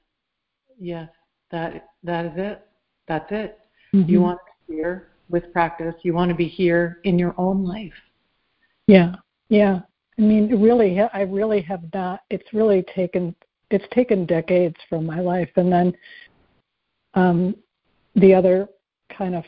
Yes. 0.79 1.09
That 1.51 1.89
that 2.03 2.27
is 2.27 2.33
it. 2.37 2.67
That's 3.09 3.31
it. 3.31 3.59
Mm-hmm. 3.95 4.11
You 4.11 4.21
want 4.21 4.39
to 4.39 4.73
be 4.73 4.77
here 4.77 5.09
with 5.29 5.53
practice. 5.53 5.95
You 6.03 6.15
want 6.15 6.29
to 6.31 6.35
be 6.35 6.49
here 6.49 7.01
in 7.05 7.19
your 7.19 7.35
own 7.39 7.65
life. 7.65 7.93
Yeah. 8.87 9.17
Yeah. 9.49 9.81
I 10.19 10.23
mean, 10.23 10.61
really, 10.61 10.99
I 11.01 11.23
really 11.23 11.61
have 11.63 11.83
not. 11.93 12.21
It's 12.31 12.53
really 12.53 12.83
taken. 12.95 13.35
It's 13.71 13.85
taken 13.93 14.27
decades 14.27 14.77
from 14.89 15.05
my 15.05 15.21
life, 15.21 15.51
and 15.57 15.73
then 15.73 15.97
um, 17.15 17.57
the 18.15 18.33
other 18.33 18.69
kind 19.17 19.35
of 19.35 19.45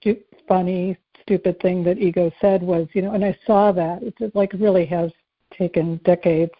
stu- 0.00 0.22
funny, 0.46 0.96
stupid 1.22 1.60
thing 1.60 1.82
that 1.84 1.98
ego 1.98 2.30
said 2.40 2.62
was, 2.62 2.86
you 2.92 3.02
know, 3.02 3.12
and 3.12 3.24
I 3.24 3.36
saw 3.46 3.72
that 3.72 4.02
it 4.02 4.34
like 4.34 4.52
really 4.54 4.86
has 4.86 5.10
taken 5.52 6.00
decades. 6.04 6.52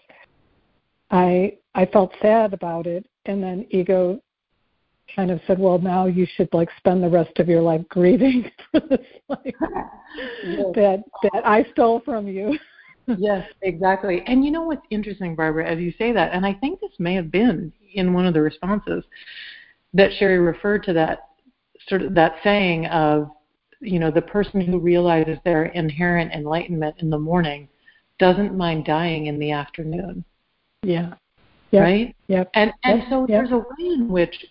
I 1.11 1.57
I 1.75 1.87
felt 1.87 2.13
sad 2.21 2.53
about 2.53 2.87
it, 2.87 3.07
and 3.27 3.43
then 3.43 3.67
ego 3.71 4.21
kind 5.15 5.31
of 5.31 5.41
said, 5.47 5.59
"Well, 5.59 5.79
now 5.79 6.07
you 6.07 6.27
should 6.35 6.53
like 6.53 6.69
spend 6.77 7.03
the 7.03 7.09
rest 7.09 7.39
of 7.39 7.49
your 7.49 7.63
life 7.63 7.87
grieving 7.89 8.51
for 8.71 8.81
this 8.81 9.07
life 9.29 9.55
yes. 10.45 10.67
that 10.75 11.03
that 11.23 11.47
I 11.47 11.65
stole 11.73 12.01
from 12.01 12.29
you." 12.29 12.59
Yes, 13.17 13.47
exactly. 13.63 14.23
And 14.27 14.45
you 14.45 14.51
know 14.51 14.63
what's 14.63 14.87
interesting, 14.91 15.35
Barbara, 15.35 15.67
as 15.67 15.79
you 15.79 15.93
say 15.97 16.13
that, 16.13 16.33
and 16.33 16.45
I 16.45 16.53
think 16.55 16.81
this 16.81 16.93
may 16.99 17.15
have 17.15 17.31
been 17.31 17.73
in 17.95 18.13
one 18.13 18.27
of 18.27 18.35
the 18.35 18.43
responses 18.43 19.05
that 19.95 20.11
Cheri 20.19 20.39
referred 20.39 20.83
to 20.85 20.93
that 20.93 21.29
sort 21.89 22.03
of 22.03 22.15
that 22.15 22.37
saying 22.45 22.87
of, 22.87 23.31
you 23.81 23.99
know, 23.99 24.11
the 24.11 24.21
person 24.21 24.61
who 24.61 24.79
realizes 24.79 25.39
their 25.45 25.67
inherent 25.67 26.33
enlightenment 26.33 26.97
in 26.99 27.09
the 27.09 27.19
morning 27.19 27.69
doesn't 28.19 28.57
mind 28.57 28.85
dying 28.85 29.27
in 29.27 29.39
the 29.39 29.53
afternoon. 29.53 30.25
Yeah. 30.83 31.15
Yep. 31.71 31.83
Right? 31.83 32.17
Yep. 32.29 32.51
And 32.55 32.73
and 32.85 33.05
so 33.09 33.21
yep. 33.21 33.29
there's 33.29 33.53
a 33.53 33.59
way 33.59 33.95
in 33.95 34.09
which, 34.09 34.47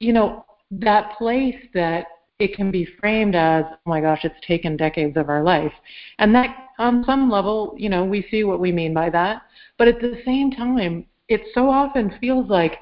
you 0.00 0.12
know, 0.12 0.44
that 0.70 1.16
place 1.16 1.56
that 1.74 2.06
it 2.38 2.54
can 2.54 2.70
be 2.70 2.86
framed 3.00 3.34
as, 3.34 3.64
oh 3.70 3.76
my 3.86 4.00
gosh, 4.00 4.20
it's 4.24 4.34
taken 4.46 4.76
decades 4.76 5.16
of 5.16 5.28
our 5.28 5.42
life. 5.42 5.72
And 6.18 6.34
that, 6.34 6.65
on 6.78 7.04
some 7.04 7.30
level, 7.30 7.74
you 7.76 7.88
know, 7.88 8.04
we 8.04 8.26
see 8.30 8.44
what 8.44 8.60
we 8.60 8.72
mean 8.72 8.92
by 8.92 9.10
that. 9.10 9.42
But 9.78 9.88
at 9.88 10.00
the 10.00 10.20
same 10.24 10.50
time, 10.50 11.06
it 11.28 11.42
so 11.54 11.68
often 11.68 12.16
feels 12.20 12.48
like 12.48 12.78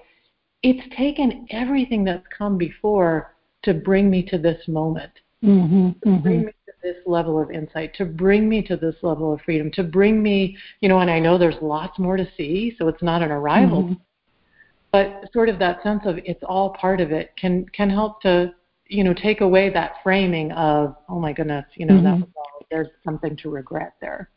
it's 0.62 0.94
taken 0.96 1.46
everything 1.50 2.04
that's 2.04 2.26
come 2.36 2.56
before 2.58 3.34
to 3.62 3.74
bring 3.74 4.10
me 4.10 4.22
to 4.22 4.38
this 4.38 4.66
moment, 4.68 5.12
mm-hmm, 5.42 5.90
to 5.90 6.06
mm-hmm. 6.06 6.22
bring 6.22 6.44
me 6.46 6.52
to 6.66 6.72
this 6.82 6.96
level 7.06 7.40
of 7.40 7.50
insight, 7.50 7.94
to 7.94 8.04
bring 8.04 8.48
me 8.48 8.62
to 8.62 8.76
this 8.76 8.96
level 9.02 9.32
of 9.32 9.40
freedom, 9.42 9.70
to 9.72 9.82
bring 9.82 10.22
me, 10.22 10.56
you 10.80 10.88
know, 10.88 10.98
and 11.00 11.10
I 11.10 11.18
know 11.18 11.38
there's 11.38 11.60
lots 11.62 11.98
more 11.98 12.16
to 12.16 12.28
see, 12.36 12.74
so 12.78 12.88
it's 12.88 13.02
not 13.02 13.22
an 13.22 13.30
arrival. 13.30 13.84
Mm-hmm. 13.84 13.94
But 14.92 15.28
sort 15.32 15.48
of 15.48 15.58
that 15.58 15.82
sense 15.82 16.02
of 16.04 16.18
it's 16.24 16.42
all 16.44 16.70
part 16.70 17.00
of 17.00 17.10
it 17.10 17.32
can 17.36 17.66
can 17.70 17.90
help 17.90 18.22
to 18.22 18.54
you 18.86 19.02
know 19.02 19.12
take 19.12 19.40
away 19.40 19.68
that 19.70 19.94
framing 20.02 20.52
of 20.52 20.94
oh 21.08 21.18
my 21.18 21.32
goodness 21.32 21.64
you 21.74 21.84
know 21.84 21.94
mm-hmm. 21.94 22.20
that 22.20 22.28
there's 22.74 22.88
something 23.04 23.36
to 23.36 23.50
regret 23.50 23.94
there 24.00 24.28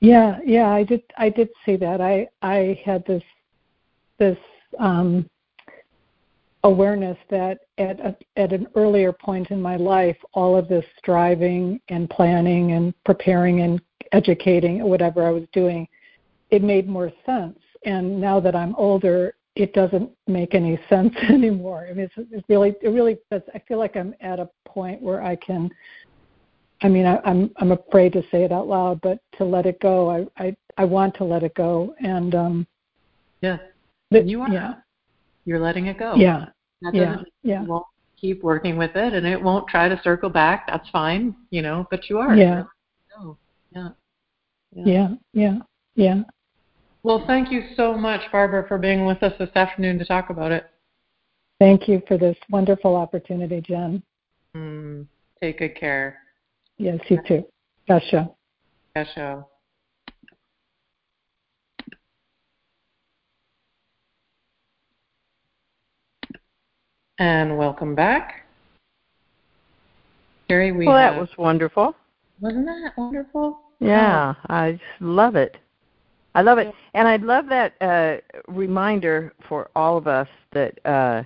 yeah 0.00 0.38
yeah 0.44 0.68
i 0.68 0.82
did 0.82 1.02
i 1.16 1.30
did 1.30 1.48
see 1.64 1.76
that 1.76 1.98
i 1.98 2.28
i 2.42 2.78
had 2.84 3.02
this 3.06 3.22
this 4.18 4.36
um 4.78 5.26
awareness 6.64 7.16
that 7.30 7.60
at 7.78 7.98
a, 8.00 8.14
at 8.36 8.52
an 8.52 8.66
earlier 8.74 9.12
point 9.12 9.50
in 9.50 9.62
my 9.62 9.76
life 9.76 10.16
all 10.34 10.54
of 10.54 10.68
this 10.68 10.84
striving 10.98 11.80
and 11.88 12.10
planning 12.10 12.72
and 12.72 12.92
preparing 13.04 13.62
and 13.62 13.80
educating 14.12 14.84
whatever 14.84 15.26
i 15.26 15.30
was 15.30 15.44
doing 15.54 15.88
it 16.50 16.62
made 16.62 16.86
more 16.86 17.10
sense 17.24 17.58
and 17.86 18.20
now 18.20 18.38
that 18.38 18.54
i'm 18.54 18.74
older 18.74 19.34
it 19.56 19.72
doesn't 19.72 20.10
make 20.26 20.54
any 20.54 20.78
sense 20.88 21.14
anymore. 21.28 21.86
I 21.88 21.94
mean, 21.94 22.10
it's, 22.16 22.28
it's 22.32 22.48
really, 22.48 22.74
it 22.82 22.88
really 22.88 23.18
does. 23.30 23.42
I 23.54 23.60
feel 23.60 23.78
like 23.78 23.96
I'm 23.96 24.14
at 24.20 24.40
a 24.40 24.48
point 24.64 25.00
where 25.00 25.22
I 25.22 25.36
can. 25.36 25.70
I 26.84 26.88
mean, 26.88 27.06
I, 27.06 27.18
I'm 27.24 27.50
I'm 27.56 27.72
afraid 27.72 28.12
to 28.12 28.22
say 28.30 28.44
it 28.44 28.52
out 28.52 28.68
loud, 28.68 29.00
but 29.00 29.18
to 29.38 29.44
let 29.44 29.64
it 29.64 29.80
go, 29.80 30.10
I 30.10 30.44
I 30.44 30.54
I 30.76 30.84
want 30.84 31.16
to 31.16 31.24
let 31.24 31.42
it 31.42 31.54
go, 31.54 31.94
and 31.98 32.34
um. 32.34 32.66
Yeah. 33.40 33.56
But, 34.10 34.26
you 34.26 34.42
are. 34.42 34.50
Yeah. 34.50 34.74
You're 35.46 35.60
letting 35.60 35.86
it 35.86 35.98
go. 35.98 36.14
Yeah. 36.14 36.46
That 36.82 36.94
yeah. 36.94 37.16
Yeah. 37.42 37.62
You 37.62 37.68
won't 37.68 37.86
keep 38.20 38.42
working 38.42 38.76
with 38.76 38.94
it, 38.96 39.14
and 39.14 39.26
it 39.26 39.40
won't 39.40 39.66
try 39.66 39.88
to 39.88 39.98
circle 40.04 40.28
back. 40.28 40.66
That's 40.66 40.88
fine, 40.90 41.34
you 41.50 41.62
know. 41.62 41.86
But 41.90 42.10
you 42.10 42.18
are. 42.18 42.36
Yeah. 42.36 42.64
Oh. 43.18 43.38
Yeah. 43.74 43.88
Yeah. 44.74 44.84
Yeah. 44.84 45.08
Yeah. 45.32 45.58
yeah. 45.94 46.22
Well, 47.02 47.24
thank 47.26 47.50
you 47.50 47.62
so 47.76 47.94
much, 47.94 48.20
Barbara, 48.30 48.68
for 48.68 48.76
being 48.76 49.06
with 49.06 49.22
us 49.22 49.32
this 49.38 49.50
afternoon 49.54 49.98
to 50.00 50.04
talk 50.04 50.28
about 50.28 50.52
it. 50.52 50.66
Thank 51.58 51.88
you 51.88 52.02
for 52.06 52.18
this 52.18 52.36
wonderful 52.50 52.94
opportunity, 52.94 53.62
Jen. 53.62 54.02
Mm, 54.54 55.06
take 55.40 55.58
good 55.58 55.76
care. 55.76 56.23
Yes, 56.78 56.98
you 57.08 57.20
too. 57.26 57.44
Gassho. 57.88 58.34
Gassho. 58.96 59.44
And 67.18 67.56
welcome 67.56 67.94
back. 67.94 68.44
Cheri, 70.48 70.72
we 70.72 70.86
Well, 70.86 70.96
have, 70.96 71.14
that 71.14 71.20
was 71.20 71.28
wonderful. 71.38 71.94
Wasn't 72.40 72.66
that 72.66 72.92
wonderful? 72.96 73.60
Yeah, 73.78 74.34
oh. 74.36 74.54
I 74.54 74.72
just 74.72 74.82
love 75.00 75.36
it. 75.36 75.56
I 76.34 76.42
love 76.42 76.58
it, 76.58 76.74
and 76.94 77.06
I 77.06 77.16
love 77.16 77.46
that 77.48 77.74
uh, 77.80 78.16
reminder 78.48 79.32
for 79.48 79.70
all 79.76 79.96
of 79.96 80.08
us 80.08 80.26
that 80.52 80.84
uh, 80.84 81.22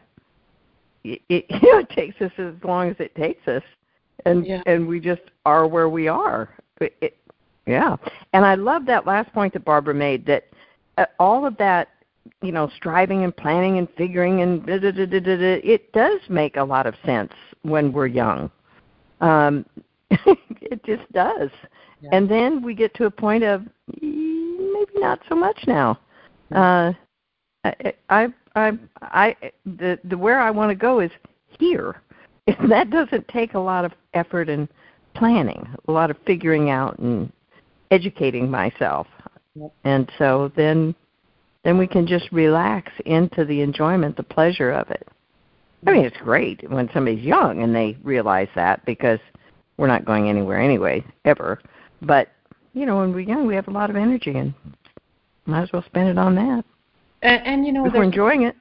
it, 1.04 1.22
it, 1.30 1.46
you 1.48 1.72
know, 1.72 1.78
it 1.78 1.88
takes 1.90 2.20
us 2.20 2.32
as 2.36 2.52
long 2.62 2.90
as 2.90 2.96
it 2.98 3.14
takes 3.14 3.48
us, 3.48 3.62
and 4.26 4.46
yeah. 4.46 4.62
and 4.66 4.86
we 4.86 5.00
just 5.00 5.22
are 5.44 5.66
where 5.66 5.88
we 5.88 6.08
are. 6.08 6.54
It, 6.80 6.96
it, 7.00 7.16
yeah, 7.66 7.96
and 8.32 8.44
I 8.44 8.54
love 8.54 8.86
that 8.86 9.06
last 9.06 9.32
point 9.32 9.52
that 9.52 9.64
Barbara 9.64 9.94
made 9.94 10.26
that 10.26 10.48
uh, 10.96 11.06
all 11.18 11.46
of 11.46 11.56
that 11.58 11.88
you 12.42 12.52
know 12.52 12.70
striving 12.76 13.24
and 13.24 13.36
planning 13.36 13.78
and 13.78 13.88
figuring 13.96 14.42
and 14.42 14.64
da, 14.66 14.78
da, 14.78 14.90
da, 14.90 15.06
da, 15.06 15.20
da, 15.20 15.36
da, 15.36 15.60
it 15.64 15.92
does 15.92 16.20
make 16.28 16.56
a 16.56 16.64
lot 16.64 16.86
of 16.86 16.94
sense 17.04 17.32
when 17.62 17.92
we're 17.92 18.06
young. 18.06 18.50
Um, 19.20 19.66
it 20.10 20.84
just 20.84 21.10
does. 21.12 21.50
Yeah. 22.00 22.10
And 22.12 22.30
then 22.30 22.62
we 22.62 22.74
get 22.74 22.94
to 22.94 23.06
a 23.06 23.10
point 23.10 23.42
of 23.42 23.62
maybe 24.00 24.92
not 24.94 25.20
so 25.28 25.34
much 25.34 25.58
now. 25.66 25.98
Uh, 26.54 26.92
I, 27.64 27.92
I, 28.08 28.28
I, 28.54 28.78
I, 29.02 29.36
the, 29.66 29.98
the 30.04 30.16
where 30.16 30.40
I 30.40 30.50
want 30.50 30.70
to 30.70 30.74
go 30.74 31.00
is 31.00 31.10
here. 31.58 32.00
That 32.68 32.90
doesn't 32.90 33.28
take 33.28 33.54
a 33.54 33.58
lot 33.58 33.84
of 33.84 33.92
effort 34.14 34.48
and 34.48 34.68
planning, 35.14 35.66
a 35.86 35.92
lot 35.92 36.10
of 36.10 36.16
figuring 36.26 36.70
out 36.70 36.98
and 36.98 37.30
educating 37.90 38.50
myself. 38.50 39.06
And 39.84 40.10
so 40.18 40.52
then, 40.56 40.94
then 41.64 41.78
we 41.78 41.86
can 41.86 42.06
just 42.06 42.30
relax 42.30 42.92
into 43.04 43.44
the 43.44 43.60
enjoyment, 43.60 44.16
the 44.16 44.22
pleasure 44.22 44.70
of 44.70 44.90
it. 44.90 45.08
I 45.86 45.92
mean, 45.92 46.04
it's 46.04 46.16
great 46.18 46.68
when 46.70 46.90
somebody's 46.92 47.24
young 47.24 47.62
and 47.62 47.74
they 47.74 47.96
realize 48.02 48.48
that 48.54 48.84
because 48.84 49.20
we're 49.76 49.86
not 49.86 50.04
going 50.04 50.28
anywhere 50.28 50.60
anyway, 50.60 51.04
ever. 51.24 51.60
But 52.02 52.28
you 52.74 52.86
know, 52.86 52.98
when 52.98 53.12
we're 53.12 53.20
young, 53.20 53.46
we 53.46 53.54
have 53.54 53.68
a 53.68 53.72
lot 53.72 53.90
of 53.90 53.96
energy, 53.96 54.36
and 54.36 54.54
might 55.46 55.62
as 55.62 55.72
well 55.72 55.84
spend 55.86 56.08
it 56.08 56.18
on 56.18 56.34
that. 56.34 56.64
And, 57.22 57.46
and 57.46 57.66
you 57.66 57.72
know, 57.72 57.82
we're 57.82 58.02
enjoying 58.02 58.42
it. 58.42 58.56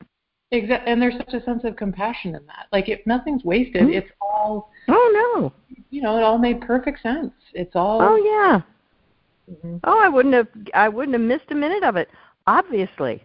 Exactly, 0.52 0.92
and 0.92 1.02
there's 1.02 1.18
such 1.18 1.34
a 1.34 1.44
sense 1.44 1.64
of 1.66 1.76
compassion 1.76 2.36
in 2.36 2.46
that. 2.48 2.68
Like, 2.72 2.88
if 2.88 3.06
nothing's 3.06 3.44
wasted, 3.44 3.84
mm-hmm. 3.84 3.94
it's 3.94 4.12
all. 4.22 4.72
Oh 4.88 5.40
no. 5.40 5.54
You 5.90 6.02
know, 6.02 6.18
it 6.18 6.24
all 6.24 6.38
made 6.38 6.62
perfect 6.62 7.02
sense. 7.02 7.34
It's 7.54 7.76
all. 7.76 8.02
Oh 8.02 8.16
yeah. 8.16 8.62
Mm-hmm. 9.52 9.78
Oh, 9.84 10.02
I 10.02 10.08
wouldn't 10.08 10.34
have. 10.34 10.48
I 10.74 10.88
wouldn't 10.88 11.14
have 11.14 11.22
missed 11.22 11.52
a 11.52 11.56
minute 11.56 11.84
of 11.84 11.98
it. 11.98 12.10
Obviously, 12.46 13.24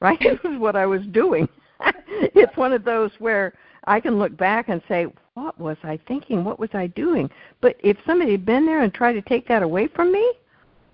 right? 0.00 0.18
this 0.22 0.38
is 0.44 0.58
what 0.58 0.76
I 0.76 0.84
was 0.84 1.02
doing. 1.10 1.48
it's 2.06 2.56
one 2.56 2.72
of 2.72 2.84
those 2.84 3.10
where 3.18 3.54
I 3.84 4.00
can 4.00 4.18
look 4.18 4.36
back 4.36 4.68
and 4.68 4.82
say, 4.88 5.06
what 5.34 5.58
was 5.58 5.76
I 5.82 5.98
thinking? 6.06 6.44
What 6.44 6.58
was 6.58 6.70
I 6.74 6.88
doing? 6.88 7.30
But 7.60 7.76
if 7.80 7.96
somebody 8.06 8.32
had 8.32 8.44
been 8.44 8.66
there 8.66 8.82
and 8.82 8.92
tried 8.92 9.14
to 9.14 9.22
take 9.22 9.48
that 9.48 9.62
away 9.62 9.88
from 9.88 10.12
me, 10.12 10.32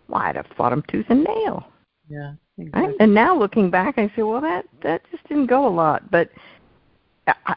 well, 0.06 0.22
I'd 0.22 0.36
have 0.36 0.46
fought 0.56 0.70
them 0.70 0.84
tooth 0.88 1.06
and 1.08 1.24
nail. 1.24 1.66
Yeah. 2.08 2.32
Exactly. 2.58 2.94
And 3.00 3.14
now 3.14 3.38
looking 3.38 3.70
back, 3.70 3.98
I 3.98 4.12
say, 4.16 4.22
well, 4.22 4.40
that 4.40 4.66
that 4.82 5.02
just 5.10 5.26
didn't 5.28 5.46
go 5.46 5.66
a 5.66 5.70
lot. 5.70 6.10
But 6.10 6.30
I, 7.26 7.54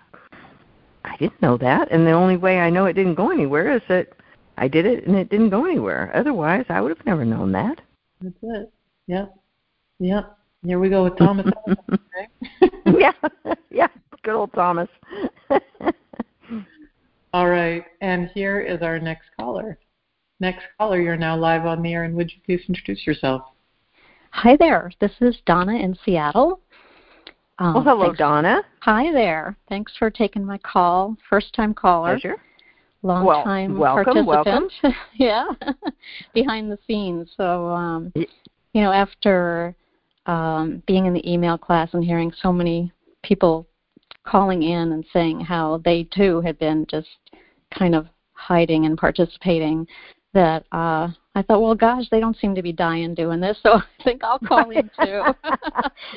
I 1.04 1.18
didn't 1.18 1.42
know 1.42 1.58
that, 1.58 1.92
and 1.92 2.06
the 2.06 2.12
only 2.12 2.38
way 2.38 2.60
I 2.60 2.70
know 2.70 2.86
it 2.86 2.94
didn't 2.94 3.16
go 3.16 3.32
anywhere 3.32 3.76
is 3.76 3.82
that 3.90 4.10
I 4.58 4.68
did 4.68 4.86
it 4.86 5.08
and 5.08 5.16
it 5.16 5.30
didn't 5.30 5.50
go 5.50 5.66
anywhere. 5.66 6.12
Otherwise, 6.14 6.66
I 6.70 6.82
would 6.82 6.96
have 6.96 7.06
never 7.06 7.26
known 7.26 7.52
that. 7.54 7.82
That's 8.22 8.36
it. 8.44 8.72
Yep. 9.08 9.34
Yep. 10.00 10.38
Here 10.64 10.80
we 10.80 10.90
go 10.90 11.04
with 11.06 11.18
Thomas. 11.18 11.48
yeah. 12.86 13.14
Yeah. 13.74 13.88
Good 14.24 14.36
old 14.36 14.54
Thomas. 14.54 14.90
All 17.34 17.48
right. 17.48 17.86
And 18.02 18.30
here 18.34 18.60
is 18.60 18.82
our 18.82 19.00
next 19.00 19.30
caller. 19.40 19.80
Next 20.42 20.64
caller, 20.78 21.00
you're 21.00 21.16
now 21.16 21.38
live 21.38 21.66
on 21.66 21.82
the 21.82 21.94
air, 21.94 22.04
and 22.04 22.14
would 22.16 22.30
you 22.30 22.38
please 22.46 22.62
introduce 22.68 23.08
yourself? 23.08 23.44
Hi 24.32 24.56
there. 24.56 24.92
This 25.00 25.12
is 25.20 25.38
Donna 25.46 25.76
in 25.76 25.96
Seattle. 26.04 26.62
Um, 27.60 27.76
well, 27.76 27.84
hello, 27.84 28.06
thanks. 28.06 28.18
Donna. 28.18 28.64
Hi 28.80 29.12
there. 29.12 29.56
Thanks 29.70 29.94
for 30.00 30.10
taking 30.10 30.46
my 30.46 30.58
call. 30.60 31.16
First 31.30 31.54
time 31.54 31.74
caller. 31.74 32.14
Pleasure. 32.14 32.38
Long 33.04 33.26
well, 33.26 33.44
time 33.44 33.78
welcome, 33.78 34.26
participant. 34.26 34.72
Welcome. 34.84 35.00
yeah. 35.16 35.46
Behind 36.34 36.72
the 36.72 36.80
scenes. 36.88 37.30
So, 37.36 37.68
um, 37.68 38.12
you 38.16 38.82
know, 38.82 38.92
after 38.92 39.76
um, 40.26 40.82
being 40.88 41.06
in 41.06 41.14
the 41.14 41.32
email 41.32 41.58
class 41.58 41.90
and 41.94 42.04
hearing 42.04 42.32
so 42.42 42.54
many 42.54 42.92
people 43.24 43.68
calling 44.26 44.64
in 44.64 44.94
and 44.94 45.06
saying 45.12 45.42
how 45.42 45.82
they 45.84 46.04
too 46.04 46.42
had 46.42 46.58
been 46.58 46.86
just 46.90 47.10
kind 47.78 47.96
of 47.96 48.08
hiding 48.34 48.86
and 48.86 48.98
participating 48.98 49.86
that 50.34 50.66
uh 50.72 51.10
I 51.34 51.42
thought, 51.42 51.62
well, 51.62 51.76
gosh, 51.76 52.04
they 52.12 52.20
don't 52.20 52.36
seem 52.38 52.54
to 52.56 52.62
be 52.62 52.74
dying 52.74 53.16
doing 53.16 53.40
this, 53.40 53.58
so 53.64 53.74
I 54.00 54.04
think 54.04 54.24
I'll 54.24 54.40
call 54.40 54.70
in 54.72 54.90
too. 55.02 55.24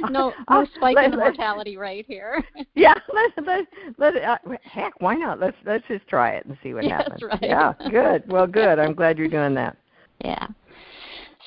no, 0.11 0.33
no 0.51 0.67
spike 0.75 0.97
in 1.03 1.13
the 1.13 1.17
mortality 1.17 1.77
rate 1.77 2.07
here. 2.09 2.43
yeah, 2.75 2.95
let 3.13 3.47
let 3.47 3.67
let 3.99 4.17
uh, 4.17 4.39
heck, 4.63 5.01
why 5.01 5.15
not? 5.15 5.39
Let's 5.39 5.57
let's 5.65 5.85
just 5.87 6.07
try 6.09 6.33
it 6.33 6.47
and 6.47 6.57
see 6.63 6.75
what 6.75 6.85
happens. 6.85 7.23
Right. 7.23 7.39
Yeah, 7.43 7.75
good. 7.91 8.25
Well, 8.31 8.47
good. 8.47 8.79
I'm 8.79 8.95
glad 8.95 9.19
you're 9.19 9.29
doing 9.29 9.55
that. 9.55 9.77
Yeah. 10.25 10.49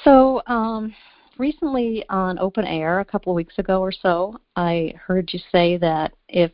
So, 0.03 0.41
um, 0.47 0.93
recently 1.37 2.05
on 2.09 2.39
Open 2.39 2.65
Air, 2.65 3.01
a 3.01 3.05
couple 3.05 3.33
of 3.33 3.35
weeks 3.35 3.57
ago 3.57 3.81
or 3.81 3.91
so, 3.91 4.37
I 4.55 4.93
heard 5.05 5.29
you 5.33 5.39
say 5.51 5.77
that 5.77 6.13
if 6.29 6.51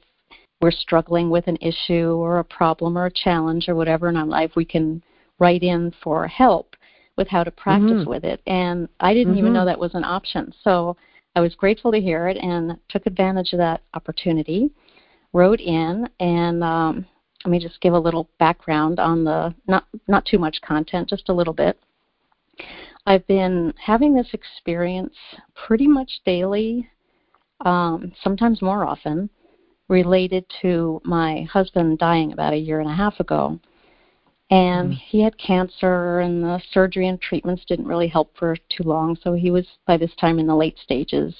we're 0.61 0.71
struggling 0.71 1.29
with 1.29 1.45
an 1.47 1.57
issue 1.57 2.15
or 2.15 2.39
a 2.39 2.43
problem 2.43 2.97
or 2.97 3.07
a 3.07 3.11
challenge 3.11 3.67
or 3.67 3.75
whatever 3.75 4.07
in 4.09 4.15
our 4.15 4.25
life, 4.25 4.51
we 4.55 4.65
can 4.65 5.03
write 5.39 5.61
in 5.61 5.93
for 6.01 6.25
help 6.25 6.75
with 7.17 7.27
how 7.27 7.43
to 7.43 7.51
practice 7.51 7.91
mm-hmm. 7.91 8.09
with 8.09 8.23
it. 8.23 8.41
And 8.47 8.87
I 8.99 9.13
didn't 9.13 9.33
mm-hmm. 9.33 9.39
even 9.39 9.53
know 9.53 9.65
that 9.65 9.79
was 9.79 9.93
an 9.93 10.03
option. 10.03 10.53
So 10.63 10.97
I 11.35 11.41
was 11.41 11.55
grateful 11.55 11.91
to 11.91 11.99
hear 11.99 12.27
it 12.27 12.37
and 12.37 12.77
took 12.89 13.05
advantage 13.05 13.53
of 13.53 13.59
that 13.59 13.81
opportunity, 13.93 14.71
wrote 15.31 15.59
in, 15.59 16.07
and 16.19 16.63
um, 16.63 17.05
let 17.43 17.51
me 17.51 17.59
just 17.59 17.81
give 17.81 17.93
a 17.93 17.99
little 17.99 18.29
background 18.39 18.99
on 18.99 19.23
the 19.23 19.53
not 19.67 19.85
not 20.07 20.25
too 20.25 20.37
much 20.37 20.61
content, 20.61 21.09
just 21.09 21.29
a 21.29 21.33
little 21.33 21.53
bit. 21.53 21.77
I've 23.05 23.25
been 23.27 23.73
having 23.83 24.13
this 24.13 24.29
experience 24.33 25.15
pretty 25.55 25.87
much 25.87 26.21
daily, 26.25 26.89
um, 27.65 28.13
sometimes 28.23 28.61
more 28.61 28.85
often, 28.85 29.29
related 29.89 30.45
to 30.61 31.01
my 31.03 31.41
husband 31.51 31.99
dying 31.99 32.31
about 32.31 32.53
a 32.53 32.57
year 32.57 32.79
and 32.79 32.89
a 32.89 32.95
half 32.95 33.19
ago. 33.19 33.59
And 34.53 34.91
mm-hmm. 34.91 34.99
he 35.07 35.23
had 35.23 35.35
cancer, 35.39 36.19
and 36.19 36.43
the 36.43 36.61
surgery 36.73 37.07
and 37.07 37.19
treatments 37.19 37.63
didn't 37.67 37.87
really 37.87 38.07
help 38.07 38.37
for 38.37 38.55
too 38.69 38.83
long. 38.83 39.17
So 39.23 39.33
he 39.33 39.49
was, 39.49 39.65
by 39.87 39.97
this 39.97 40.11
time, 40.21 40.37
in 40.37 40.45
the 40.45 40.55
late 40.55 40.77
stages 40.77 41.33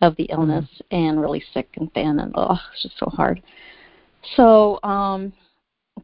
of 0.00 0.14
the 0.14 0.28
illness 0.30 0.64
mm-hmm. 0.64 0.94
and 0.94 1.20
really 1.20 1.42
sick 1.52 1.68
and 1.74 1.92
thin, 1.94 2.20
and 2.20 2.32
oh, 2.36 2.56
it's 2.72 2.84
just 2.84 2.96
so 2.96 3.06
hard. 3.06 3.42
So 4.36 4.78
um, 4.84 5.32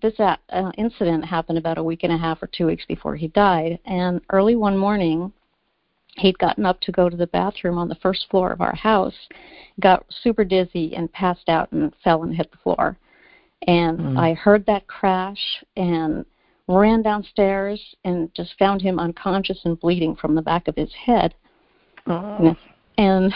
this 0.03 0.19
uh, 0.19 0.37
incident 0.77 1.25
happened 1.25 1.59
about 1.59 1.79
a 1.79 1.85
week 1.85 2.01
and 2.03 2.13
a 2.13 2.19
half 2.19 2.43
or 2.43 2.49
two 2.49 2.67
weeks 2.67 2.85
before 2.89 3.15
he 3.15 3.29
died. 3.29 3.79
And 3.85 4.21
early 4.31 4.57
one 4.57 4.77
morning, 4.77 5.33
he'd 6.17 6.39
gotten 6.41 6.67
up 6.67 6.81
to 6.81 6.91
go 6.91 7.09
to 7.09 7.17
the 7.17 7.29
bathroom 7.29 7.79
on 7.79 7.89
the 7.89 7.95
first 8.03 8.27
floor 8.29 8.51
of 8.51 8.61
our 8.61 8.75
house, 8.75 9.15
got 9.79 10.05
super 10.25 10.43
dizzy 10.43 10.97
and 10.97 11.13
passed 11.13 11.49
out 11.49 11.71
and 11.71 11.95
fell 12.03 12.25
and 12.25 12.35
hit 12.35 12.51
the 12.51 12.59
floor. 12.59 12.99
And 13.69 14.01
mm. 14.01 14.19
I 14.19 14.35
heard 14.35 14.67
that 14.67 14.89
crash 14.89 15.63
and 15.77 16.25
ran 16.71 17.03
downstairs 17.03 17.81
and 18.05 18.33
just 18.35 18.59
found 18.59 18.81
him 18.81 18.99
unconscious 18.99 19.59
and 19.65 19.79
bleeding 19.81 20.17
from 20.17 20.35
the 20.35 20.43
back 20.43 20.69
of 20.69 20.77
his 20.77 20.93
head. 20.93 21.35
Oh. 22.07 22.57
And, 22.99 23.33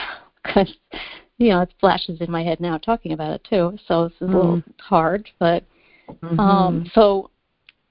and 0.55 0.68
you 1.39 1.49
know, 1.51 1.62
it 1.62 1.74
flashes 1.80 2.20
in 2.20 2.30
my 2.30 2.43
head 2.43 2.61
now 2.61 2.78
talking 2.78 3.12
about 3.12 3.32
it 3.32 3.47
too. 3.49 3.78
So 3.87 4.05
this 4.05 4.16
is 4.20 4.28
mm. 4.28 4.35
a 4.35 4.37
little 4.37 4.62
hard, 4.80 5.28
but 5.39 5.64
Mm-hmm. 6.09 6.41
Um, 6.41 6.91
so 6.95 7.30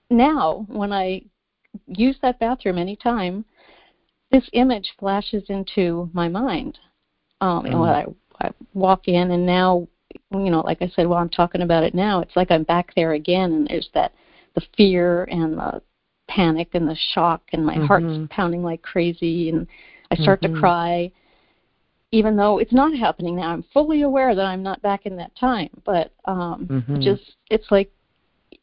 now, 0.09 0.65
when 0.67 0.91
I 0.91 1.23
use 1.87 2.17
that 2.21 2.39
bathroom 2.39 2.77
anytime, 2.77 3.45
this 4.31 4.47
image 4.53 4.93
flashes 4.99 5.43
into 5.49 6.09
my 6.13 6.27
mind. 6.27 6.77
Um, 7.41 7.65
and 7.65 7.79
when 7.79 7.89
I, 7.89 8.05
I 8.41 8.51
walk 8.73 9.07
in, 9.07 9.31
and 9.31 9.45
now, 9.45 9.87
you 10.31 10.49
know, 10.49 10.61
like 10.61 10.81
I 10.81 10.91
said, 10.95 11.07
while 11.07 11.19
I'm 11.19 11.29
talking 11.29 11.61
about 11.61 11.83
it 11.83 11.93
now, 11.93 12.21
it's 12.21 12.35
like 12.35 12.51
I'm 12.51 12.63
back 12.63 12.93
there 12.95 13.13
again, 13.13 13.51
and 13.51 13.67
there's 13.67 13.89
that 13.93 14.13
the 14.55 14.61
fear 14.77 15.23
and 15.25 15.57
the 15.57 15.81
panic 16.27 16.69
and 16.73 16.87
the 16.87 16.97
shock, 17.13 17.41
and 17.51 17.65
my 17.65 17.75
mm-hmm. 17.75 17.85
heart's 17.85 18.27
pounding 18.29 18.63
like 18.63 18.81
crazy, 18.81 19.49
and 19.49 19.67
I 20.11 20.15
start 20.15 20.41
mm-hmm. 20.41 20.55
to 20.55 20.59
cry 20.59 21.11
even 22.13 22.35
though 22.35 22.59
it's 22.59 22.71
not 22.71 22.95
happening 22.95 23.35
now. 23.35 23.49
I'm 23.49 23.65
fully 23.73 24.03
aware 24.03 24.35
that 24.35 24.45
I'm 24.45 24.61
not 24.61 24.83
back 24.83 25.07
in 25.07 25.17
that 25.17 25.35
time, 25.35 25.69
but 25.83 26.13
um 26.25 26.67
mm-hmm. 26.69 27.01
just 27.01 27.23
it's 27.49 27.71
like 27.71 27.91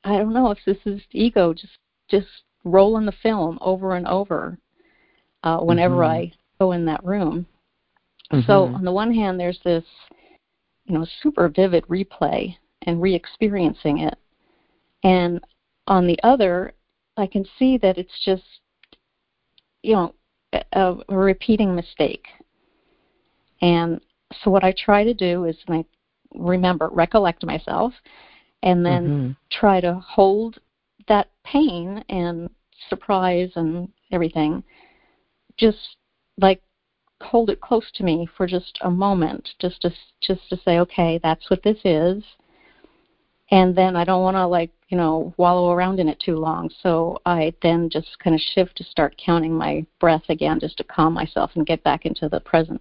I 0.04 0.16
don't 0.16 0.32
know 0.32 0.52
if 0.52 0.58
this 0.64 0.78
is 0.86 1.02
ego 1.10 1.52
just 1.52 1.76
just 2.08 2.28
rolling 2.64 3.06
the 3.06 3.12
film 3.22 3.58
over 3.60 3.96
and 3.96 4.06
over 4.06 4.56
uh, 5.42 5.58
whenever 5.58 5.96
mm-hmm. 5.96 6.12
I 6.12 6.32
go 6.58 6.72
in 6.72 6.84
that 6.86 7.04
room. 7.04 7.46
Mm-hmm. 8.32 8.46
So 8.46 8.64
on 8.64 8.84
the 8.84 8.92
one 8.92 9.12
hand, 9.12 9.38
there's 9.38 9.60
this 9.64 9.84
you 10.84 10.96
know 10.96 11.04
super 11.20 11.48
vivid 11.48 11.84
replay 11.88 12.54
and 12.82 13.02
re-experiencing 13.02 13.98
it, 13.98 14.14
and 15.02 15.40
on 15.90 16.06
the 16.06 16.18
other, 16.22 16.72
I 17.18 17.26
can 17.26 17.44
see 17.58 17.76
that 17.78 17.98
it's 17.98 18.24
just 18.24 18.44
you 19.82 19.94
know 19.94 20.14
a, 20.52 20.96
a 21.08 21.14
repeating 21.14 21.74
mistake. 21.74 22.24
And 23.60 24.00
so 24.42 24.50
what 24.50 24.64
I 24.64 24.72
try 24.72 25.04
to 25.04 25.12
do 25.12 25.44
is, 25.44 25.56
and 25.66 25.76
I 25.76 25.84
remember, 26.34 26.88
recollect 26.88 27.44
myself, 27.44 27.92
and 28.62 28.86
then 28.86 29.06
mm-hmm. 29.06 29.30
try 29.50 29.82
to 29.82 29.94
hold 29.94 30.58
that 31.08 31.28
pain 31.44 32.02
and 32.08 32.48
surprise 32.88 33.50
and 33.56 33.88
everything 34.12 34.64
just 35.60 35.96
like 36.38 36.62
hold 37.22 37.50
it 37.50 37.60
close 37.60 37.84
to 37.94 38.02
me 38.02 38.26
for 38.36 38.46
just 38.46 38.78
a 38.80 38.90
moment, 38.90 39.50
just 39.60 39.82
to 39.82 39.92
just 40.22 40.48
to 40.48 40.56
say, 40.64 40.78
okay, 40.78 41.20
that's 41.22 41.50
what 41.50 41.62
this 41.62 41.78
is, 41.84 42.24
and 43.50 43.76
then 43.76 43.96
I 43.96 44.04
don't 44.04 44.22
want 44.22 44.36
to 44.36 44.46
like 44.46 44.70
you 44.88 44.96
know 44.96 45.34
wallow 45.36 45.72
around 45.72 46.00
in 46.00 46.08
it 46.08 46.20
too 46.20 46.36
long. 46.36 46.70
So 46.82 47.20
I 47.26 47.52
then 47.62 47.90
just 47.90 48.18
kind 48.22 48.34
of 48.34 48.40
shift 48.40 48.76
to 48.76 48.84
start 48.84 49.20
counting 49.24 49.54
my 49.54 49.84
breath 49.98 50.24
again, 50.28 50.60
just 50.60 50.76
to 50.78 50.84
calm 50.84 51.12
myself 51.12 51.52
and 51.54 51.66
get 51.66 51.84
back 51.84 52.06
into 52.06 52.28
the 52.28 52.40
present. 52.40 52.80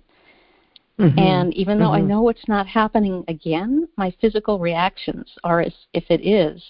Mm-hmm. 0.99 1.17
And 1.17 1.53
even 1.53 1.79
though 1.79 1.85
mm-hmm. 1.85 2.03
I 2.03 2.07
know 2.07 2.27
it's 2.27 2.47
not 2.47 2.67
happening 2.67 3.23
again, 3.29 3.87
my 3.95 4.13
physical 4.19 4.59
reactions 4.59 5.31
are 5.45 5.61
as 5.61 5.73
if 5.93 6.03
it 6.09 6.27
is. 6.27 6.61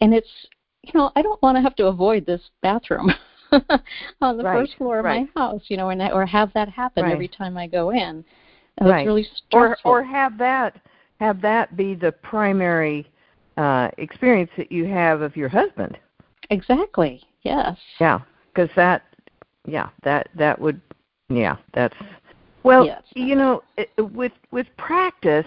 And 0.00 0.14
it's, 0.14 0.28
you 0.82 0.92
know, 0.94 1.10
I 1.16 1.22
don't 1.22 1.42
want 1.42 1.56
to 1.56 1.62
have 1.62 1.74
to 1.76 1.86
avoid 1.86 2.24
this 2.24 2.42
bathroom 2.62 3.10
on 4.20 4.36
the 4.36 4.44
right. 4.44 4.60
first 4.60 4.76
floor 4.76 5.00
of 5.00 5.04
right. 5.04 5.26
my 5.34 5.40
house, 5.40 5.62
you 5.66 5.76
know, 5.76 5.88
and 5.88 6.00
or 6.00 6.24
have 6.24 6.52
that 6.54 6.68
happen 6.68 7.04
right. 7.04 7.12
every 7.12 7.28
time 7.28 7.56
I 7.56 7.66
go 7.66 7.90
in. 7.90 8.24
And 8.78 8.88
right. 8.88 9.00
It's 9.00 9.06
really. 9.06 9.26
Or 9.52 9.76
or 9.84 10.04
have 10.04 10.38
that 10.38 10.80
have 11.18 11.40
that 11.42 11.76
be 11.76 11.94
the 11.94 12.12
primary 12.12 13.06
uh 13.56 13.88
experience 13.98 14.50
that 14.56 14.72
you 14.72 14.86
have 14.86 15.20
of 15.22 15.36
your 15.36 15.48
husband. 15.48 15.98
Exactly. 16.50 17.22
Yes. 17.42 17.76
Yeah, 18.00 18.20
because 18.52 18.70
that 18.76 19.02
yeah, 19.66 19.88
that 20.02 20.28
that 20.34 20.60
would 20.60 20.80
yeah, 21.28 21.56
that's 21.72 21.96
well, 22.62 22.86
yes. 22.86 23.02
you 23.14 23.34
know, 23.34 23.62
with 23.98 24.32
with 24.50 24.66
practice, 24.76 25.46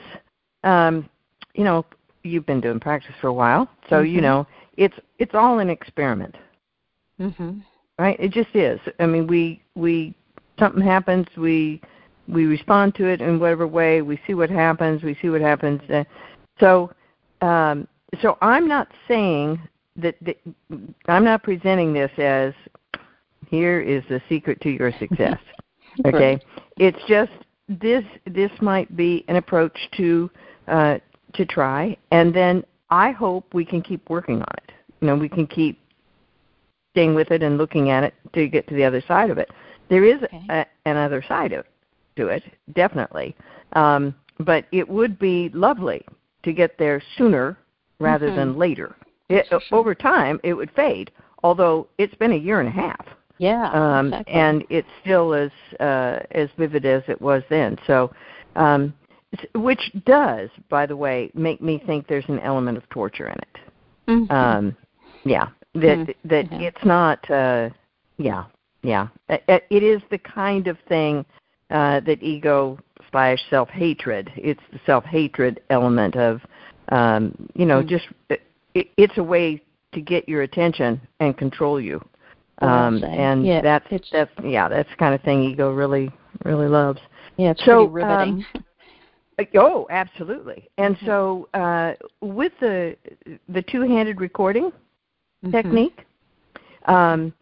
um, 0.64 1.10
you 1.53 1.64
know, 1.64 1.86
you've 2.24 2.45
been 2.45 2.62
doing 2.62 2.80
practice 2.80 3.14
for 3.22 3.28
a 3.28 3.34
while, 3.34 3.70
so 3.89 3.97
mm-hmm. 3.97 4.16
you 4.16 4.22
know, 4.22 4.47
it's 4.78 4.95
it's 5.20 5.34
all 5.34 5.60
an 5.60 5.70
experiment. 5.70 6.36
Mhm. 7.20 7.64
Right? 7.97 8.18
It 8.20 8.32
just 8.32 8.53
is. 8.53 8.80
I 8.99 9.06
mean, 9.06 9.28
we 9.28 9.62
we 9.76 10.14
something 10.60 10.82
happens, 10.82 11.28
we 11.38 11.82
we 12.28 12.45
respond 12.45 12.95
to 12.95 13.06
it 13.06 13.22
in 13.22 13.39
whatever 13.39 13.68
way, 13.68 14.01
we 14.01 14.20
see 14.28 14.34
what 14.34 14.49
happens, 14.49 15.03
we 15.03 15.16
see 15.22 15.30
what 15.30 15.41
happens. 15.41 15.82
Uh, 15.89 16.03
so 16.60 16.91
um 17.41 17.88
so 18.22 18.38
I'm 18.41 18.68
not 18.68 18.88
saying 19.08 19.60
that, 19.97 20.16
that 20.22 20.38
I'm 21.08 21.24
not 21.24 21.43
presenting 21.43 21.93
this 21.93 22.12
as 22.18 22.53
here 23.47 23.80
is 23.80 24.03
the 24.10 24.22
secret 24.28 24.60
to 24.62 24.70
your 24.70 24.91
success. 24.99 25.38
Okay, 26.06 26.32
right. 26.32 26.43
it's 26.78 26.99
just 27.08 27.32
this. 27.70 28.03
This 28.26 28.51
might 28.60 28.97
be 28.97 29.24
an 29.30 29.38
approach 29.38 29.78
to 29.95 30.30
uh, 30.68 30.97
to 31.36 31.45
try, 31.45 31.95
and 32.12 32.34
then 32.34 32.66
I 32.89 33.12
hope 33.12 33.53
we 33.53 33.64
can 33.64 33.82
keep 33.82 34.10
working 34.10 34.41
on 34.41 34.53
it. 34.58 34.72
You 34.99 35.08
know, 35.08 35.16
we 35.16 35.30
can 35.30 35.47
keep 35.47 35.80
staying 36.91 37.16
with 37.16 37.32
it 37.32 37.41
and 37.41 37.58
looking 37.58 37.91
at 37.91 38.03
it 38.03 38.14
to 38.34 38.49
get 38.49 38.68
to 38.68 38.76
the 38.76 38.84
other 38.84 39.01
side 39.08 39.30
of 39.30 39.38
it. 39.38 39.49
There 39.89 40.03
is 40.03 40.22
okay. 40.24 40.41
a, 40.49 40.66
another 40.86 41.24
side 41.26 41.53
of, 41.53 41.64
to 42.18 42.28
it, 42.28 42.43
definitely, 42.74 43.34
um, 43.72 44.14
but 44.39 44.66
it 44.74 44.89
would 44.89 45.18
be 45.18 45.49
lovely 45.53 46.06
to 46.43 46.51
get 46.51 46.78
there 46.78 47.01
sooner 47.18 47.58
rather 48.00 48.28
mm-hmm. 48.28 48.38
than 48.38 48.58
later. 48.58 48.96
It, 49.30 49.48
over 49.72 49.96
time, 49.96 50.39
it 50.43 50.54
would 50.54 50.72
fade. 50.76 51.12
Although 51.43 51.88
it's 51.98 52.14
been 52.16 52.32
a 52.32 52.38
year 52.38 52.60
and 52.60 52.70
a 52.70 52.72
half. 52.72 53.06
Yeah, 53.38 53.70
um, 53.72 54.08
exactly. 54.08 54.34
and 54.34 54.64
it's 54.70 54.88
still 55.02 55.34
as 55.34 55.52
uh, 55.80 56.20
as 56.32 56.50
vivid 56.58 56.86
as 56.86 57.04
it 57.08 57.22
was 57.22 57.43
then. 57.50 57.78
So, 57.86 58.14
um, 58.56 58.93
which 59.56 59.91
does, 60.06 60.50
by 60.70 60.86
the 60.86 60.96
way, 60.96 61.32
make 61.34 61.62
me 61.62 61.82
think 61.86 62.08
there's 62.08 62.28
an 62.30 62.39
element 62.39 62.78
of 62.78 62.88
torture 62.89 63.28
in 63.28 63.36
it. 63.36 63.58
Mm-hmm. 64.08 64.32
Um, 64.32 64.78
yeah, 65.26 65.48
that 65.74 65.98
mm-hmm. 65.98 66.28
that 66.30 66.52
yeah. 66.52 66.60
it's 66.60 66.86
not. 66.86 67.30
Uh, 67.30 67.70
yeah, 68.18 68.46
yeah, 68.84 69.08
it, 69.28 69.66
it 69.70 69.84
is 69.84 70.02
the 70.10 70.20
kind 70.20 70.68
of 70.68 70.78
thing 70.88 71.26
uh, 71.72 72.00
that 72.02 72.24
ego 72.24 72.80
slash 73.12 73.39
self 73.50 73.70
hatred. 73.70 74.32
It's 74.36 74.62
the 74.72 74.80
self 74.86 75.04
hatred 75.04 75.62
element 75.70 76.16
of, 76.16 76.41
um, 76.90 77.50
you 77.54 77.66
know, 77.66 77.80
mm-hmm. 77.80 77.90
just 77.90 78.06
it, 78.74 78.90
it's 78.98 79.18
a 79.18 79.24
way 79.24 79.62
to 79.94 80.02
get 80.02 80.28
your 80.28 80.42
attention 80.42 81.00
and 81.20 81.38
control 81.38 81.80
you 81.80 82.04
um, 82.60 83.04
and 83.04 83.46
yeah, 83.46 83.62
that's 83.62 83.86
it's, 83.92 84.08
that's 84.12 84.32
yeah, 84.44 84.70
that's 84.70 84.90
the 84.90 84.96
kind 84.96 85.14
of 85.14 85.22
thing 85.22 85.44
ego 85.44 85.72
really 85.72 86.10
really 86.46 86.68
loves. 86.68 87.00
Yeah, 87.38 87.52
it's 87.52 87.66
so, 87.66 87.88
pretty 87.88 88.06
riveting. 88.06 88.46
Um, 88.56 89.48
oh, 89.56 89.88
absolutely. 89.90 90.70
And 90.78 90.96
mm-hmm. 90.96 91.06
so 91.06 91.50
uh, 91.54 91.94
with 92.22 92.54
the 92.62 92.96
the 93.50 93.62
two-handed 93.62 94.22
recording 94.22 94.72
mm-hmm. 94.72 95.52
technique, 95.52 96.06
um, 96.86 97.34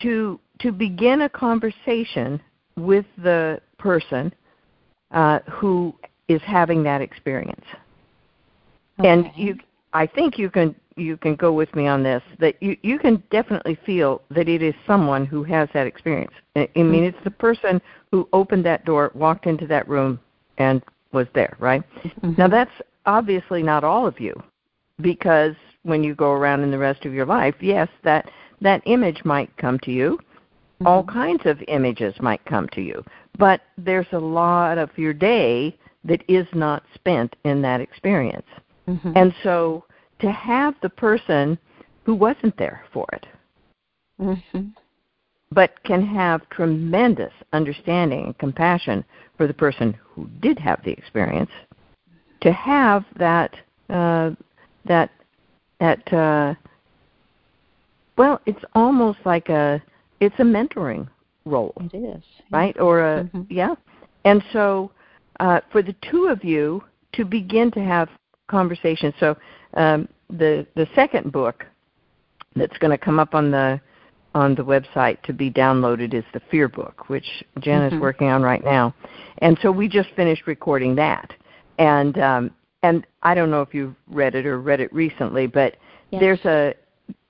to 0.00 0.40
to 0.60 0.72
begin 0.72 1.22
a 1.22 1.28
conversation 1.28 2.40
with 2.76 3.04
the 3.18 3.60
person 3.78 4.32
uh, 5.10 5.40
who 5.50 5.94
is 6.28 6.40
having 6.46 6.82
that 6.84 7.02
experience, 7.02 7.64
okay. 8.98 9.08
and 9.08 9.30
you, 9.36 9.58
I 9.92 10.06
think 10.06 10.38
you 10.38 10.50
can 10.50 10.74
you 10.96 11.16
can 11.16 11.36
go 11.36 11.52
with 11.52 11.74
me 11.74 11.86
on 11.86 12.02
this 12.02 12.22
that 12.40 12.60
you 12.62 12.76
you 12.82 12.98
can 12.98 13.22
definitely 13.30 13.78
feel 13.86 14.22
that 14.30 14.48
it 14.48 14.62
is 14.62 14.74
someone 14.86 15.24
who 15.24 15.42
has 15.44 15.68
that 15.74 15.86
experience. 15.86 16.32
I, 16.56 16.68
I 16.76 16.82
mean, 16.82 17.04
it's 17.04 17.24
the 17.24 17.30
person 17.30 17.80
who 18.10 18.28
opened 18.32 18.64
that 18.66 18.84
door, 18.84 19.10
walked 19.14 19.46
into 19.46 19.66
that 19.68 19.88
room, 19.88 20.20
and 20.58 20.82
was 21.12 21.26
there, 21.34 21.56
right? 21.58 21.82
Mm-hmm. 22.02 22.32
Now 22.36 22.48
that's 22.48 22.70
obviously 23.06 23.62
not 23.62 23.84
all 23.84 24.06
of 24.06 24.20
you, 24.20 24.40
because 25.00 25.54
when 25.84 26.02
you 26.02 26.14
go 26.14 26.32
around 26.32 26.62
in 26.62 26.70
the 26.70 26.78
rest 26.78 27.04
of 27.04 27.14
your 27.14 27.26
life, 27.26 27.54
yes, 27.60 27.88
that 28.04 28.30
that 28.60 28.82
image 28.86 29.24
might 29.24 29.56
come 29.56 29.78
to 29.80 29.92
you. 29.92 30.18
Mm-hmm. 30.18 30.86
All 30.86 31.04
kinds 31.04 31.42
of 31.44 31.60
images 31.68 32.14
might 32.20 32.44
come 32.44 32.68
to 32.72 32.80
you, 32.80 33.04
but 33.38 33.62
there's 33.76 34.06
a 34.12 34.18
lot 34.18 34.78
of 34.78 34.90
your 34.96 35.12
day 35.12 35.76
that 36.04 36.22
is 36.28 36.46
not 36.54 36.84
spent 36.94 37.34
in 37.44 37.62
that 37.62 37.80
experience. 37.80 38.46
Mm-hmm. 38.88 39.12
And 39.14 39.34
so 39.42 39.84
to 40.20 40.32
have 40.32 40.74
the 40.82 40.88
person 40.88 41.58
who 42.04 42.14
wasn't 42.14 42.56
there 42.56 42.84
for 42.92 43.06
it, 43.12 43.26
mm-hmm. 44.20 44.68
but 45.52 45.82
can 45.84 46.04
have 46.04 46.48
tremendous 46.48 47.32
understanding 47.52 48.24
and 48.24 48.38
compassion 48.38 49.04
for 49.36 49.46
the 49.46 49.54
person 49.54 49.96
who 50.02 50.26
did 50.40 50.58
have 50.58 50.82
the 50.84 50.90
experience, 50.90 51.50
to 52.40 52.52
have 52.52 53.04
that 53.18 53.54
uh, 53.90 54.30
that 54.86 55.10
that 55.80 56.12
uh, 56.12 56.54
well, 58.16 58.40
it's 58.46 58.64
almost 58.74 59.18
like 59.24 59.50
a 59.50 59.82
it's 60.20 60.34
a 60.38 60.42
mentoring 60.42 61.08
role. 61.44 61.74
It 61.92 61.98
is 61.98 62.24
right 62.50 62.78
or 62.80 63.00
a 63.00 63.24
mm-hmm. 63.24 63.42
yeah, 63.50 63.74
and 64.24 64.42
so 64.52 64.90
uh, 65.40 65.60
for 65.70 65.82
the 65.82 65.94
two 66.10 66.26
of 66.26 66.42
you 66.42 66.82
to 67.12 67.24
begin 67.24 67.70
to 67.72 67.80
have 67.80 68.08
conversations. 68.48 69.14
So 69.20 69.36
um, 69.74 70.08
the 70.30 70.66
the 70.74 70.88
second 70.94 71.32
book 71.32 71.64
that's 72.56 72.76
going 72.78 72.90
to 72.90 72.98
come 72.98 73.18
up 73.18 73.34
on 73.34 73.50
the 73.50 73.80
on 74.34 74.54
the 74.54 74.64
website 74.64 75.20
to 75.22 75.32
be 75.32 75.50
downloaded 75.50 76.14
is 76.14 76.24
the 76.32 76.40
Fear 76.50 76.68
book, 76.68 77.08
which 77.08 77.26
Jen 77.60 77.80
mm-hmm. 77.80 77.96
is 77.96 78.00
working 78.00 78.28
on 78.28 78.42
right 78.42 78.64
now. 78.64 78.94
And 79.38 79.58
so 79.62 79.70
we 79.70 79.88
just 79.88 80.10
finished 80.16 80.46
recording 80.46 80.94
that. 80.96 81.32
And 81.78 82.18
um, 82.18 82.50
and 82.82 83.06
I 83.22 83.34
don't 83.34 83.50
know 83.50 83.62
if 83.62 83.74
you've 83.74 83.94
read 84.08 84.34
it 84.34 84.46
or 84.46 84.60
read 84.60 84.80
it 84.80 84.92
recently, 84.92 85.46
but 85.46 85.76
yes. 86.10 86.20
there's 86.20 86.44
a 86.44 86.74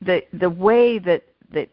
the 0.01 0.23
the 0.33 0.51
way 0.51 0.99
that 0.99 1.23
that 1.53 1.69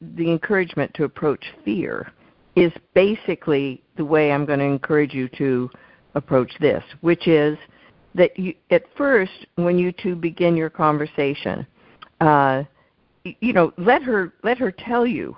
the 0.00 0.30
encouragement 0.30 0.92
to 0.94 1.04
approach 1.04 1.44
fear 1.64 2.12
is 2.56 2.72
basically 2.94 3.82
the 3.96 4.04
way 4.04 4.32
I'm 4.32 4.44
going 4.44 4.60
to 4.60 4.64
encourage 4.64 5.12
you 5.12 5.28
to 5.38 5.70
approach 6.14 6.52
this, 6.60 6.84
which 7.00 7.26
is 7.26 7.58
that 8.14 8.38
you, 8.38 8.54
at 8.70 8.84
first, 8.96 9.46
when 9.56 9.78
you 9.78 9.92
two 9.92 10.14
begin 10.14 10.56
your 10.56 10.70
conversation, 10.70 11.66
uh, 12.20 12.62
you 13.40 13.52
know, 13.52 13.72
let 13.78 14.02
her 14.02 14.32
let 14.42 14.58
her 14.58 14.70
tell 14.70 15.06
you 15.06 15.36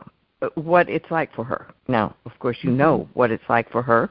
what 0.55 0.89
it's 0.89 1.11
like 1.11 1.35
for 1.35 1.45
her. 1.45 1.69
Now, 1.89 2.15
of 2.25 2.39
course, 2.39 2.59
you 2.63 2.71
know 2.71 3.01
Mm-hmm. 3.01 3.19
what 3.19 3.31
it's 3.31 3.45
like 3.49 3.71
for 3.71 3.83
her, 3.83 4.11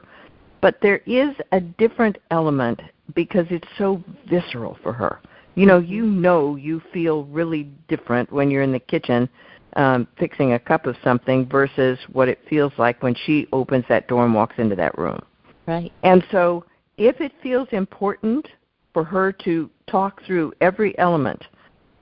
but 0.60 0.78
there 0.80 0.98
is 1.06 1.34
a 1.52 1.60
different 1.60 2.18
element 2.30 2.80
because 3.14 3.46
it's 3.50 3.68
so 3.78 4.02
visceral 4.28 4.78
for 4.82 4.92
her. 4.92 5.20
You 5.54 5.66
know, 5.66 5.78
you 5.78 6.04
Mm-hmm. 6.04 6.20
know, 6.22 6.56
you 6.56 6.82
feel 6.92 7.24
really 7.26 7.64
different 7.88 8.32
when 8.32 8.50
you're 8.50 8.62
in 8.62 8.72
the 8.72 8.80
kitchen 8.80 9.28
um, 9.76 10.08
fixing 10.18 10.54
a 10.54 10.58
cup 10.58 10.86
of 10.86 10.96
something 11.04 11.46
versus 11.46 11.98
what 12.12 12.28
it 12.28 12.40
feels 12.48 12.72
like 12.78 13.02
when 13.02 13.14
she 13.26 13.46
opens 13.52 13.84
that 13.88 14.08
door 14.08 14.24
and 14.24 14.34
walks 14.34 14.54
into 14.58 14.74
that 14.74 14.96
room. 14.98 15.20
Right. 15.66 15.92
And 16.02 16.24
so 16.30 16.64
if 16.96 17.20
it 17.20 17.32
feels 17.42 17.68
important 17.72 18.46
for 18.92 19.04
her 19.04 19.32
to 19.32 19.70
talk 19.86 20.22
through 20.24 20.52
every 20.60 20.98
element 20.98 21.44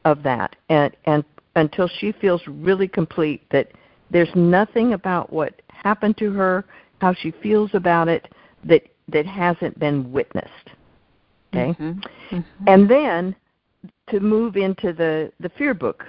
of 0.05 0.23
that 0.23 0.55
and, 0.69 0.97
and 1.05 1.25
until 1.57 1.89
she 1.99 2.13
feels 2.13 2.41
really 2.47 2.89
complete 2.89 3.43
that 3.51 3.73
there's 4.11 4.31
nothing 4.35 4.93
about 4.93 5.33
what 5.33 5.61
happened 5.69 6.17
to 6.19 6.31
her, 6.33 6.65
how 7.01 7.13
she 7.13 7.33
feels 7.43 7.71
about 7.75 8.09
it, 8.09 8.33
that, 8.65 8.83
that 9.09 9.27
hasn't 9.27 9.79
been 9.79 10.11
witnessed. 10.13 10.71
Okay? 11.53 11.73
Mm-hmm. 11.73 12.37
Mm-hmm. 12.37 12.65
And 12.67 12.89
then 12.89 13.37
to 14.11 14.21
move 14.21 14.57
into 14.57 14.93
the, 14.93 15.33
the 15.41 15.49
fear 15.51 15.75
book 15.75 16.05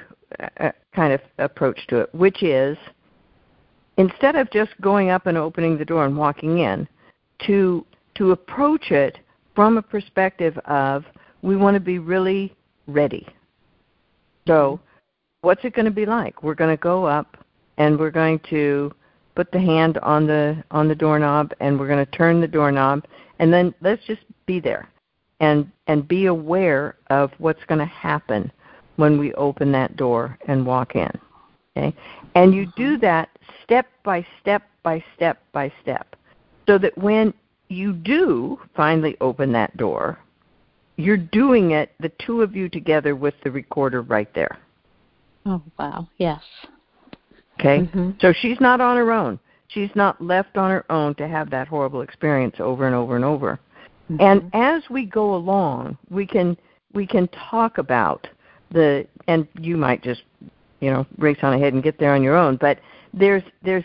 uh, 0.60 0.72
kind 0.96 1.14
of 1.14 1.22
approach 1.38 1.88
to 1.88 2.02
it, 2.02 2.14
which 2.14 2.44
is 2.44 2.78
instead 3.98 4.36
of 4.36 4.52
just 4.52 4.72
going 4.82 5.10
up 5.10 5.28
and 5.28 5.38
opening 5.38 5.78
the 5.78 5.86
door 5.86 6.06
and 6.06 6.18
walking 6.18 6.60
in, 6.60 6.88
to 7.46 7.86
to 8.16 8.32
approach 8.32 8.92
it 8.92 9.20
from 9.56 9.78
a 9.78 9.82
perspective 9.82 10.58
of 10.66 11.06
we 11.42 11.56
want 11.56 11.76
to 11.76 11.80
be 11.80 12.00
really 12.00 12.56
ready. 12.88 13.28
So, 14.48 14.80
what's 15.42 15.64
it 15.64 15.74
going 15.74 15.86
to 15.86 15.92
be 15.92 16.06
like? 16.06 16.44
We're 16.44 16.56
going 16.56 16.76
to 16.76 16.82
go 16.82 17.06
up 17.06 17.38
and 17.78 18.00
we're 18.00 18.12
going 18.12 18.40
to 18.50 18.92
put 19.36 19.52
the 19.52 19.60
hand 19.60 19.98
on 20.00 20.26
the 20.28 20.64
on 20.72 20.88
the 20.88 20.96
doorknob 20.96 21.54
and 21.60 21.80
we're 21.80 21.88
going 21.88 22.06
to 22.06 22.12
turn 22.12 22.42
the 22.42 22.48
doorknob 22.48 23.06
and 23.40 23.52
then 23.52 23.74
let's 23.82 24.04
just 24.06 24.22
be 24.46 24.60
there 24.60 24.90
and 25.40 25.70
and 25.88 26.08
be 26.08 26.28
aware 26.28 26.96
of 27.10 27.32
what's 27.38 27.64
going 27.66 27.80
to 27.80 27.86
happen 27.86 28.52
when 28.96 29.20
we 29.20 29.34
open 29.34 29.72
that 29.74 29.96
door 29.98 30.38
and 30.48 30.66
walk 30.66 30.96
in. 30.96 31.12
Okay? 31.76 31.96
And 32.36 32.54
you 32.54 32.72
do 32.78 32.98
that 33.00 33.30
step 33.64 33.88
by 34.04 34.26
step 34.42 34.64
by 34.84 35.04
step 35.16 35.42
by 35.52 35.72
step. 35.82 36.16
So 36.68 36.78
that 36.78 36.98
when 36.98 37.34
you 37.70 37.94
do 37.94 38.60
finally 38.76 39.18
open 39.22 39.52
that 39.54 39.76
door, 39.78 40.20
you're 40.98 41.18
doing 41.18 41.72
it 41.72 41.92
the 42.00 42.12
two 42.26 42.42
of 42.42 42.56
you 42.56 42.70
together 42.70 43.16
with 43.16 43.34
the 43.44 43.52
recorder 43.52 44.02
right 44.02 44.34
there. 44.34 44.58
Oh, 45.46 45.62
wow. 45.78 46.08
Yes. 46.18 46.42
Okay? 47.60 47.80
Mm-hmm. 47.80 48.12
So 48.20 48.34
she's 48.34 48.60
not 48.60 48.82
on 48.82 48.98
her 48.98 49.12
own. 49.12 49.40
She's 49.68 49.90
not 49.96 50.22
left 50.22 50.58
on 50.58 50.72
her 50.72 50.90
own 50.92 51.16
to 51.16 51.28
have 51.28 51.50
that 51.50 51.68
horrible 51.68 52.02
experience 52.02 52.56
over 52.60 52.86
and 52.86 52.96
over 52.96 53.16
and 53.16 53.26
over. 53.26 53.60
Mm-hmm. 54.12 54.22
And 54.22 54.50
as 54.54 54.84
we 54.90 55.06
go 55.06 55.36
along, 55.36 55.98
we 56.10 56.28
can 56.28 56.56
we 56.94 57.06
can 57.08 57.28
talk 57.50 57.78
about 57.78 58.28
the 58.72 59.08
and 59.28 59.48
you 59.60 59.76
might 59.76 60.04
just 60.04 60.22
you 60.80 60.92
know 60.92 61.06
race 61.18 61.38
on 61.42 61.54
ahead 61.54 61.74
and 61.74 61.84
get 61.84 62.00
there 62.00 62.14
on 62.14 62.22
your 62.22 62.36
own, 62.36 62.58
but 62.58 62.80
there's 63.14 63.44
there's 63.64 63.84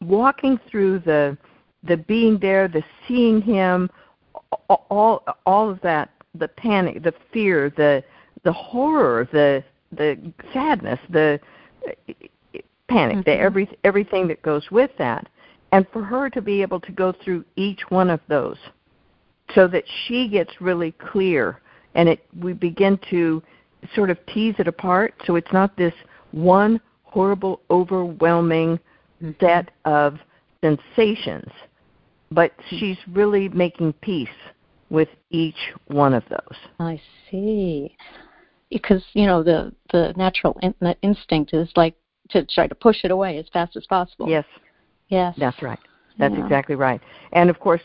walking 0.00 0.58
through 0.70 0.98
the 1.00 1.38
the 1.84 1.96
being 1.96 2.38
there, 2.38 2.68
the 2.68 2.82
seeing 3.06 3.40
him, 3.40 3.90
all 4.68 5.24
all 5.46 5.70
of 5.70 5.80
that, 5.82 6.10
the 6.34 6.48
panic, 6.48 7.02
the 7.02 7.14
fear, 7.32 7.70
the 7.76 8.02
the 8.44 8.52
horror, 8.52 9.28
the 9.32 9.64
the 9.92 10.32
sadness, 10.52 10.98
the 11.10 11.40
panic, 12.88 13.16
mm-hmm. 13.16 13.20
the 13.22 13.36
every 13.38 13.68
everything 13.84 14.28
that 14.28 14.42
goes 14.42 14.70
with 14.70 14.90
that, 14.98 15.28
and 15.72 15.86
for 15.92 16.02
her 16.02 16.28
to 16.30 16.42
be 16.42 16.62
able 16.62 16.80
to 16.80 16.92
go 16.92 17.12
through 17.24 17.44
each 17.56 17.80
one 17.88 18.10
of 18.10 18.20
those, 18.28 18.58
so 19.54 19.66
that 19.68 19.84
she 20.06 20.28
gets 20.28 20.60
really 20.60 20.92
clear, 20.92 21.60
and 21.94 22.08
it 22.08 22.24
we 22.40 22.52
begin 22.52 22.98
to 23.10 23.42
sort 23.94 24.10
of 24.10 24.18
tease 24.26 24.54
it 24.58 24.68
apart, 24.68 25.14
so 25.26 25.36
it's 25.36 25.52
not 25.52 25.76
this 25.76 25.94
one 26.32 26.80
horrible, 27.02 27.60
overwhelming 27.70 28.78
mm-hmm. 29.22 29.30
set 29.40 29.70
of 29.84 30.18
sensations, 30.62 31.50
but 32.30 32.52
she's 32.68 32.98
really 33.12 33.48
making 33.48 33.92
peace 33.94 34.28
with 34.88 35.08
each 35.30 35.72
one 35.86 36.14
of 36.14 36.22
those. 36.28 36.58
I 36.78 37.00
see. 37.30 37.96
Because 38.70 39.02
you 39.14 39.26
know 39.26 39.42
the 39.42 39.72
the 39.92 40.14
natural 40.16 40.56
in, 40.62 40.74
instinct 41.02 41.52
is 41.54 41.68
like 41.74 41.96
to 42.30 42.44
try 42.46 42.66
to 42.66 42.74
push 42.74 42.98
it 43.04 43.10
away 43.10 43.38
as 43.38 43.46
fast 43.52 43.76
as 43.76 43.84
possible. 43.86 44.28
Yes. 44.28 44.44
Yes. 45.08 45.34
That's 45.38 45.60
right. 45.62 45.78
That's 46.18 46.34
yeah. 46.34 46.44
exactly 46.44 46.76
right. 46.76 47.00
And 47.32 47.50
of 47.50 47.58
course, 47.58 47.80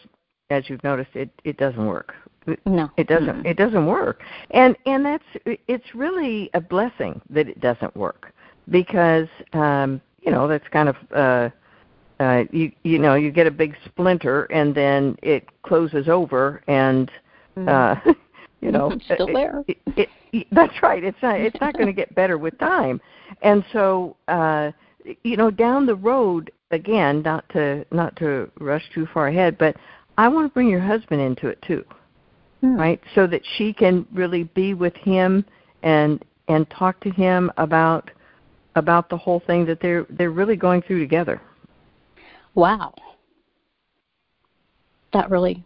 as 0.52 0.70
you've 0.70 0.84
noticed, 0.84 1.12
it 1.16 1.30
it 1.44 1.58
doesn't 1.58 1.86
work. 1.86 2.14
No. 2.68 2.92
It 2.98 3.08
doesn't. 3.08 3.28
Mm-hmm. 3.28 3.48
It 3.48 3.58
doesn't 3.58 3.86
work. 3.88 4.22
And 4.52 4.76
and 4.86 5.04
that's 5.04 5.24
it's 5.46 5.96
really 5.96 6.52
a 6.54 6.62
blessing 6.62 7.20
that 7.32 7.48
it 7.48 7.60
doesn't 7.62 7.96
work 7.96 8.32
because 8.70 9.28
um 9.54 10.02
you 10.22 10.32
know 10.32 10.48
that's 10.48 10.68
kind 10.68 10.90
of 10.90 10.96
uh 11.16 11.50
uh 12.20 12.44
you 12.52 12.72
you 12.84 13.00
know 13.00 13.16
you 13.16 13.32
get 13.32 13.48
a 13.48 13.52
big 13.52 13.76
splinter 13.86 14.44
and 14.46 14.74
then 14.74 15.18
it 15.22 15.48
closes 15.64 16.08
over 16.08 16.62
and 16.68 17.12
mm-hmm. 17.58 17.68
uh 17.68 18.14
you 18.62 18.72
know 18.72 18.92
it's 18.92 19.06
still 19.06 19.28
there. 19.28 19.64
it, 19.68 19.78
it, 19.98 20.10
it, 20.32 20.48
that's 20.52 20.82
right. 20.82 21.04
It's 21.04 21.18
not 21.22 21.40
it's 21.40 21.60
not 21.62 21.74
going 21.74 21.88
to 21.88 21.94
get 21.94 22.14
better 22.16 22.38
with 22.38 22.58
time. 22.60 23.02
And 23.42 23.64
so 23.74 24.16
uh 24.28 24.72
you 25.24 25.38
know 25.38 25.52
down 25.52 25.86
the 25.86 25.96
road 25.96 26.52
again 26.72 27.22
not 27.22 27.48
to 27.50 27.86
not 27.92 28.16
to 28.18 28.50
rush 28.60 28.84
too 28.92 29.08
far 29.14 29.28
ahead 29.28 29.56
but 29.60 29.76
i 30.18 30.28
want 30.28 30.50
to 30.50 30.52
bring 30.52 30.68
your 30.68 30.80
husband 30.80 31.22
into 31.22 31.48
it 31.48 31.62
too 31.62 31.86
hmm. 32.66 32.76
right? 32.76 33.02
So 33.14 33.28
that 33.28 33.42
she 33.58 33.74
can 33.74 34.06
really 34.14 34.44
be 34.44 34.74
with 34.74 34.96
him 34.96 35.46
and 35.84 36.24
and 36.48 36.70
talk 36.70 37.00
to 37.02 37.10
him 37.12 37.52
about 37.58 38.10
about 38.76 39.10
the 39.10 39.18
whole 39.18 39.42
thing 39.46 39.66
that 39.66 39.80
they're 39.80 40.06
they're 40.10 40.32
really 40.32 40.56
going 40.56 40.82
through 40.82 41.00
together 41.00 41.42
wow 42.56 42.94
that 45.14 45.30
really 45.30 45.64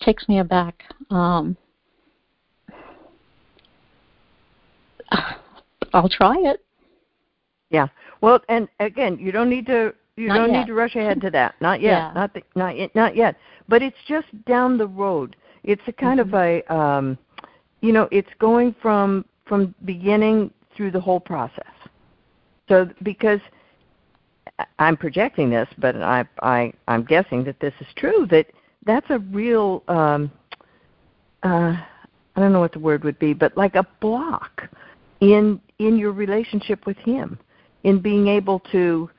takes 0.00 0.28
me 0.28 0.38
aback 0.40 0.82
um 1.10 1.56
I'll 5.94 6.08
try 6.08 6.36
it. 6.38 6.64
Yeah. 7.70 7.88
Well, 8.20 8.40
and 8.48 8.68
again, 8.80 9.18
you 9.18 9.32
don't 9.32 9.50
need 9.50 9.66
to 9.66 9.94
you 10.16 10.28
not 10.28 10.36
don't 10.36 10.52
yet. 10.52 10.60
need 10.60 10.66
to 10.66 10.74
rush 10.74 10.94
ahead 10.94 11.20
to 11.22 11.30
that. 11.30 11.54
Not 11.60 11.80
yet. 11.80 11.90
Yeah. 11.90 12.12
Not 12.14 12.34
the, 12.34 12.42
not 12.54 12.76
yet. 12.76 12.94
Not 12.94 13.16
yet. 13.16 13.36
But 13.68 13.80
it's 13.80 13.96
just 14.06 14.26
down 14.44 14.76
the 14.76 14.86
road. 14.86 15.36
It's 15.64 15.82
a 15.86 15.92
kind 15.92 16.20
mm-hmm. 16.20 16.34
of 16.34 16.40
a 16.68 16.74
um 16.74 17.18
you 17.80 17.92
know, 17.92 18.08
it's 18.12 18.28
going 18.38 18.74
from 18.80 19.24
from 19.46 19.74
beginning 19.84 20.50
through 20.76 20.90
the 20.90 21.00
whole 21.00 21.20
process. 21.20 21.64
So 22.68 22.88
because 23.02 23.40
I'm 24.78 24.96
projecting 24.96 25.50
this, 25.50 25.68
but 25.78 25.96
I 25.96 26.24
I 26.42 26.72
I'm 26.88 27.04
guessing 27.04 27.44
that 27.44 27.58
this 27.60 27.74
is 27.80 27.86
true 27.96 28.26
that 28.30 28.46
that's 28.84 29.06
a 29.10 29.18
real 29.18 29.82
um 29.88 30.30
uh 31.42 31.76
I 32.34 32.40
don't 32.40 32.52
know 32.52 32.60
what 32.60 32.72
the 32.72 32.78
word 32.78 33.04
would 33.04 33.18
be, 33.18 33.32
but 33.34 33.56
like 33.56 33.74
a 33.74 33.86
block 34.00 34.62
in 35.20 35.60
in 35.78 35.96
your 35.98 36.12
relationship 36.12 36.86
with 36.86 36.96
him, 36.98 37.38
in 37.84 38.00
being 38.00 38.28
able 38.28 38.60
to 38.72 39.10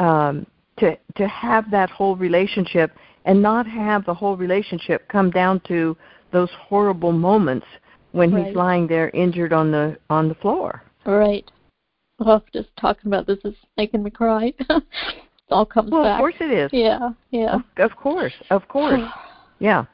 um, 0.00 0.46
to 0.78 0.96
to 1.16 1.28
have 1.28 1.70
that 1.70 1.90
whole 1.90 2.16
relationship 2.16 2.92
and 3.24 3.40
not 3.42 3.66
have 3.66 4.04
the 4.04 4.14
whole 4.14 4.36
relationship 4.36 5.08
come 5.08 5.30
down 5.30 5.60
to 5.68 5.96
those 6.32 6.50
horrible 6.58 7.12
moments 7.12 7.66
when 8.12 8.32
right. 8.32 8.46
he's 8.46 8.56
lying 8.56 8.86
there 8.86 9.10
injured 9.10 9.52
on 9.52 9.70
the 9.70 9.96
on 10.10 10.28
the 10.28 10.34
floor. 10.36 10.82
Right. 11.04 11.50
Well, 12.18 12.44
just 12.52 12.68
talking 12.80 13.06
about 13.06 13.26
this 13.26 13.38
is 13.44 13.54
making 13.76 14.02
me 14.02 14.10
cry. 14.10 14.52
it 14.70 14.82
all 15.50 15.66
comes 15.66 15.90
well, 15.90 16.02
back. 16.02 16.14
of 16.14 16.18
course 16.18 16.34
it 16.40 16.50
is. 16.50 16.70
Yeah, 16.72 17.10
yeah. 17.30 17.56
Of, 17.56 17.62
of 17.76 17.96
course, 17.96 18.32
of 18.50 18.66
course. 18.68 19.00
yeah. 19.58 19.84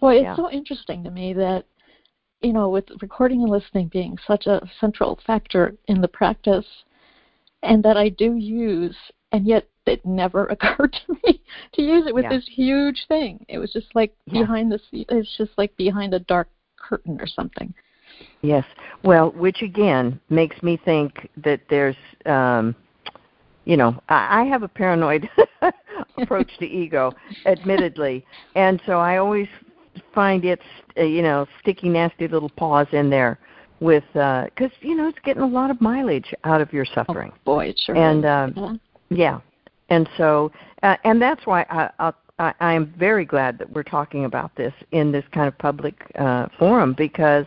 Well, 0.00 0.12
it's 0.12 0.24
yeah. 0.24 0.36
so 0.36 0.50
interesting 0.50 1.04
to 1.04 1.10
me 1.10 1.32
that 1.34 1.64
you 2.44 2.52
know, 2.52 2.68
with 2.68 2.84
recording 3.00 3.40
and 3.40 3.50
listening 3.50 3.88
being 3.88 4.18
such 4.26 4.46
a 4.46 4.60
central 4.78 5.18
factor 5.26 5.74
in 5.88 6.02
the 6.02 6.08
practice, 6.08 6.66
and 7.62 7.82
that 7.82 7.96
I 7.96 8.10
do 8.10 8.36
use, 8.36 8.96
and 9.32 9.46
yet 9.46 9.66
it 9.86 10.04
never 10.04 10.46
occurred 10.50 10.94
to 11.06 11.16
me 11.24 11.40
to 11.72 11.82
use 11.82 12.06
it 12.06 12.14
with 12.14 12.24
yeah. 12.24 12.30
this 12.30 12.46
huge 12.46 13.06
thing. 13.08 13.44
It 13.48 13.58
was 13.58 13.72
just 13.72 13.86
like 13.94 14.14
yeah. 14.26 14.42
behind 14.42 14.70
the, 14.70 14.78
it's 14.92 15.36
just 15.38 15.52
like 15.56 15.74
behind 15.76 16.12
a 16.12 16.20
dark 16.20 16.48
curtain 16.76 17.18
or 17.18 17.26
something. 17.26 17.72
Yes. 18.42 18.64
Well, 19.02 19.30
which 19.32 19.62
again 19.62 20.20
makes 20.28 20.62
me 20.62 20.78
think 20.84 21.28
that 21.38 21.60
there's, 21.70 21.96
um, 22.26 22.74
you 23.64 23.76
know, 23.76 24.00
I, 24.08 24.42
I 24.42 24.44
have 24.44 24.62
a 24.62 24.68
paranoid 24.68 25.28
approach 26.18 26.50
to 26.58 26.66
ego, 26.66 27.12
admittedly, 27.46 28.24
and 28.54 28.80
so 28.86 28.98
I 28.98 29.16
always 29.16 29.48
find 30.14 30.44
its 30.44 30.62
uh, 30.98 31.02
you 31.02 31.22
know 31.22 31.46
sticky 31.60 31.88
nasty 31.88 32.28
little 32.28 32.50
paws 32.50 32.86
in 32.92 33.10
there 33.10 33.38
with 33.80 34.04
because 34.12 34.50
uh, 34.60 34.68
you 34.80 34.94
know 34.94 35.08
it's 35.08 35.18
getting 35.24 35.42
a 35.42 35.46
lot 35.46 35.70
of 35.70 35.80
mileage 35.80 36.34
out 36.44 36.60
of 36.60 36.72
your 36.72 36.84
suffering. 36.84 37.30
Oh, 37.34 37.38
boy, 37.44 37.66
it 37.66 37.80
sure 37.84 37.96
and 37.96 38.24
is. 38.24 38.58
Um, 38.58 38.80
yeah. 39.10 39.16
yeah, 39.16 39.40
and 39.88 40.08
so 40.16 40.52
uh, 40.82 40.96
and 41.04 41.20
that's 41.20 41.46
why 41.46 41.66
I, 41.70 41.90
I'll, 41.98 42.14
I 42.38 42.54
I 42.60 42.72
am 42.74 42.94
very 42.98 43.24
glad 43.24 43.58
that 43.58 43.70
we're 43.70 43.82
talking 43.82 44.24
about 44.24 44.54
this 44.56 44.72
in 44.92 45.12
this 45.12 45.24
kind 45.32 45.48
of 45.48 45.56
public 45.58 46.10
uh, 46.18 46.46
forum 46.58 46.94
because 46.96 47.46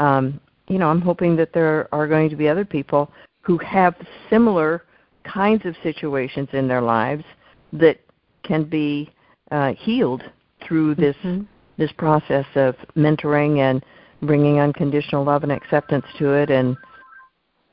um, 0.00 0.40
you 0.68 0.78
know 0.78 0.88
I'm 0.88 1.00
hoping 1.00 1.36
that 1.36 1.52
there 1.52 1.88
are 1.92 2.08
going 2.08 2.28
to 2.30 2.36
be 2.36 2.48
other 2.48 2.64
people 2.64 3.10
who 3.42 3.58
have 3.58 3.94
similar 4.28 4.84
kinds 5.24 5.64
of 5.66 5.76
situations 5.82 6.48
in 6.52 6.66
their 6.66 6.80
lives 6.80 7.24
that 7.72 8.00
can 8.42 8.64
be 8.64 9.10
uh, 9.50 9.74
healed 9.74 10.22
through 10.66 10.94
this 10.94 11.16
mm-hmm. 11.22 11.44
this 11.76 11.92
process 11.92 12.46
of 12.54 12.74
mentoring 12.96 13.58
and 13.58 13.84
bringing 14.22 14.58
unconditional 14.58 15.24
love 15.24 15.42
and 15.42 15.52
acceptance 15.52 16.04
to 16.18 16.32
it 16.32 16.50
and 16.50 16.76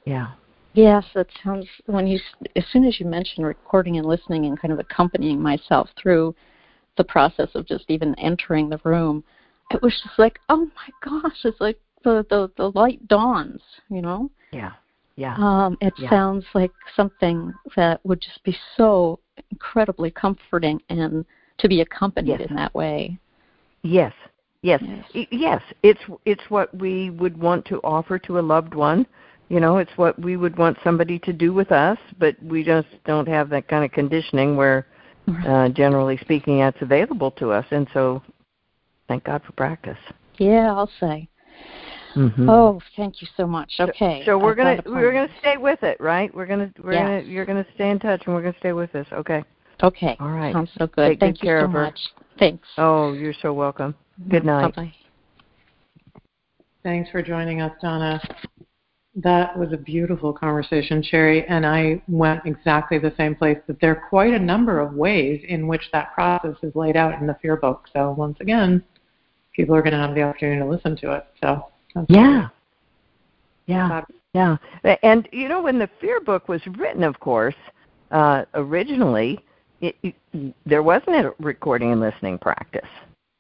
yeah. 0.05 0.27
Yes 0.73 1.05
that 1.15 1.27
sounds 1.43 1.65
when 1.85 2.07
you 2.07 2.19
as 2.55 2.63
soon 2.71 2.85
as 2.85 2.99
you 2.99 3.05
mentioned 3.05 3.45
recording 3.45 3.97
and 3.97 4.05
listening 4.05 4.45
and 4.45 4.59
kind 4.59 4.71
of 4.71 4.79
accompanying 4.79 5.41
myself 5.41 5.89
through 6.01 6.35
the 6.97 7.03
process 7.03 7.49
of 7.55 7.67
just 7.67 7.85
even 7.89 8.13
entering 8.19 8.69
the 8.69 8.79
room 8.83 9.23
it 9.71 9.81
was 9.81 9.93
just 10.03 10.17
like 10.17 10.39
oh 10.49 10.65
my 10.75 11.09
gosh 11.21 11.37
it's 11.43 11.59
like 11.59 11.79
the 12.03 12.25
the, 12.29 12.49
the 12.57 12.71
light 12.71 13.05
dawns 13.07 13.61
you 13.89 14.01
know 14.01 14.29
yeah 14.51 14.71
Yeah. 15.17 15.35
Um, 15.37 15.77
it 15.81 15.93
Yeah. 15.97 16.11
sounds 16.11 16.45
like 16.53 16.71
something 16.95 17.51
that 17.75 17.99
would 18.05 18.21
just 18.21 18.43
be 18.43 18.55
so 18.75 19.17
incredibly 19.51 20.11
comforting 20.11 20.79
and 20.89 21.25
to 21.57 21.67
be 21.67 21.81
accompanied 21.81 22.39
Yes. 22.39 22.49
in 22.49 22.55
that 22.55 22.73
way. 22.75 23.17
Yes. 23.81 24.13
Yes. 24.61 24.81
Yes. 24.83 25.27
Yes. 25.31 25.61
It's 25.81 26.01
it's 26.25 26.43
what 26.49 26.71
we 26.77 27.09
would 27.09 27.35
want 27.35 27.65
to 27.65 27.79
offer 27.83 28.19
to 28.19 28.37
a 28.37 28.41
loved 28.53 28.75
one. 28.75 29.07
You 29.49 29.59
know, 29.59 29.77
it's 29.77 29.97
what 29.97 30.19
we 30.19 30.37
would 30.37 30.55
want 30.55 30.77
somebody 30.83 31.17
to 31.19 31.33
do 31.33 31.51
with 31.51 31.71
us, 31.71 31.97
but 32.19 32.35
we 32.43 32.63
just 32.63 32.89
don't 33.05 33.27
have 33.27 33.49
that 33.49 33.67
kind 33.67 33.83
of 33.83 33.91
conditioning 33.91 34.55
where 34.55 34.85
uh, 35.47 35.69
generally 35.69 36.17
speaking 36.17 36.59
that's 36.59 36.81
available 36.81 37.31
to 37.31 37.51
us 37.51 37.65
and 37.71 37.87
so 37.91 38.21
thank 39.07 39.23
God 39.23 39.41
for 39.43 39.53
practice. 39.53 39.97
Yeah, 40.37 40.71
I'll 40.73 40.91
say. 40.99 41.27
Mm-hmm. 42.15 42.49
Oh, 42.49 42.81
thank 42.95 43.21
you 43.21 43.27
so 43.37 43.45
much. 43.45 43.73
Okay. 43.79 44.23
So 44.25 44.39
we're 44.39 44.51
I've 44.51 44.83
gonna 44.83 44.95
we're 44.95 45.13
gonna 45.13 45.31
stay 45.39 45.57
with 45.57 45.83
it, 45.83 45.99
right? 45.99 46.33
We're 46.33 46.47
gonna 46.47 46.71
we're 46.83 46.93
Yes. 46.93 47.03
gonna 47.03 47.21
you're 47.21 47.45
gonna 47.45 47.65
stay 47.75 47.91
in 47.91 47.99
touch 47.99 48.23
and 48.25 48.33
we're 48.33 48.41
gonna 48.41 48.57
stay 48.59 48.73
with 48.73 48.91
this. 48.91 49.07
Okay. 49.11 49.43
Okay. 49.83 50.17
All 50.19 50.31
right. 50.31 50.53
Sounds 50.53 50.71
so 50.77 50.87
good. 50.87 51.09
Take 51.09 51.19
Thank 51.19 51.39
good 51.41 51.47
you 51.47 51.59
so 51.59 51.65
of 51.65 51.71
her. 51.73 51.83
much. 51.83 51.99
Thanks. 52.39 52.67
Oh, 52.77 53.13
you're 53.13 53.35
so 53.41 53.53
welcome. 53.53 53.93
Good 54.29 54.45
night. 54.45 54.75
Bye 54.75 54.83
bye. 54.83 54.93
Thanks 56.83 57.09
for 57.11 57.21
joining 57.21 57.61
us, 57.61 57.73
Donna. 57.81 58.19
That 59.15 59.57
was 59.57 59.73
a 59.73 59.77
beautiful 59.77 60.31
conversation, 60.31 61.03
Cheri, 61.03 61.45
and 61.47 61.65
I 61.65 62.01
went 62.07 62.41
exactly 62.45 62.97
the 62.97 63.13
same 63.17 63.35
place. 63.35 63.57
That 63.67 63.79
there 63.79 63.91
are 63.91 64.09
quite 64.09 64.33
a 64.33 64.39
number 64.39 64.79
of 64.79 64.93
ways 64.93 65.43
in 65.47 65.67
which 65.67 65.89
that 65.91 66.13
process 66.13 66.55
is 66.63 66.75
laid 66.75 66.95
out 66.95 67.19
in 67.19 67.27
the 67.27 67.35
fear 67.41 67.57
book. 67.57 67.87
So 67.93 68.11
once 68.11 68.37
again, 68.39 68.83
people 69.57 69.75
are 69.75 69.81
going 69.81 69.91
to 69.91 69.99
have 69.99 70.15
the 70.15 70.21
opportunity 70.21 70.61
to 70.61 70.65
listen 70.65 70.95
to 70.95 71.11
it. 71.15 71.25
So 71.43 71.65
that's 71.93 72.05
Yeah. 72.09 72.47
Yeah. 73.65 74.03
Yeah. 74.33 74.55
And 75.03 75.27
you 75.33 75.49
know 75.49 75.61
when 75.61 75.79
the 75.79 75.89
fear 75.99 76.21
book 76.21 76.47
was 76.47 76.61
written, 76.77 77.03
of 77.03 77.19
course, 77.19 77.55
uh 78.11 78.45
originally 78.53 79.43
it, 79.81 79.95
it, 80.03 80.15
there 80.65 80.83
wasn't 80.83 81.15
a 81.17 81.33
recording 81.39 81.91
and 81.91 82.01
listening 82.01 82.37
practice. 82.37 82.89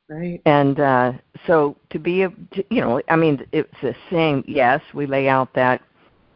Right. 0.09 0.41
And 0.45 0.79
uh, 0.79 1.13
so 1.45 1.75
to 1.89 1.99
be, 1.99 2.23
a, 2.23 2.29
to, 2.29 2.63
you 2.69 2.81
know, 2.81 3.01
I 3.09 3.15
mean, 3.15 3.45
it's 3.51 3.73
the 3.81 3.95
same. 4.09 4.43
Yes, 4.47 4.81
we 4.93 5.05
lay 5.05 5.27
out 5.27 5.53
that, 5.53 5.81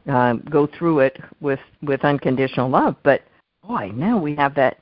um, 0.07 0.43
go 0.49 0.67
through 0.67 0.99
it 0.99 1.21
with 1.39 1.59
with 1.83 2.03
unconditional 2.03 2.69
love. 2.69 2.95
But 3.03 3.21
boy, 3.65 3.91
now 3.93 4.17
we 4.17 4.35
have 4.35 4.55
that 4.55 4.79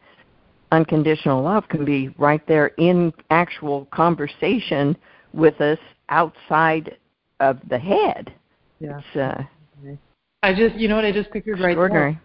unconditional 0.72 1.42
love 1.44 1.68
can 1.70 1.86
be 1.86 2.10
right 2.18 2.46
there 2.48 2.68
in 2.78 3.14
actual 3.30 3.86
conversation 3.92 4.96
with 5.34 5.60
us 5.62 5.80
outside 6.10 6.98
of 7.40 7.60
the 7.70 7.80
head. 7.80 8.34
Yeah. 8.80 9.00
It's 9.00 9.18
uh, 9.18 9.44
I 10.42 10.54
just, 10.54 10.76
you 10.76 10.88
know 10.88 10.96
what, 10.96 11.06
I 11.06 11.12
just 11.12 11.32
pictured 11.32 11.60
right 11.60 11.76
there. 11.76 12.22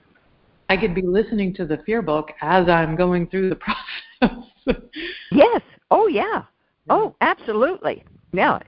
I 0.69 0.77
could 0.77 0.95
be 0.95 1.03
listening 1.03 1.53
to 1.55 1.67
the 1.67 1.79
fear 1.85 2.01
book 2.01 2.31
as 2.41 2.69
I'm 2.69 2.97
going 2.97 3.27
through 3.27 3.51
the 3.51 3.57
process. 4.27 4.83
Yes. 5.31 5.61
Oh 5.91 6.07
yeah. 6.07 6.43
Oh, 6.89 7.15
absolutely. 7.21 8.05
Yeah. 8.33 8.59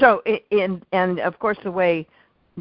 So 0.00 0.22
in 0.50 0.82
and 0.92 1.20
of 1.20 1.38
course 1.38 1.58
the 1.62 1.70
way 1.70 2.06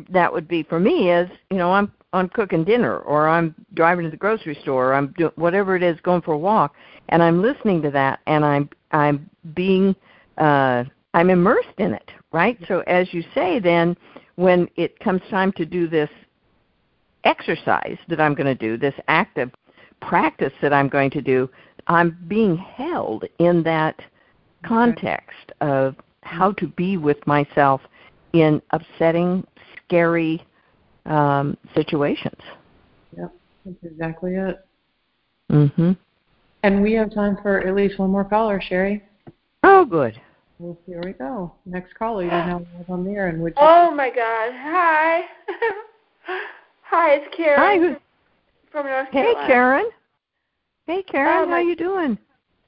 that 0.10 0.32
would 0.32 0.48
be 0.48 0.64
for 0.64 0.80
me 0.80 1.12
is, 1.12 1.30
you 1.50 1.58
know, 1.58 1.72
I'm 1.72 1.92
I'm 2.14 2.30
cooking 2.30 2.64
dinner 2.64 3.00
or 3.00 3.28
I'm 3.28 3.56
driving 3.74 4.06
to 4.06 4.12
the 4.12 4.18
grocery 4.18 4.58
store 4.62 4.90
or 4.90 4.94
I'm 4.94 5.14
doing 5.18 5.32
whatever 5.36 5.76
it 5.76 5.84
is 5.84 6.00
going 6.02 6.22
for 6.22 6.34
a 6.34 6.38
walk 6.38 6.74
and 7.10 7.24
I'm 7.24 7.42
listening 7.42 7.82
to 7.84 7.92
that 7.92 8.20
and 8.28 8.44
I'm 8.44 8.70
I'm 8.92 9.30
being 9.54 9.96
uh 10.38 10.84
I'm 11.14 11.30
immersed 11.30 11.78
in 11.78 11.94
it, 11.94 12.12
right? 12.32 12.58
So 12.68 12.80
as 12.82 13.14
you 13.14 13.24
say 13.34 13.60
then 13.60 13.96
when 14.36 14.70
it 14.76 15.00
comes 15.00 15.22
time 15.30 15.52
to 15.54 15.66
do 15.66 15.88
this 15.88 16.10
exercise 17.24 17.98
that 18.08 18.20
I'm 18.20 18.34
going 18.34 18.48
to 18.48 18.56
do, 18.56 18.78
this 18.78 18.96
active 19.08 19.52
practice 20.02 20.54
that 20.62 20.74
I'm 20.74 20.90
going 20.90 21.12
to 21.12 21.22
do, 21.22 21.50
I'm 21.88 22.18
being 22.28 22.58
held 22.58 23.26
in 23.40 23.64
that 23.64 24.02
context 24.66 25.52
of 25.62 25.96
how 26.24 26.52
to 26.54 26.68
be 26.68 26.98
with 26.98 27.26
myself 27.26 27.82
in 28.34 28.62
upsetting, 28.72 29.46
scary 29.86 30.44
um, 31.06 31.58
situations. 31.76 32.40
yep, 33.18 33.32
that's 33.66 33.78
exactly 33.84 34.36
it. 34.36 34.66
Mhm. 35.50 35.98
And 36.64 36.82
we 36.82 36.94
have 36.94 37.14
time 37.14 37.38
for 37.42 37.60
at 37.60 37.76
least 37.76 37.98
one 38.00 38.10
more 38.12 38.24
caller, 38.24 38.60
Cheri. 38.60 39.02
Oh, 39.64 39.84
good. 39.86 40.20
Well, 40.60 40.78
here 40.86 41.02
we 41.04 41.14
go. 41.14 41.54
Next 41.66 41.94
caller, 41.96 42.22
you're 42.24 42.32
now 42.32 42.60
live 42.78 42.90
on 42.90 43.04
the 43.04 43.12
air. 43.12 43.28
And 43.28 43.42
would 43.42 43.54
you 43.54 43.62
Oh 43.62 43.90
my 43.92 44.10
God! 44.10 44.52
Hi, 44.54 45.22
hi, 46.84 47.14
it's 47.16 47.36
Karen 47.36 47.60
Hi. 47.60 47.78
who- 47.80 47.96
from 48.72 48.86
North 48.86 49.10
Hey, 49.12 49.34
Carolina. 49.34 49.42
Hey, 49.42 49.48
Karen. 49.48 49.90
Hey, 50.88 51.04
Karen. 51.04 51.28
Oh, 51.28 51.46
how 51.46 51.52
my- 51.52 51.60
you 51.62 51.76
doing? 51.76 52.18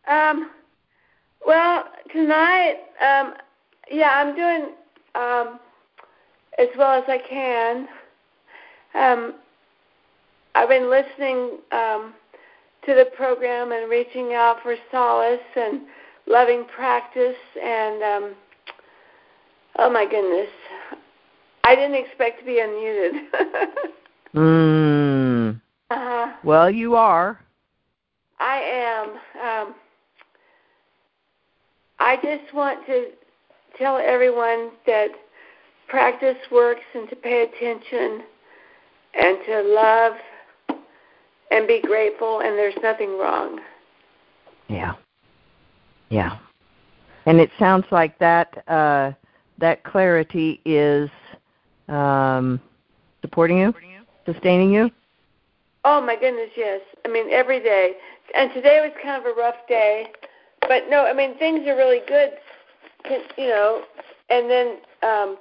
Um, 0.08 0.50
well, 1.46 1.86
tonight, 2.12 2.80
um, 3.00 3.36
yeah, 3.92 4.12
I'm 4.16 4.36
doing 4.36 4.74
um 5.16 5.60
as 6.58 6.68
well 6.78 7.02
as 7.02 7.08
I 7.08 7.20
can. 7.20 7.88
Um, 8.96 9.36
I've 10.56 10.70
been 10.70 10.90
listening 10.90 11.58
um 11.72 12.14
to 12.86 12.94
the 12.94 13.06
program 13.16 13.72
and 13.72 13.90
reaching 13.90 14.34
out 14.34 14.58
for 14.62 14.76
solace 14.92 15.40
and 15.56 15.82
loving 16.28 16.66
practice 16.76 17.36
and 17.62 18.04
um 18.04 18.36
oh 19.80 19.90
my 19.90 20.06
goodness. 20.06 20.50
I 21.64 21.76
didn't 21.76 21.96
expect 21.96 22.40
to 22.40 22.46
be 22.46 22.60
unmuted. 22.62 23.68
Mm. 24.36 25.62
uh-huh. 25.92 26.34
Well, 26.44 26.72
you 26.72 26.96
are. 26.96 27.40
I 28.40 28.58
am. 28.58 29.10
Um, 29.70 29.76
I 32.00 32.16
just 32.16 32.52
want 32.52 32.84
to 32.88 33.10
tell 33.78 33.98
everyone 33.98 34.72
that 34.88 35.10
practice 35.88 36.38
works 36.52 36.82
and 36.96 37.08
to 37.10 37.16
pay 37.16 37.44
attention 37.44 38.24
and 39.14 39.38
to 39.46 39.62
love 39.62 40.14
and 41.52 41.68
be 41.68 41.82
grateful, 41.82 42.40
and 42.40 42.58
there's 42.58 42.76
nothing 42.82 43.18
wrong. 43.18 43.60
Yeah. 44.68 44.94
Yeah. 46.10 46.38
And 47.26 47.40
it 47.40 47.52
sounds 47.58 47.86
like 47.92 48.18
that 48.20 48.68
uh, 48.68 49.12
that 49.60 49.84
clarity 49.84 50.62
is 50.66 51.10
um, 51.88 52.60
supporting 53.22 53.60
you, 53.60 53.74
sustaining 54.26 54.74
you. 54.74 54.90
Oh 55.86 56.02
my 56.02 56.16
goodness, 56.16 56.50
yes. 56.56 56.82
I 57.06 57.10
mean, 57.10 57.30
every 57.32 57.60
day. 57.60 57.94
And 58.36 58.52
today 58.54 58.80
was 58.82 58.92
kind 59.04 59.24
of 59.24 59.32
a 59.32 59.40
rough 59.40 59.68
day, 59.68 60.08
but 60.62 60.84
no, 60.90 61.06
I 61.06 61.14
mean 61.14 61.38
things 61.38 61.68
are 61.68 61.76
really 61.76 62.02
good, 62.08 62.32
you 63.38 63.48
know. 63.48 63.84
And 64.30 64.50
then 64.50 64.78
um, 65.04 65.38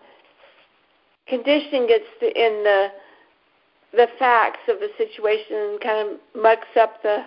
conditioning 1.26 1.86
gets 1.86 2.04
in 2.22 2.62
the 2.64 2.88
the 3.92 4.08
facts 4.18 4.60
of 4.68 4.80
the 4.80 4.88
situation 4.96 5.56
and 5.56 5.80
kind 5.80 6.08
of 6.08 6.42
mucks 6.42 6.76
up 6.80 7.02
the 7.02 7.24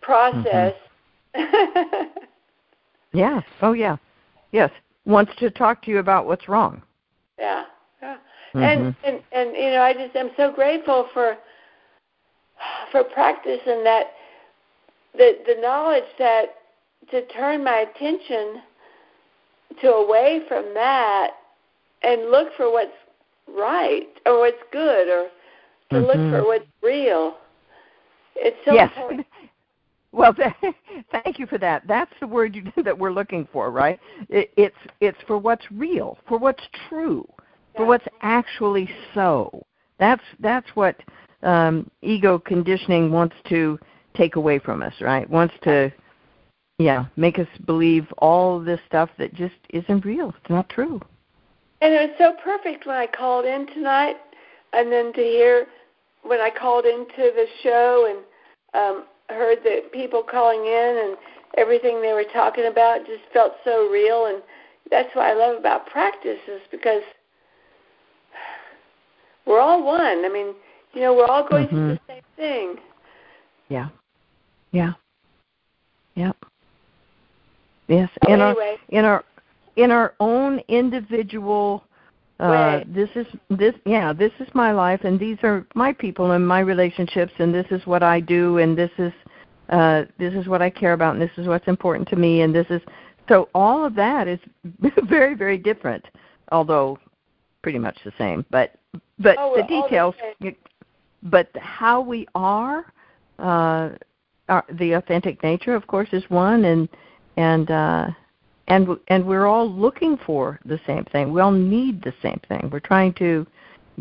process. 0.00 0.74
Yeah. 3.12 3.40
Oh, 3.62 3.72
yeah. 3.72 3.96
Yes. 4.52 4.70
Wants 5.04 5.32
to 5.38 5.50
talk 5.50 5.82
to 5.82 5.90
you 5.90 5.98
about 5.98 6.26
what's 6.26 6.48
wrong. 6.48 6.82
yeah, 7.38 7.64
yeah. 8.02 8.16
Mhm. 8.54 8.62
And 8.62 8.94
and 9.04 9.22
and 9.32 9.56
you 9.56 9.70
know, 9.70 9.82
I 9.82 9.92
just 9.94 10.14
am 10.14 10.30
so 10.36 10.52
grateful 10.52 11.08
for 11.12 11.36
for 12.92 13.02
practice 13.04 13.60
and 13.66 13.84
that 13.86 14.12
the 15.14 15.38
the 15.46 15.60
knowledge 15.60 16.04
that 16.18 16.56
to 17.10 17.26
turn 17.28 17.64
my 17.64 17.78
attention 17.78 18.62
to 19.80 19.92
away 19.94 20.42
from 20.46 20.74
that 20.74 21.30
and 22.02 22.30
look 22.30 22.52
for 22.56 22.70
what's 22.70 22.96
right 23.48 24.08
or 24.26 24.40
what's 24.40 24.62
good 24.70 25.08
or 25.08 25.28
to 25.90 25.98
look 26.00 26.16
Mhm. 26.16 26.30
for 26.30 26.44
what's 26.44 26.66
real. 26.82 27.36
It's 28.36 28.56
so 28.64 28.74
yes. 28.74 28.90
important. 28.96 29.26
Well, 30.12 30.34
th- 30.34 30.52
thank 31.12 31.38
you 31.38 31.46
for 31.46 31.58
that. 31.58 31.86
That's 31.86 32.12
the 32.18 32.26
word 32.26 32.56
you, 32.56 32.64
that 32.82 32.98
we're 32.98 33.12
looking 33.12 33.46
for, 33.52 33.70
right? 33.70 34.00
It, 34.28 34.50
it's 34.56 34.76
it's 35.00 35.18
for 35.26 35.38
what's 35.38 35.70
real, 35.70 36.18
for 36.26 36.36
what's 36.38 36.66
true, 36.88 37.24
for 37.76 37.86
what's 37.86 38.06
actually 38.20 38.90
so. 39.14 39.64
That's 39.98 40.22
that's 40.40 40.68
what 40.74 40.96
um, 41.42 41.88
ego 42.02 42.38
conditioning 42.38 43.12
wants 43.12 43.36
to 43.50 43.78
take 44.14 44.36
away 44.36 44.58
from 44.58 44.82
us, 44.82 44.94
right? 45.00 45.28
Wants 45.30 45.54
to, 45.62 45.92
yeah, 46.78 47.04
make 47.16 47.38
us 47.38 47.46
believe 47.64 48.06
all 48.18 48.58
this 48.58 48.80
stuff 48.88 49.10
that 49.18 49.32
just 49.34 49.54
isn't 49.68 50.04
real. 50.04 50.30
It's 50.30 50.50
not 50.50 50.68
true. 50.68 51.00
And 51.82 51.94
it 51.94 52.10
was 52.10 52.18
so 52.18 52.34
perfect 52.42 52.86
when 52.86 52.96
I 52.96 53.06
called 53.06 53.44
in 53.44 53.66
tonight, 53.68 54.16
and 54.72 54.90
then 54.90 55.12
to 55.12 55.20
hear 55.20 55.66
when 56.22 56.40
I 56.40 56.50
called 56.50 56.84
into 56.84 57.06
the 57.16 57.46
show 57.62 58.06
and 58.74 58.82
um, 58.82 59.04
heard 59.28 59.58
the 59.62 59.82
people 59.92 60.22
calling 60.22 60.60
in 60.60 61.04
and 61.04 61.16
everything 61.56 62.00
they 62.00 62.12
were 62.12 62.26
talking 62.32 62.66
about 62.66 63.06
just 63.06 63.22
felt 63.32 63.52
so 63.64 63.88
real. 63.88 64.26
And 64.26 64.42
that's 64.90 65.14
what 65.14 65.26
I 65.26 65.34
love 65.34 65.58
about 65.58 65.86
practice 65.86 66.38
is 66.48 66.60
because 66.70 67.02
we're 69.46 69.60
all 69.60 69.84
one. 69.84 70.24
I 70.24 70.28
mean, 70.32 70.54
you 70.92 71.00
know, 71.00 71.14
we're 71.14 71.26
all 71.26 71.48
going 71.48 71.66
mm-hmm. 71.66 71.76
through 71.76 71.94
the 71.94 72.00
same 72.08 72.22
thing. 72.36 72.76
Yeah. 73.68 73.88
Yeah. 74.72 74.92
Yep. 76.16 76.36
Yes. 77.88 78.08
In 78.28 78.40
anyway. 78.40 78.76
our 78.90 78.98
in 78.98 79.04
our 79.04 79.24
in 79.76 79.90
our 79.90 80.14
own 80.20 80.60
individual 80.68 81.84
uh 82.40 82.80
this 82.86 83.10
is 83.16 83.26
this 83.50 83.74
yeah 83.84 84.12
this 84.12 84.32
is 84.40 84.48
my 84.54 84.72
life 84.72 85.00
and 85.04 85.20
these 85.20 85.36
are 85.42 85.66
my 85.74 85.92
people 85.92 86.30
and 86.30 86.46
my 86.46 86.60
relationships 86.60 87.32
and 87.38 87.54
this 87.54 87.66
is 87.70 87.84
what 87.86 88.02
i 88.02 88.18
do 88.18 88.56
and 88.58 88.76
this 88.78 88.90
is 88.98 89.12
uh 89.68 90.04
this 90.18 90.32
is 90.32 90.48
what 90.48 90.62
i 90.62 90.70
care 90.70 90.94
about 90.94 91.12
and 91.12 91.20
this 91.20 91.30
is 91.36 91.46
what's 91.46 91.68
important 91.68 92.08
to 92.08 92.16
me 92.16 92.40
and 92.40 92.54
this 92.54 92.66
is 92.70 92.80
so 93.28 93.48
all 93.54 93.84
of 93.84 93.94
that 93.94 94.26
is 94.26 94.40
very 95.08 95.34
very 95.34 95.58
different 95.58 96.04
although 96.50 96.98
pretty 97.62 97.78
much 97.78 97.98
the 98.04 98.12
same 98.16 98.44
but 98.50 98.76
but 99.18 99.36
oh, 99.38 99.54
the 99.56 99.62
details 99.64 100.14
the 100.40 100.56
but 101.24 101.48
how 101.60 102.00
we 102.00 102.26
are 102.34 102.86
uh 103.38 103.90
our, 104.48 104.64
the 104.78 104.92
authentic 104.92 105.42
nature 105.42 105.74
of 105.74 105.86
course 105.86 106.08
is 106.12 106.24
one 106.30 106.64
and 106.64 106.88
and 107.36 107.70
uh 107.70 108.08
and 108.68 108.88
and 109.08 109.26
we're 109.26 109.46
all 109.46 109.70
looking 109.70 110.16
for 110.24 110.60
the 110.64 110.80
same 110.86 111.04
thing. 111.06 111.32
We 111.32 111.40
all 111.40 111.50
need 111.52 112.02
the 112.02 112.14
same 112.22 112.40
thing. 112.48 112.70
We're 112.72 112.80
trying 112.80 113.14
to 113.14 113.46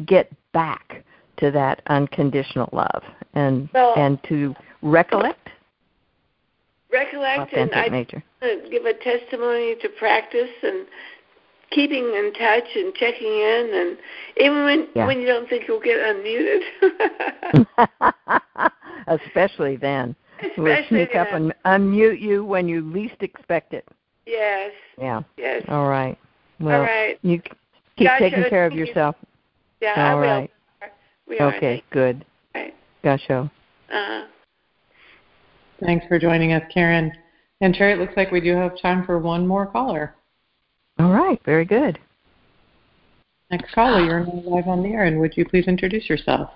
get 0.05 0.31
back 0.53 1.03
to 1.37 1.51
that 1.51 1.81
unconditional 1.87 2.69
love 2.73 3.03
and 3.33 3.69
well, 3.73 3.93
and 3.97 4.21
to 4.29 4.55
recollect 4.81 5.49
recollect 6.91 7.53
and 7.53 7.73
I 7.73 7.87
nature. 7.87 8.23
give 8.41 8.85
a 8.85 8.93
testimony 8.93 9.75
to 9.81 9.89
practice 9.97 10.49
and 10.63 10.85
keeping 11.71 12.03
in 12.03 12.33
touch 12.33 12.63
and 12.75 12.93
checking 12.95 13.27
in 13.27 13.71
and 13.73 13.97
even 14.37 14.63
when 14.63 14.87
Yeah. 14.95 15.05
when 15.05 15.21
you 15.21 15.27
don't 15.27 15.47
think 15.47 15.67
you'll 15.67 15.79
get 15.79 15.99
unmuted. 15.99 16.61
Especially 19.07 19.75
then. 19.75 20.15
we'll 20.57 20.67
Especially 20.67 21.05
sneak 21.05 21.15
up 21.15 21.31
and 21.31 21.53
unmute 21.65 22.19
you 22.19 22.43
when 22.43 22.67
you 22.67 22.81
least 22.81 23.21
expect 23.21 23.73
it. 23.73 23.87
Yes. 24.29 24.71
Yeah. 24.99 25.21
Yes. 25.37 25.63
All 25.69 25.87
right. 25.87 26.17
Well, 26.59 26.81
All 26.81 26.85
right. 26.85 27.17
you 27.23 27.41
keep 27.97 28.07
Gotcha. 28.07 28.29
taking 28.29 28.49
care 28.49 28.65
of 28.65 28.71
Thank 28.71 28.79
you. 28.79 28.85
yourself. 28.85 29.15
Yeah, 29.81 29.93
I 29.95 30.11
All 30.11 30.19
will. 30.19 30.27
right. 30.27 30.51
We 31.27 31.39
are. 31.39 31.55
Okay, 31.55 31.83
good. 31.89 32.25
Right. 32.53 32.75
Gotcha. 33.03 33.51
Uh, 33.91 34.25
Thanks 35.83 36.05
for 36.07 36.19
joining 36.19 36.53
us, 36.53 36.63
Karen. 36.71 37.11
And 37.61 37.73
Cheri, 37.73 37.93
it 37.93 37.99
looks 37.99 38.13
like 38.15 38.31
we 38.31 38.41
do 38.41 38.55
have 38.55 38.79
time 38.79 39.05
for 39.05 39.17
one 39.19 39.47
more 39.47 39.65
caller. 39.65 40.15
All 40.99 41.11
right, 41.11 41.41
very 41.45 41.65
good. 41.65 41.97
Next 43.51 43.73
caller, 43.73 44.01
you're 44.03 44.19
now 44.19 44.41
live 44.45 44.67
on 44.67 44.83
the 44.83 44.89
air, 44.89 45.05
and 45.05 45.19
would 45.19 45.35
you 45.35 45.45
please 45.45 45.65
introduce 45.67 46.07
yourself? 46.07 46.49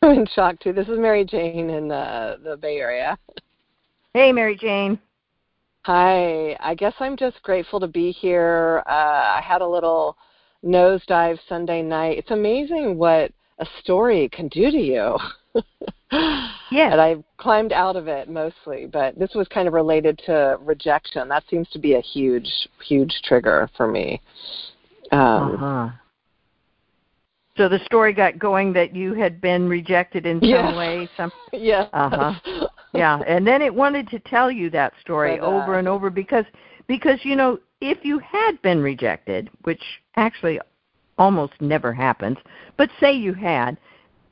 I'm 0.00 0.10
in 0.20 0.26
shock 0.34 0.58
too. 0.60 0.72
This 0.72 0.88
is 0.88 0.98
Mary 0.98 1.24
Jane 1.24 1.68
in 1.70 1.88
the 1.88 2.38
the 2.42 2.56
Bay 2.56 2.76
Area. 2.78 3.18
Hey, 4.14 4.32
Mary 4.32 4.56
Jane. 4.56 4.98
Hi. 5.88 6.54
I 6.60 6.74
guess 6.74 6.92
I'm 7.00 7.16
just 7.16 7.42
grateful 7.42 7.80
to 7.80 7.86
be 7.86 8.12
here. 8.12 8.82
Uh, 8.86 8.90
I 9.38 9.40
had 9.42 9.62
a 9.62 9.66
little 9.66 10.18
nosedive 10.62 11.38
Sunday 11.48 11.80
night. 11.80 12.18
It's 12.18 12.30
amazing 12.30 12.98
what 12.98 13.32
a 13.58 13.66
story 13.80 14.28
can 14.28 14.48
do 14.48 14.70
to 14.70 14.76
you. 14.76 15.16
yeah. 16.12 16.92
And 16.92 17.00
I've 17.00 17.24
climbed 17.38 17.72
out 17.72 17.96
of 17.96 18.06
it 18.06 18.28
mostly, 18.28 18.84
but 18.84 19.18
this 19.18 19.30
was 19.34 19.48
kind 19.48 19.66
of 19.66 19.72
related 19.72 20.20
to 20.26 20.58
rejection. 20.60 21.26
That 21.26 21.44
seems 21.48 21.70
to 21.70 21.78
be 21.78 21.94
a 21.94 22.02
huge, 22.02 22.50
huge 22.86 23.22
trigger 23.24 23.70
for 23.74 23.88
me. 23.88 24.20
Um, 25.10 25.54
uh-huh. 25.54 25.88
So 27.56 27.70
the 27.70 27.80
story 27.86 28.12
got 28.12 28.38
going 28.38 28.74
that 28.74 28.94
you 28.94 29.14
had 29.14 29.40
been 29.40 29.66
rejected 29.66 30.26
in 30.26 30.38
some 30.42 30.76
way, 30.76 31.08
some 31.16 31.32
Yeah. 31.54 31.88
Uh-huh. 31.94 32.68
yeah, 32.94 33.20
and 33.26 33.46
then 33.46 33.62
it 33.62 33.74
wanted 33.74 34.08
to 34.08 34.18
tell 34.20 34.50
you 34.50 34.70
that 34.70 34.92
story 35.00 35.38
But, 35.38 35.44
uh, 35.44 35.50
over 35.50 35.78
and 35.78 35.88
over 35.88 36.10
because 36.10 36.44
because 36.86 37.18
you 37.22 37.36
know, 37.36 37.58
if 37.80 38.04
you 38.04 38.18
had 38.18 38.60
been 38.62 38.80
rejected, 38.80 39.50
which 39.62 39.82
actually 40.16 40.60
almost 41.18 41.52
never 41.60 41.92
happens, 41.92 42.38
but 42.76 42.90
say 43.00 43.12
you 43.12 43.34
had, 43.34 43.76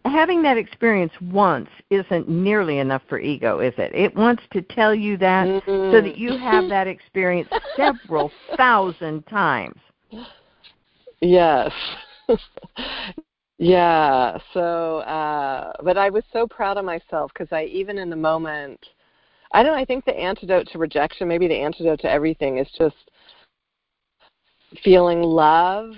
having 0.04 0.42
that 0.42 0.57
experience 0.57 1.12
once 1.20 1.68
isn't 1.90 2.28
nearly 2.28 2.78
enough 2.78 3.02
for 3.09 3.18
ego, 3.18 3.61
is 3.61 3.74
it? 3.76 3.94
It 3.94 4.14
wants 4.14 4.42
to 4.52 4.62
tell 4.62 4.94
you 4.94 5.16
that 5.18 5.46
so 5.66 5.70
Mm. 5.70 6.04
that 6.04 6.16
you 6.18 6.36
have 6.36 6.68
that 6.68 6.86
experience 6.86 7.50
several 7.76 8.32
thousand 8.57 9.26
times. 9.26 9.80
Yes. 11.20 11.72
yeah. 13.59 14.38
So, 14.52 14.98
uh, 14.98 15.72
but 15.82 15.96
I 15.96 16.11
was 16.11 16.24
so 16.32 16.46
proud 16.46 16.76
of 16.76 16.84
myself 16.84 17.30
because 17.32 17.52
I, 17.52 17.64
even 17.64 17.98
in 17.98 18.11
the 18.11 18.16
moment, 18.16 18.84
I 19.52 19.62
don't 19.62 19.72
know, 19.72 19.78
I 19.78 19.84
think 19.84 20.04
the 20.04 20.18
antidote 20.18 20.68
to 20.72 20.78
rejection, 20.78 21.28
maybe 21.28 21.48
the 21.48 21.61
antidote 21.61 22.00
to 22.00 22.11
everything 22.11 22.59
is 22.59 22.68
just 22.76 22.96
feeling 24.82 25.22
love, 25.22 25.94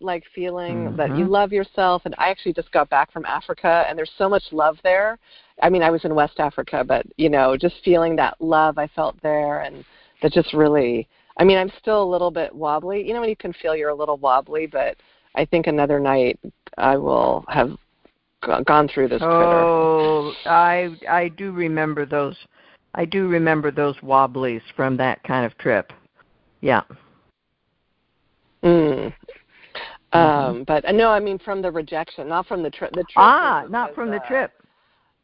like 0.00 0.24
feeling 0.34 0.94
that 0.96 1.14
you 1.16 1.24
Mhm. 1.24 1.30
love 1.30 1.52
yourself. 1.52 2.02
And 2.04 2.14
I 2.18 2.28
actually 2.30 2.52
just 2.52 2.70
got 2.72 2.88
back 2.90 3.10
from 3.10 3.26
Africa 3.26 3.84
and 3.88 3.98
there's 3.98 4.12
so 4.16 4.28
much 4.28 4.52
love 4.52 4.78
there. 4.82 5.18
I 5.62 5.68
mean, 5.68 5.82
I 5.82 5.90
was 5.90 6.04
in 6.04 6.14
West 6.14 6.38
Africa, 6.38 6.84
but, 6.84 7.04
you 7.16 7.28
know, 7.28 7.56
just 7.56 7.82
feeling 7.84 8.16
that 8.16 8.40
love 8.40 8.78
I 8.78 8.86
felt 8.88 9.20
there 9.22 9.60
and 9.60 9.84
that 10.22 10.32
just 10.32 10.52
really, 10.52 11.08
I 11.38 11.44
mean, 11.44 11.58
I'm 11.58 11.70
still 11.78 12.02
a 12.02 12.12
little 12.12 12.30
bit 12.30 12.54
wobbly. 12.54 13.06
You 13.06 13.14
know, 13.14 13.20
when 13.20 13.30
you 13.30 13.36
can 13.36 13.52
feel 13.54 13.74
you're 13.74 13.90
a 13.90 13.94
little 13.94 14.18
wobbly, 14.18 14.66
but 14.66 14.96
I 15.34 15.44
think 15.44 15.66
another 15.66 16.00
night 16.00 16.38
I 16.76 16.96
will 16.96 17.44
have 17.48 17.76
gone 18.64 18.88
through 18.88 19.08
this 19.08 19.20
critter. 19.20 19.62
Oh, 19.64 20.32
I 20.46 20.96
I 21.08 21.28
do 21.28 21.52
remember 21.52 22.06
those. 22.06 22.36
I 22.94 23.04
do 23.04 23.28
remember 23.28 23.70
those 23.70 23.94
wobblies 24.02 24.62
from 24.74 24.96
that 24.96 25.22
kind 25.22 25.46
of 25.46 25.56
trip. 25.58 25.92
Yeah. 26.60 26.82
Mm. 28.64 29.12
Um, 30.12 30.64
but 30.66 30.84
uh, 30.84 30.92
no, 30.92 31.10
I 31.10 31.20
mean 31.20 31.38
from 31.38 31.62
the 31.62 31.70
rejection, 31.70 32.28
not 32.28 32.46
from 32.46 32.62
the 32.62 32.70
trip. 32.70 32.90
The 32.92 33.04
trip. 33.04 33.16
Ah, 33.16 33.64
not 33.68 33.90
was, 33.90 33.94
from 33.94 34.10
the 34.10 34.16
uh, 34.16 34.26
trip. 34.26 34.52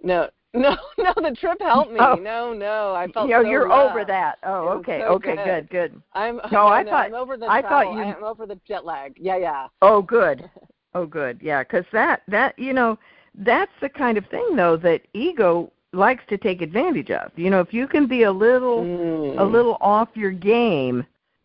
No, 0.02 0.28
no, 0.60 0.76
no. 0.98 1.12
The 1.16 1.36
trip 1.38 1.60
helped 1.60 1.92
me. 1.92 1.98
Oh. 2.00 2.14
No, 2.14 2.52
no. 2.52 2.94
I 2.94 3.08
felt. 3.08 3.28
Yo, 3.28 3.42
so 3.42 3.48
you're 3.48 3.68
loved. 3.68 3.90
over 3.90 4.04
that. 4.04 4.38
Oh, 4.44 4.68
okay, 4.78 5.00
so 5.00 5.14
okay, 5.14 5.36
good. 5.36 5.44
good, 5.44 5.70
good. 5.70 6.02
I'm. 6.14 6.40
No, 6.52 6.66
I 6.66 6.82
no, 6.82 6.90
thought- 6.90 7.06
I'm 7.06 7.14
over 7.14 7.36
the 7.36 7.46
I 7.46 7.62
thought 7.62 7.92
you- 7.92 8.00
I'm 8.00 8.24
over 8.24 8.46
the 8.46 8.58
jet 8.66 8.84
lag. 8.84 9.14
Yeah, 9.18 9.36
yeah. 9.36 9.66
Oh, 9.82 10.02
good. 10.02 10.48
Oh, 10.94 11.06
good. 11.06 11.38
Yeah, 11.42 11.62
because 11.62 11.84
that 11.92 12.22
that 12.28 12.58
you 12.58 12.72
know 12.72 12.98
that's 13.34 13.72
the 13.80 13.88
kind 13.88 14.16
of 14.16 14.24
thing 14.26 14.56
though 14.56 14.76
that 14.78 15.02
ego 15.12 15.70
likes 15.92 16.22
to 16.28 16.38
take 16.38 16.62
advantage 16.62 17.10
of. 17.10 17.30
You 17.36 17.50
know, 17.50 17.60
if 17.60 17.72
you 17.72 17.86
can 17.86 18.06
be 18.06 18.22
a 18.24 18.32
little 18.32 18.82
Mm. 18.84 19.38
a 19.40 19.44
little 19.44 19.76
off 19.80 20.08
your 20.14 20.30
game, 20.30 21.04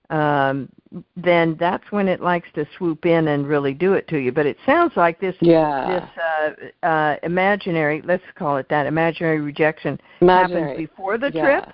um, 0.10 0.70
then 1.16 1.56
that's 1.60 1.90
when 1.92 2.08
it 2.08 2.22
likes 2.22 2.48
to 2.56 2.68
swoop 2.78 3.06
in 3.06 3.30
and 3.30 3.48
really 3.48 3.74
do 3.74 3.94
it 3.94 4.08
to 4.10 4.18
you. 4.18 4.32
But 4.32 4.46
it 4.46 4.58
sounds 4.66 4.94
like 4.96 5.20
this 5.20 5.36
Yeah. 5.42 5.88
this 5.88 6.74
uh, 6.84 6.86
uh, 6.86 7.16
imaginary, 7.24 8.02
let's 8.06 8.24
call 8.36 8.58
it 8.58 8.68
that, 8.70 8.86
imaginary 8.86 9.40
rejection 9.40 10.00
Imaginary. 10.22 10.62
happened 10.62 10.78
before 10.78 11.18
the 11.18 11.32
Yeah. 11.32 11.42
trip. 11.42 11.74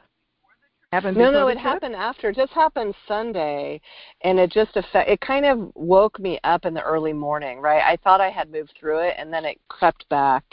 Happened 0.93 1.17
No, 1.17 1.31
no, 1.31 1.47
it 1.49 1.55
trip? 1.55 1.63
happened 1.63 1.95
after. 1.95 2.29
It 2.29 2.37
just 2.37 2.53
happened 2.53 2.95
Sunday, 3.07 3.81
and 4.21 4.39
it 4.39 4.51
just 4.51 4.77
affect. 4.77 5.09
It 5.09 5.19
kind 5.19 5.45
of 5.45 5.71
woke 5.75 6.17
me 6.17 6.39
up 6.45 6.65
in 6.65 6.73
the 6.73 6.81
early 6.81 7.11
morning. 7.11 7.59
Right, 7.59 7.81
I 7.83 7.97
thought 7.97 8.21
I 8.21 8.29
had 8.29 8.49
moved 8.49 8.73
through 8.79 8.99
it, 8.99 9.15
and 9.17 9.33
then 9.33 9.43
it 9.43 9.59
crept 9.67 10.07
back 10.07 10.45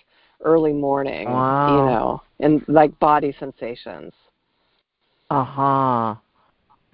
early 0.42 0.72
morning. 0.72 1.28
Wow. 1.28 1.68
You 1.68 1.92
know, 1.92 2.22
and 2.40 2.64
like 2.66 2.98
body 2.98 3.34
sensations. 3.38 4.12
Uh 5.30 5.44
huh. 5.44 6.14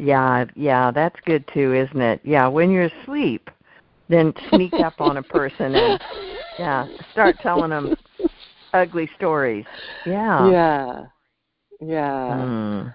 Yeah, 0.01 0.47
yeah, 0.57 0.91
that's 0.91 1.21
good 1.27 1.45
too, 1.53 1.75
isn't 1.75 2.01
it? 2.01 2.21
Yeah, 2.25 2.49
when 2.49 2.71
you're 2.71 2.91
asleep, 3.03 3.51
then 4.09 4.33
sneak 4.49 4.73
up 4.75 4.99
on 5.01 5.19
a 5.19 5.23
person 5.23 5.75
and 5.75 6.01
yeah, 6.59 6.87
start 7.13 7.39
telling 7.41 7.71
them 7.71 7.95
ugly 8.73 9.11
stories. 9.19 9.67
Yeah. 10.07 10.51
Yeah. 10.51 11.03
Yeah. 11.81 12.45
Hmm. 12.45 12.89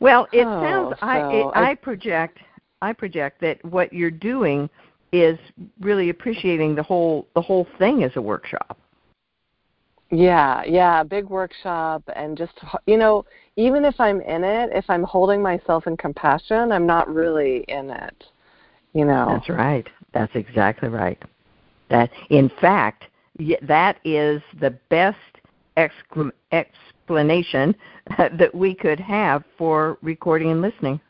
Well, 0.00 0.26
it 0.32 0.46
Oh, 0.46 0.62
sounds 0.62 0.98
I, 1.02 1.18
it, 1.18 1.46
I- 1.54 1.70
I 1.70 1.74
project 1.76 2.38
I 2.82 2.92
project 2.92 3.40
that 3.42 3.62
what 3.64 3.92
you're 3.92 4.10
doing 4.10 4.68
is 5.12 5.38
really 5.80 6.08
appreciating 6.08 6.74
the 6.74 6.82
whole 6.82 7.28
the 7.34 7.42
whole 7.42 7.66
thing 7.78 8.02
as 8.02 8.12
a 8.16 8.22
workshop. 8.22 8.78
Yeah, 10.10 10.64
yeah, 10.66 11.04
big 11.04 11.26
workshop 11.28 12.02
and 12.16 12.36
just 12.36 12.52
you 12.86 12.96
know, 12.96 13.24
even 13.60 13.84
if 13.84 13.98
I'm 14.00 14.20
in 14.22 14.44
it, 14.44 14.70
if 14.72 14.84
I'm 14.88 15.02
holding 15.02 15.42
myself 15.42 15.86
in 15.86 15.96
compassion, 15.96 16.72
I'm 16.72 16.86
not 16.86 17.12
really 17.12 17.64
in 17.68 17.90
it. 17.90 18.24
You 18.92 19.04
know. 19.04 19.26
That's 19.28 19.48
right. 19.48 19.86
That's 20.12 20.34
exactly 20.34 20.88
right. 20.88 21.20
That, 21.88 22.10
in 22.30 22.50
fact, 22.60 23.04
that 23.62 23.98
is 24.04 24.42
the 24.60 24.70
best 24.88 25.18
exclam- 25.76 26.32
explanation 26.52 27.74
that 28.18 28.54
we 28.54 28.74
could 28.74 29.00
have 29.00 29.44
for 29.56 29.98
recording 30.02 30.50
and 30.50 30.60
listening. 30.60 31.00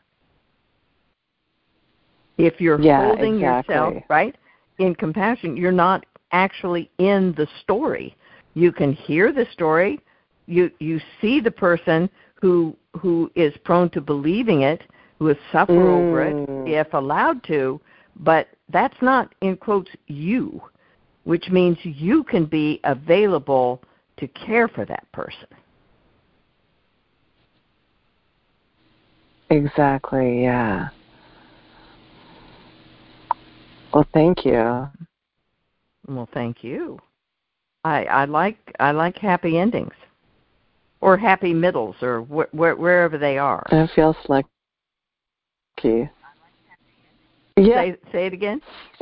If 2.37 2.59
you're 2.59 2.81
Yeah, 2.81 3.07
holding 3.07 3.35
exactly. 3.35 3.75
yourself, 3.75 4.03
right? 4.09 4.35
in 4.81 4.95
compassion, 4.95 5.55
you're 5.55 5.71
not 5.71 6.05
actually 6.31 6.89
in 6.97 7.33
the 7.37 7.47
story. 7.61 8.15
You 8.53 8.71
can 8.71 8.93
hear 8.93 9.31
the 9.31 9.45
story. 9.53 9.99
You 10.47 10.71
you 10.79 10.99
see 11.21 11.39
the 11.39 11.51
person 11.51 12.09
who 12.41 12.75
who 12.99 13.31
is 13.35 13.53
prone 13.63 13.89
to 13.91 14.01
believing 14.01 14.61
it, 14.63 14.81
who 15.19 15.27
has 15.27 15.37
suffered 15.51 15.73
mm. 15.73 16.09
over 16.09 16.25
it, 16.25 16.35
mm. 16.35 16.67
if 16.69 16.93
allowed 16.93 17.43
to, 17.45 17.79
but 18.17 18.47
that's 18.69 18.97
not 19.01 19.33
in 19.41 19.55
quotes 19.55 19.91
you, 20.07 20.61
which 21.23 21.49
means 21.49 21.77
you 21.83 22.23
can 22.23 22.45
be 22.45 22.79
available 22.83 23.81
to 24.17 24.27
care 24.29 24.67
for 24.67 24.85
that 24.85 25.09
person. 25.11 25.47
Exactly, 29.49 30.43
yeah. 30.43 30.89
Well, 33.93 34.07
thank 34.13 34.45
you. 34.45 34.87
Well, 36.07 36.29
thank 36.33 36.63
you. 36.63 36.99
I 37.83 38.05
I 38.05 38.25
like 38.25 38.57
I 38.79 38.91
like 38.91 39.17
happy 39.17 39.57
endings, 39.57 39.93
or 41.01 41.17
happy 41.17 41.53
middles, 41.53 41.95
or 42.01 42.21
wh- 42.21 42.49
wh- 42.51 42.79
wherever 42.79 43.17
they 43.17 43.37
are. 43.37 43.65
It 43.71 43.89
feels 43.95 44.15
like 44.29 44.45
key. 45.77 46.09
Yeah. 47.57 47.81
Say, 47.81 47.95
say 48.11 48.25
it 48.27 48.33
again. 48.33 48.61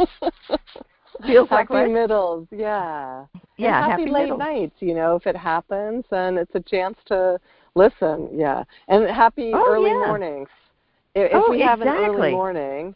feels 1.28 1.50
happy 1.50 1.74
like 1.74 1.92
middles, 1.92 2.48
yeah. 2.52 3.26
Yeah, 3.58 3.84
and 3.84 3.92
happy, 3.92 4.02
happy 4.04 4.12
late 4.12 4.22
middles. 4.24 4.40
nights. 4.40 4.76
You 4.80 4.96
know, 4.96 5.16
if 5.16 5.28
it 5.28 5.36
happens, 5.36 6.06
then 6.10 6.38
it's 6.38 6.56
a 6.56 6.62
chance 6.62 6.98
to 7.08 7.40
listen. 7.76 8.30
Yeah, 8.34 8.64
and 8.88 9.08
happy 9.10 9.52
oh, 9.54 9.66
early 9.68 9.90
yeah. 9.90 10.08
mornings. 10.08 10.50
If, 11.16 11.32
oh, 11.34 11.50
we 11.50 11.62
have 11.62 11.82
exactly. 11.82 12.06
an 12.06 12.12
early 12.12 12.32
morning, 12.32 12.96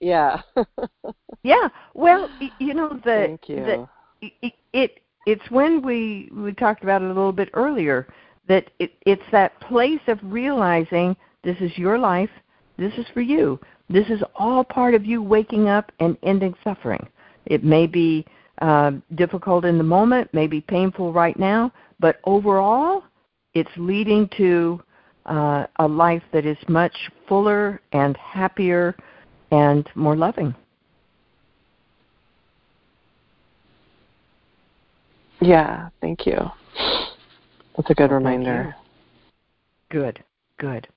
yeah. 0.00 0.42
yeah. 1.42 1.68
Well, 1.94 2.28
you 2.58 2.74
know 2.74 2.88
the 3.04 3.26
Thank 3.26 3.48
you. 3.48 3.56
The, 3.56 3.88
it, 4.20 4.52
it 4.72 5.00
it's 5.26 5.50
when 5.50 5.82
we 5.82 6.30
we 6.34 6.52
talked 6.52 6.82
about 6.82 7.02
it 7.02 7.06
a 7.06 7.08
little 7.08 7.32
bit 7.32 7.50
earlier 7.54 8.08
that 8.48 8.70
it, 8.78 8.92
it's 9.06 9.22
that 9.32 9.58
place 9.60 10.00
of 10.08 10.18
realizing 10.22 11.16
this 11.44 11.56
is 11.60 11.76
your 11.76 11.98
life, 11.98 12.30
this 12.76 12.92
is 12.94 13.06
for 13.12 13.20
you. 13.20 13.58
This 13.88 14.08
is 14.08 14.22
all 14.36 14.64
part 14.64 14.94
of 14.94 15.04
you 15.04 15.22
waking 15.22 15.68
up 15.68 15.92
and 16.00 16.16
ending 16.22 16.54
suffering. 16.64 17.06
It 17.46 17.64
may 17.64 17.86
be 17.86 18.24
uh, 18.60 18.92
difficult 19.14 19.64
in 19.64 19.76
the 19.78 19.84
moment, 19.84 20.32
may 20.32 20.46
be 20.46 20.60
painful 20.60 21.12
right 21.12 21.38
now, 21.38 21.72
but 22.00 22.20
overall, 22.24 23.04
it's 23.54 23.70
leading 23.76 24.28
to 24.36 24.82
uh, 25.26 25.66
a 25.76 25.86
life 25.86 26.22
that 26.32 26.46
is 26.46 26.56
much 26.68 26.94
fuller 27.28 27.80
and 27.92 28.16
happier 28.16 28.96
and 29.50 29.88
more 29.94 30.16
loving. 30.16 30.54
Yeah, 35.40 35.88
thank 36.00 36.24
you. 36.26 36.50
That's 37.76 37.90
a 37.90 37.94
good 37.94 38.10
well, 38.10 38.20
reminder. 38.20 38.74
Good, 39.90 40.22
good. 40.58 40.88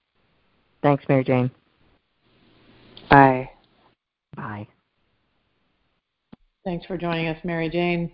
Thanks, 0.81 1.03
Mary 1.09 1.23
Jane. 1.23 1.51
Bye. 3.09 3.49
Bye. 4.35 4.67
Thanks 6.63 6.85
for 6.85 6.97
joining 6.97 7.27
us, 7.27 7.37
Mary 7.43 7.69
Jane. 7.69 8.11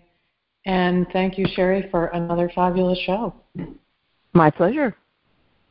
And 0.66 1.07
thank 1.12 1.38
you, 1.38 1.45
Cheri, 1.55 1.89
for 1.89 2.07
another 2.07 2.51
fabulous 2.53 2.99
show. 2.99 3.34
My 4.34 4.49
pleasure. 4.49 4.95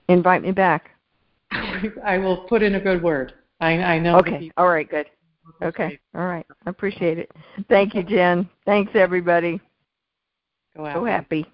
Invite 0.09 0.43
me 0.43 0.51
back. 0.51 0.91
I 1.53 2.19
will 2.19 2.39
put 2.49 2.63
in 2.63 2.75
a 2.75 2.81
good 2.81 3.03
word. 3.03 3.35
I, 3.61 3.73
I 3.75 3.99
know. 3.99 4.19
Okay. 4.19 4.51
All 4.57 4.69
right. 4.69 4.89
Good. 4.89 5.07
Okay. 5.63 5.99
All 6.15 6.27
right. 6.27 6.47
I 6.67 6.71
appreciate 6.71 7.19
it. 7.19 7.31
Thank 7.69 7.95
you, 7.95 8.03
Jen. 8.03 8.49
Thanks, 8.65 8.93
everybody. 8.95 9.61
Go 10.77 10.85
happy. 10.85 10.99
Go 10.99 11.05
happy. 11.05 11.47